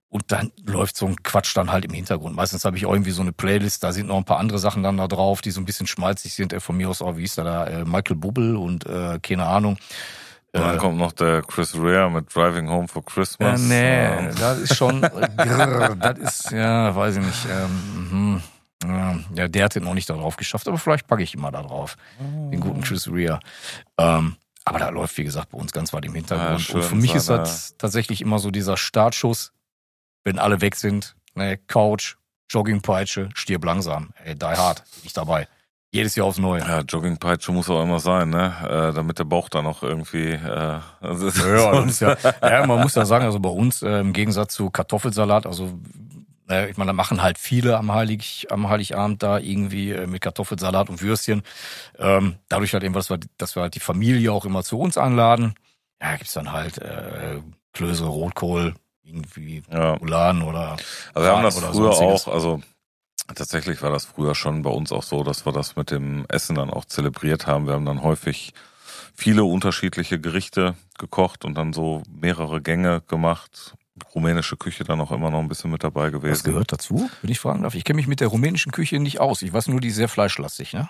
Und 0.08 0.30
dann 0.30 0.52
läuft 0.64 0.96
so 0.96 1.06
ein 1.06 1.16
Quatsch 1.24 1.56
dann 1.56 1.72
halt 1.72 1.84
im 1.84 1.92
Hintergrund. 1.92 2.36
Meistens 2.36 2.64
habe 2.64 2.76
ich 2.76 2.86
auch 2.86 2.92
irgendwie 2.92 3.10
so 3.10 3.20
eine 3.22 3.32
Playlist, 3.32 3.82
da 3.82 3.90
sind 3.92 4.06
noch 4.06 4.16
ein 4.16 4.24
paar 4.24 4.38
andere 4.38 4.60
Sachen 4.60 4.84
dann 4.84 4.96
da 4.96 5.08
drauf, 5.08 5.40
die 5.40 5.50
so 5.50 5.60
ein 5.60 5.64
bisschen 5.64 5.88
schmalzig 5.88 6.34
sind. 6.34 6.52
Äh, 6.52 6.60
von 6.60 6.76
mir 6.76 6.88
aus 6.88 7.02
auch, 7.02 7.16
wie 7.16 7.24
ist 7.24 7.36
der 7.36 7.44
da, 7.44 7.66
äh, 7.66 7.84
Michael 7.84 8.14
Bubbel 8.16 8.54
und 8.56 8.86
äh, 8.86 9.18
keine 9.20 9.44
Ahnung. 9.46 9.76
Und 10.52 10.60
dann 10.60 10.76
Äh, 10.76 10.78
kommt 10.78 10.98
noch 10.98 11.10
der 11.10 11.42
Chris 11.42 11.74
Rea 11.74 12.08
mit 12.10 12.32
Driving 12.32 12.68
Home 12.70 12.86
for 12.86 13.02
ja, 13.02 13.12
Christmas. 13.12 13.60
nee, 13.60 14.06
Ähm, 14.06 14.30
das 14.38 14.58
ist 14.60 14.76
schon, 14.76 15.00
grrr, 15.36 15.96
das 15.96 16.18
ist, 16.18 16.50
ja, 16.52 16.94
weiß 16.94 17.16
ich 17.16 17.24
nicht. 17.24 17.46
Ähm, 17.50 18.08
mhm. 18.10 18.42
Ja, 18.88 19.18
ja, 19.34 19.48
der 19.48 19.64
hat 19.64 19.74
den 19.74 19.84
noch 19.84 19.94
nicht 19.94 20.08
da 20.08 20.14
drauf 20.14 20.36
geschafft, 20.36 20.68
aber 20.68 20.78
vielleicht 20.78 21.06
packe 21.06 21.22
ich 21.22 21.34
ihn 21.34 21.40
mal 21.40 21.50
da 21.50 21.62
drauf. 21.62 21.96
Den 22.20 22.60
guten 22.60 22.82
Chris 22.82 23.10
Rea. 23.10 23.40
Ähm, 23.98 24.36
aber 24.64 24.78
da 24.78 24.88
läuft, 24.88 25.16
wie 25.18 25.24
gesagt, 25.24 25.50
bei 25.50 25.58
uns 25.58 25.72
ganz 25.72 25.92
weit 25.92 26.04
im 26.06 26.14
Hintergrund. 26.14 26.60
schön, 26.60 26.76
Und 26.76 26.84
für 26.84 26.94
mich 26.94 27.14
ist 27.14 27.28
das 27.28 27.76
tatsächlich 27.76 28.20
immer 28.20 28.38
so 28.38 28.50
dieser 28.50 28.76
Startschuss, 28.76 29.52
wenn 30.24 30.38
alle 30.38 30.60
weg 30.60 30.76
sind, 30.76 31.16
ne, 31.34 31.58
Couch, 31.66 32.16
Joggingpeitsche, 32.48 33.28
stirb 33.34 33.64
langsam. 33.64 34.10
Ey, 34.24 34.34
die 34.34 34.44
hard, 34.46 34.84
bin 34.84 35.02
ich 35.04 35.12
dabei. 35.12 35.48
Jedes 35.90 36.16
Jahr 36.16 36.26
aufs 36.26 36.38
Neue. 36.38 36.60
Ja, 36.60 36.80
Joggingpeitsche 36.80 37.52
muss 37.52 37.70
auch 37.70 37.80
immer 37.80 38.00
sein, 38.00 38.30
ne? 38.30 38.52
Äh, 38.64 38.94
damit 38.94 39.20
der 39.20 39.24
Bauch 39.24 39.48
dann 39.48 39.64
auch 39.64 39.84
irgendwie. 39.84 40.30
Äh, 40.30 40.80
also 41.00 41.28
Ja, 41.28 41.86
ja, 41.86 42.16
ja, 42.42 42.66
man 42.66 42.80
muss 42.80 42.96
ja 42.96 43.04
sagen, 43.04 43.24
also 43.24 43.38
bei 43.38 43.50
uns 43.50 43.80
äh, 43.80 44.00
im 44.00 44.12
Gegensatz 44.12 44.54
zu 44.54 44.70
Kartoffelsalat, 44.70 45.46
also 45.46 45.78
äh, 46.48 46.70
ich 46.70 46.76
meine, 46.76 46.90
da 46.90 46.92
machen 46.92 47.22
halt 47.22 47.38
viele 47.38 47.76
am 47.76 47.92
Heilig, 47.92 48.46
am 48.50 48.68
Heiligabend 48.68 49.22
da 49.22 49.38
irgendwie 49.38 49.92
äh, 49.92 50.06
mit 50.06 50.22
Kartoffelsalat 50.22 50.90
und 50.90 51.02
Würstchen. 51.02 51.42
Ähm, 51.98 52.36
dadurch 52.48 52.72
halt 52.74 52.84
eben, 52.84 52.94
dass 52.94 53.10
wir, 53.10 53.18
dass 53.38 53.56
wir 53.56 53.62
halt 53.62 53.74
die 53.74 53.80
Familie 53.80 54.32
auch 54.32 54.44
immer 54.44 54.62
zu 54.62 54.78
uns 54.78 54.98
einladen. 54.98 55.54
Ja, 56.00 56.16
gibt's 56.16 56.34
dann 56.34 56.52
halt 56.52 56.78
äh, 56.78 57.40
Klöße, 57.72 58.04
Rotkohl, 58.04 58.74
irgendwie 59.02 59.62
ja. 59.70 60.00
Ulan 60.00 60.42
oder 60.42 60.76
Also 61.12 61.28
wir 61.28 61.36
haben 61.36 61.42
das 61.42 61.58
früher 61.58 61.92
sonstiges. 61.92 62.26
auch, 62.28 62.32
also 62.32 62.62
tatsächlich 63.34 63.82
war 63.82 63.90
das 63.90 64.04
früher 64.04 64.34
schon 64.34 64.62
bei 64.62 64.70
uns 64.70 64.92
auch 64.92 65.02
so, 65.02 65.24
dass 65.24 65.46
wir 65.46 65.52
das 65.52 65.76
mit 65.76 65.90
dem 65.90 66.26
Essen 66.28 66.56
dann 66.56 66.70
auch 66.70 66.84
zelebriert 66.84 67.46
haben. 67.46 67.66
Wir 67.66 67.74
haben 67.74 67.86
dann 67.86 68.02
häufig 68.02 68.52
viele 69.14 69.44
unterschiedliche 69.44 70.20
Gerichte 70.20 70.74
gekocht 70.98 71.44
und 71.44 71.54
dann 71.54 71.72
so 71.72 72.02
mehrere 72.08 72.60
Gänge 72.60 73.02
gemacht. 73.08 73.74
Rumänische 74.14 74.56
Küche 74.56 74.84
dann 74.84 75.00
auch 75.00 75.12
immer 75.12 75.30
noch 75.30 75.38
ein 75.38 75.48
bisschen 75.48 75.70
mit 75.70 75.84
dabei 75.84 76.10
gewesen. 76.10 76.32
Was 76.32 76.44
gehört 76.44 76.72
dazu, 76.72 77.08
wenn 77.22 77.30
ich 77.30 77.38
fragen 77.38 77.62
darf? 77.62 77.74
Ich 77.74 77.84
kenne 77.84 77.96
mich 77.96 78.08
mit 78.08 78.20
der 78.20 78.28
rumänischen 78.28 78.72
Küche 78.72 78.98
nicht 78.98 79.20
aus. 79.20 79.42
Ich 79.42 79.52
weiß 79.52 79.68
nur, 79.68 79.80
die 79.80 79.88
ist 79.88 79.96
sehr 79.96 80.08
fleischlastig, 80.08 80.72
ne? 80.72 80.88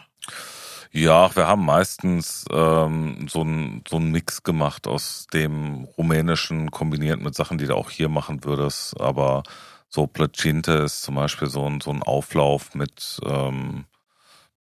Ja, 0.91 1.35
wir 1.35 1.49
haben 1.49 1.65
meistens 1.65 2.45
ähm, 2.53 3.27
so 3.29 3.41
einen 3.41 3.83
so 3.89 3.97
einen 3.97 4.13
Mix 4.13 4.45
gemacht 4.45 4.87
aus 4.87 5.27
dem 5.33 5.85
Rumänischen 5.99 6.71
kombiniert 6.71 7.21
mit 7.21 7.35
Sachen, 7.35 7.59
die 7.59 7.67
du 7.67 7.75
auch 7.75 7.91
hier 7.91 8.09
machen 8.09 8.45
würdest. 8.45 8.99
Aber 9.01 9.43
so 9.89 10.07
Placinte 10.07 10.73
ist 10.73 11.03
zum 11.03 11.17
Beispiel 11.17 11.49
so 11.49 11.69
ein, 11.69 11.81
so 11.81 11.91
ein 11.91 12.03
Auflauf 12.03 12.75
mit, 12.75 13.21
ähm, 13.25 13.85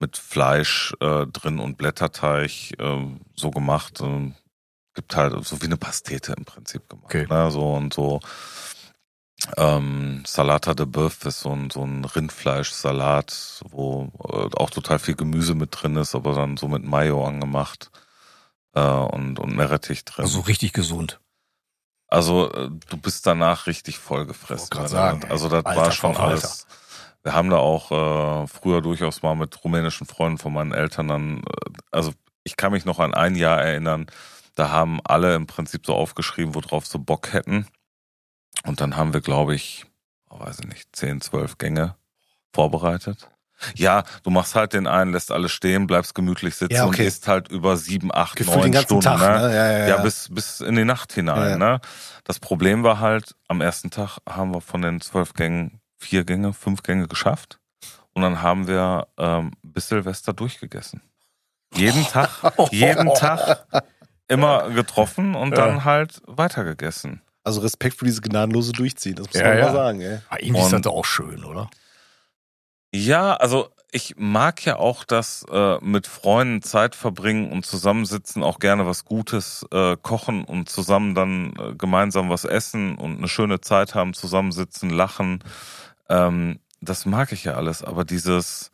mit 0.00 0.16
Fleisch 0.16 0.92
äh, 1.00 1.26
drin 1.26 1.60
und 1.60 1.78
Blätterteig 1.78 2.50
ähm, 2.78 3.20
so 3.36 3.50
gemacht. 3.50 4.00
Ähm, 4.00 4.34
gibt 4.94 5.16
halt 5.16 5.44
so 5.44 5.60
wie 5.60 5.66
eine 5.66 5.76
Pastete 5.76 6.32
im 6.32 6.44
Prinzip 6.44 6.88
gemacht. 6.88 7.06
Okay. 7.06 7.26
Ne? 7.28 7.50
So 7.50 7.72
und 7.74 7.92
so. 7.92 8.20
Ähm, 9.56 10.22
Salata 10.26 10.74
de 10.74 10.86
Boeuf 10.86 11.24
ist 11.26 11.40
so 11.40 11.50
ein, 11.50 11.68
so 11.70 11.84
ein 11.84 12.04
Rindfleischsalat, 12.04 13.62
wo 13.68 14.10
äh, 14.28 14.56
auch 14.56 14.70
total 14.70 14.98
viel 14.98 15.16
Gemüse 15.16 15.54
mit 15.54 15.70
drin 15.72 15.96
ist, 15.96 16.14
aber 16.14 16.34
dann 16.34 16.56
so 16.56 16.68
mit 16.68 16.84
Mayo 16.84 17.26
angemacht 17.26 17.90
äh, 18.74 18.80
und, 18.80 19.38
und 19.38 19.54
Meerrettich 19.54 20.04
drin. 20.04 20.24
Also 20.24 20.40
richtig 20.40 20.72
gesund. 20.72 21.20
Also 22.06 22.50
äh, 22.52 22.70
du 22.88 22.96
bist 22.96 23.26
danach 23.26 23.66
richtig 23.66 23.98
voll 23.98 24.24
gefressen. 24.24 24.68
grad 24.70 24.84
wenn 24.84 24.90
sagen, 24.90 25.24
also 25.28 25.48
das 25.48 25.64
Alter 25.64 25.80
war 25.80 25.90
schon 25.92 26.16
alles. 26.16 26.66
Wir 27.22 27.34
haben 27.34 27.50
da 27.50 27.56
auch 27.56 27.90
äh, 27.90 28.46
früher 28.46 28.82
durchaus 28.82 29.22
mal 29.22 29.34
mit 29.34 29.64
rumänischen 29.64 30.06
Freunden 30.06 30.38
von 30.38 30.52
meinen 30.52 30.72
Eltern 30.72 31.08
dann, 31.08 31.38
äh, 31.38 31.70
also 31.90 32.12
ich 32.44 32.56
kann 32.56 32.72
mich 32.72 32.84
noch 32.84 32.98
an 32.98 33.14
ein 33.14 33.34
Jahr 33.34 33.60
erinnern, 33.62 34.06
da 34.54 34.70
haben 34.70 35.00
alle 35.04 35.34
im 35.34 35.46
Prinzip 35.46 35.86
so 35.86 35.94
aufgeschrieben, 35.94 36.54
worauf 36.54 36.86
sie 36.86 36.98
Bock 36.98 37.32
hätten. 37.32 37.66
Und 38.64 38.80
dann 38.80 38.96
haben 38.96 39.12
wir, 39.12 39.20
glaube 39.20 39.54
ich, 39.54 39.86
oh, 40.30 40.40
weiß 40.40 40.60
ich 40.60 40.66
nicht, 40.66 40.94
10, 40.94 41.20
12 41.20 41.58
Gänge 41.58 41.96
vorbereitet. 42.52 43.30
Ja, 43.74 44.02
du 44.22 44.30
machst 44.30 44.54
halt 44.54 44.72
den 44.72 44.86
einen, 44.86 45.12
lässt 45.12 45.30
alles 45.30 45.52
stehen, 45.52 45.86
bleibst 45.86 46.14
gemütlich 46.14 46.54
sitzen 46.54 46.74
Ja, 46.74 46.86
okay. 46.86 47.02
und 47.02 47.06
isst 47.06 47.28
halt 47.28 47.48
über 47.48 47.76
sieben, 47.76 48.12
acht, 48.12 48.36
Gefühlt 48.36 48.56
neun 48.56 48.64
den 48.66 48.72
ganzen 48.72 49.00
Stunden. 49.00 49.04
Tag, 49.04 49.20
ne? 49.20 49.48
ne? 49.48 49.54
Ja, 49.54 49.72
ja, 49.72 49.88
ja. 49.88 49.96
Bis, 50.02 50.28
bis 50.30 50.60
in 50.60 50.74
die 50.76 50.84
Nacht 50.84 51.12
hinein. 51.12 51.58
Ne? 51.58 51.80
Das 52.24 52.40
Problem 52.40 52.82
war 52.82 53.00
halt, 53.00 53.34
am 53.48 53.60
ersten 53.60 53.90
Tag 53.90 54.18
haben 54.28 54.52
wir 54.54 54.60
von 54.60 54.82
den 54.82 55.00
zwölf 55.00 55.34
Gängen 55.34 55.80
vier 55.98 56.24
Gänge, 56.24 56.52
fünf 56.52 56.82
Gänge 56.82 57.06
geschafft. 57.06 57.58
Und 58.12 58.22
dann 58.22 58.42
haben 58.42 58.66
wir 58.66 59.08
ähm, 59.18 59.52
bis 59.62 59.88
Silvester 59.88 60.32
durchgegessen. 60.32 61.00
Jeden 61.74 62.04
Tag, 62.06 62.30
jeden 62.70 63.12
Tag 63.14 63.66
immer 64.28 64.70
getroffen 64.70 65.34
und 65.34 65.50
Ja. 65.50 65.56
dann 65.56 65.84
halt 65.84 66.22
weitergegessen. 66.26 67.20
Also 67.42 67.60
Respekt 67.60 67.98
für 67.98 68.04
diese 68.06 68.22
gnadenlose 68.22 68.72
Durchziehen, 68.72 69.16
das 69.16 69.26
muss 69.26 69.36
Ja, 69.36 69.48
man 69.48 69.58
ja. 69.58 69.64
mal 69.66 69.72
sagen, 69.72 70.00
ey. 70.00 70.18
Ah, 70.30 70.36
irgendwie 70.40 70.60
ist 70.60 70.72
das 70.72 70.78
Und- 70.78 70.86
auch 70.86 71.04
schön, 71.04 71.44
oder? 71.44 71.68
Ja, 72.94 73.34
also 73.34 73.68
ich 73.90 74.14
mag 74.16 74.64
ja 74.64 74.76
auch 74.76 75.04
das 75.04 75.44
äh, 75.50 75.78
mit 75.80 76.06
Freunden 76.06 76.62
Zeit 76.62 76.94
verbringen 76.94 77.50
und 77.52 77.66
zusammensitzen, 77.66 78.42
auch 78.42 78.58
gerne 78.60 78.86
was 78.86 79.04
Gutes 79.04 79.64
äh, 79.72 79.96
kochen 80.00 80.44
und 80.44 80.68
zusammen 80.68 81.14
dann 81.14 81.52
äh, 81.58 81.74
gemeinsam 81.74 82.30
was 82.30 82.44
essen 82.44 82.96
und 82.96 83.18
eine 83.18 83.28
schöne 83.28 83.60
Zeit 83.60 83.94
haben, 83.94 84.14
zusammensitzen, 84.14 84.90
lachen. 84.90 85.42
Ähm, 86.08 86.60
das 86.80 87.04
mag 87.06 87.32
ich 87.32 87.44
ja 87.44 87.54
alles, 87.54 87.82
aber 87.82 88.04
dieses 88.04 88.70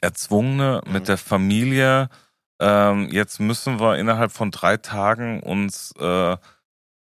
Erzwungene 0.00 0.82
Mhm. 0.84 0.92
mit 0.92 1.08
der 1.08 1.18
Familie, 1.18 2.08
ähm, 2.62 3.08
jetzt 3.10 3.40
müssen 3.40 3.80
wir 3.80 3.98
innerhalb 3.98 4.30
von 4.30 4.52
drei 4.52 4.76
Tagen 4.76 5.42
uns 5.42 5.92
äh, 5.98 6.36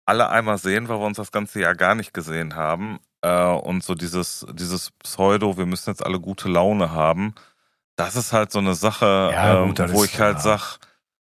alle 0.05 0.29
einmal 0.29 0.59
sehen, 0.59 0.89
weil 0.89 0.99
wir 0.99 1.07
uns 1.07 1.17
das 1.17 1.31
ganze 1.31 1.61
Jahr 1.61 1.77
gar 1.77 1.95
nicht 1.95 2.13
gesehen 2.13 2.57
haben. 2.57 2.99
Äh, 3.23 3.47
und 3.47 3.85
so 3.85 3.95
dieses, 3.95 4.45
dieses 4.53 4.91
Pseudo, 4.91 5.57
wir 5.57 5.67
müssen 5.67 5.91
jetzt 5.91 6.05
alle 6.05 6.19
gute 6.19 6.49
Laune 6.49 6.91
haben, 6.91 7.35
das 7.95 8.17
ist 8.17 8.33
halt 8.33 8.51
so 8.51 8.59
eine 8.59 8.75
Sache, 8.75 9.31
Ja, 9.33 9.63
ähm, 9.63 9.69
gut, 9.69 9.79
das 9.79 9.93
wo 9.93 10.03
ich 10.03 10.19
halt 10.19 10.39
ja. 10.39 10.41
sag, 10.43 10.79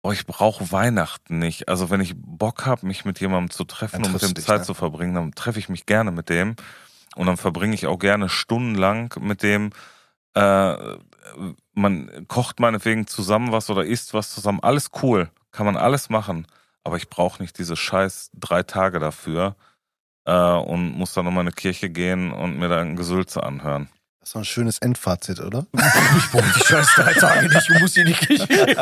oh, 0.01 0.13
ich 0.13 0.25
brauche 0.25 0.71
Weihnachten 0.71 1.37
nicht. 1.37 1.67
Also 1.67 1.89
wenn 1.89 1.99
ich 1.99 2.13
Bock 2.15 2.65
habe, 2.65 2.87
mich 2.87 3.03
mit 3.03 3.19
jemandem 3.19 3.49
zu 3.49 3.65
treffen 3.65 4.01
Dann 4.01 4.05
und 4.05 4.13
mit 4.13 4.21
dem 4.21 4.33
dich, 4.33 4.45
Zeit 4.45 4.59
ne? 4.59 4.65
zu 4.65 4.73
verbringen, 4.73 5.15
dann 5.15 5.33
treffe 5.33 5.59
ich 5.59 5.67
mich 5.67 5.85
gerne 5.85 6.11
mit 6.11 6.29
dem. 6.29 6.55
Und 7.17 7.27
dann 7.27 7.35
verbringe 7.35 7.75
ich 7.75 7.85
auch 7.87 7.99
gerne 7.99 8.29
stundenlang 8.29 9.13
mit 9.19 9.43
dem. 9.43 9.71
Äh, 10.35 10.95
man 11.75 12.27
kocht 12.27 12.59
meinetwegen 12.59 13.07
zusammen 13.07 13.51
was 13.51 13.69
oder 13.69 13.85
isst 13.85 14.13
was 14.13 14.33
zusammen. 14.33 14.59
Alles 14.61 14.91
cool. 15.03 15.29
Kann 15.51 15.65
man 15.65 15.77
alles 15.77 16.09
machen. 16.09 16.47
Aber 16.83 16.97
ich 16.97 17.09
brauche 17.09 17.41
nicht 17.41 17.57
diese 17.57 17.75
scheiß 17.75 18.31
drei 18.33 18.63
Tage 18.63 18.99
dafür 18.99 19.55
äh, 20.25 20.33
und 20.33 20.97
muss 20.97 21.13
dann 21.13 21.25
nochmal 21.25 21.41
in 21.43 21.47
eine 21.47 21.55
Kirche 21.55 21.89
gehen 21.89 22.31
und 22.31 22.57
mir 22.57 22.69
da 22.69 22.81
ein 22.81 22.95
Gesülze 22.95 23.43
anhören. 23.43 23.89
Das 24.25 24.33
war 24.33 24.41
ein 24.41 24.45
schönes 24.45 24.79
Endfazit, 24.79 25.39
oder? 25.39 25.67
Ich 26.17 26.31
brauche 26.31 26.51
die 26.57 26.65
scheiß 26.65 26.87
drei 26.95 27.13
Tage 27.13 27.47
nicht, 27.47 27.69
ich 27.69 27.79
muss 27.79 27.95
in 27.95 28.07
die 28.07 28.13
Kirche. 28.13 28.75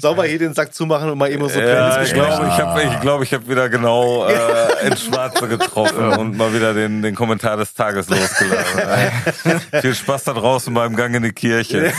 Sauber 0.00 0.24
hier 0.24 0.40
den 0.40 0.54
Sack 0.54 0.74
zumachen 0.74 1.08
und 1.10 1.16
mal 1.18 1.30
eben 1.30 1.48
so 1.48 1.60
Ja, 1.60 2.02
ich 2.02 2.12
glaube, 2.12 2.48
ich 2.48 2.58
habe 2.58 2.82
ich 2.82 3.00
glaub, 3.00 3.22
ich 3.22 3.32
hab 3.32 3.48
wieder 3.48 3.68
genau 3.68 4.26
äh, 4.26 4.88
ins 4.88 5.04
Schwarze 5.04 5.46
getroffen 5.46 6.08
und 6.14 6.36
mal 6.36 6.52
wieder 6.52 6.74
den, 6.74 7.02
den 7.02 7.14
Kommentar 7.14 7.56
des 7.56 7.74
Tages 7.74 8.08
losgelassen. 8.08 9.60
Viel 9.80 9.94
Spaß 9.94 10.24
da 10.24 10.32
draußen 10.32 10.74
beim 10.74 10.96
Gang 10.96 11.14
in 11.14 11.22
die 11.22 11.32
Kirche. 11.32 11.92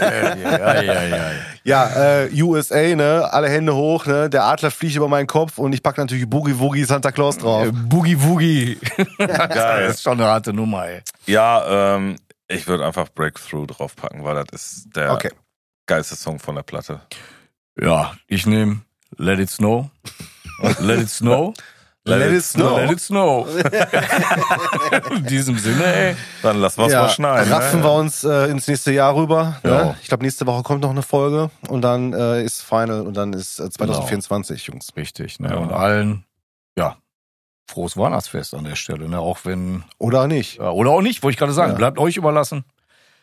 ja, 0.00 0.82
ja, 0.82 1.02
ja. 1.04 1.30
Ja, 1.66 2.22
äh, 2.26 2.42
USA, 2.42 2.94
ne? 2.94 3.28
Alle 3.32 3.48
Hände 3.48 3.74
hoch, 3.74 4.06
ne? 4.06 4.30
Der 4.30 4.44
Adler 4.44 4.70
fliegt 4.70 4.94
über 4.94 5.08
meinen 5.08 5.26
Kopf 5.26 5.58
und 5.58 5.72
ich 5.72 5.82
pack 5.82 5.98
natürlich 5.98 6.30
Boogie 6.30 6.56
Woogie 6.60 6.84
Santa 6.84 7.10
Claus 7.10 7.38
drauf. 7.38 7.66
Boogie 7.72 8.22
Woogie. 8.22 8.78
Geil. 9.18 9.86
Das 9.88 9.96
ist 9.96 10.02
schon 10.04 10.15
eine 10.20 10.26
harte 10.26 10.52
Nummer, 10.52 10.86
ey. 10.86 11.02
Ja, 11.26 11.96
ähm, 11.96 12.16
ich 12.48 12.66
würde 12.66 12.84
einfach 12.84 13.08
Breakthrough 13.08 13.66
draufpacken, 13.66 14.24
weil 14.24 14.44
das 14.44 14.72
ist 14.72 14.96
der 14.96 15.12
Okay. 15.12 15.30
geilste 15.86 16.16
Song 16.16 16.38
von 16.38 16.54
der 16.54 16.62
Platte. 16.62 17.00
Ja, 17.80 18.14
ich 18.26 18.46
nehme 18.46 18.82
Let 19.16 19.38
It 19.38 19.50
Snow. 19.50 19.90
Let 20.80 21.00
It 21.00 21.10
Snow. 21.10 21.54
Let 22.06 22.32
it 22.32 22.44
snow. 22.44 22.76
Let 22.78 22.90
It 22.92 23.00
Snow. 23.00 23.48
In 25.10 25.24
diesem 25.26 25.58
Sinne, 25.58 25.84
ey. 25.84 26.16
Dann 26.40 26.60
lassen 26.60 26.78
wir 26.80 26.86
es 26.86 26.92
mal 26.92 27.08
schneiden. 27.08 27.52
raffen 27.52 27.80
ne? 27.80 27.84
wir 27.84 27.92
uns 27.94 28.22
äh, 28.22 28.46
ins 28.48 28.68
nächste 28.68 28.92
Jahr 28.92 29.16
rüber. 29.16 29.56
Ja. 29.64 29.84
Ne? 29.86 29.96
Ich 30.00 30.08
glaube, 30.08 30.22
nächste 30.22 30.46
Woche 30.46 30.62
kommt 30.62 30.82
noch 30.82 30.90
eine 30.90 31.02
Folge 31.02 31.50
und 31.68 31.82
dann 31.82 32.12
äh, 32.12 32.44
ist 32.44 32.62
Final 32.62 33.00
und 33.00 33.14
dann 33.16 33.32
ist 33.32 33.58
äh, 33.58 33.68
2024, 33.70 34.66
Jungs. 34.68 34.90
Richtig, 34.96 35.40
ne? 35.40 35.48
Ja. 35.50 35.56
Und 35.56 35.72
allen, 35.72 36.24
ja, 36.78 36.96
frohes 37.68 37.96
Weihnachtsfest 37.96 38.54
an 38.54 38.64
der 38.64 38.76
Stelle, 38.76 39.08
ne? 39.08 39.18
Auch 39.18 39.40
wenn, 39.44 39.84
Oder 39.98 40.26
nicht? 40.26 40.58
ja, 40.58 40.70
oder 40.70 40.90
auch 40.90 41.02
nicht, 41.02 41.22
wollte 41.22 41.34
ich 41.34 41.38
gerade 41.38 41.52
sagen. 41.52 41.72
Ja. 41.72 41.78
Bleibt 41.78 41.98
euch 41.98 42.16
überlassen. 42.16 42.64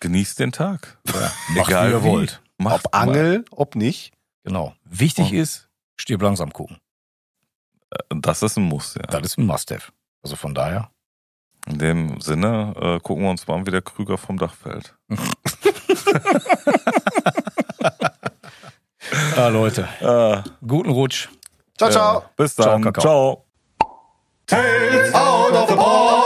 Genießt 0.01 0.39
den 0.39 0.51
Tag. 0.51 0.97
Macht, 1.55 1.69
wie 1.69 1.73
ihr 1.73 2.03
wollt. 2.03 2.41
Macht 2.57 2.85
Ob 2.85 2.95
Angel, 2.95 3.45
ob 3.51 3.75
nicht. 3.75 4.11
Genau. 4.43 4.73
Wichtig 4.83 5.31
Und- 5.31 5.37
ist, 5.37 5.69
stirb 5.95 6.21
langsam 6.21 6.51
gucken. 6.51 6.77
Das 8.09 8.41
ist 8.41 8.57
ein 8.57 8.63
Muss, 8.63 8.95
ja. 8.95 9.03
Das 9.03 9.21
ist 9.21 9.37
ein 9.37 9.45
Must-Have. 9.45 9.91
Also 10.23 10.35
von 10.35 10.53
daher. 10.55 10.89
In 11.67 11.77
dem 11.77 12.19
Sinne 12.21 12.73
äh, 12.75 12.99
gucken 12.99 13.23
wir 13.23 13.29
uns 13.29 13.47
mal 13.47 13.55
an, 13.55 13.65
wie 13.67 13.71
der 13.71 13.81
Krüger 13.81 14.17
vom 14.17 14.37
Dach 14.37 14.53
fällt. 14.53 14.95
Ja, 19.37 19.47
Leute. 19.49 19.87
Äh, 20.01 20.49
Guten 20.65 20.89
Rutsch. 20.89 21.29
Ciao, 21.77 21.89
ciao. 21.89 22.23
bis 22.35 22.55
Ciao, 22.55 22.67
dann. 22.67 22.81
Kakao. 22.83 23.01
ciao. 23.01 23.42
Tales 24.45 25.13
out 25.13 25.53
of 25.53 25.69
the 25.69 25.75
box! 25.77 26.22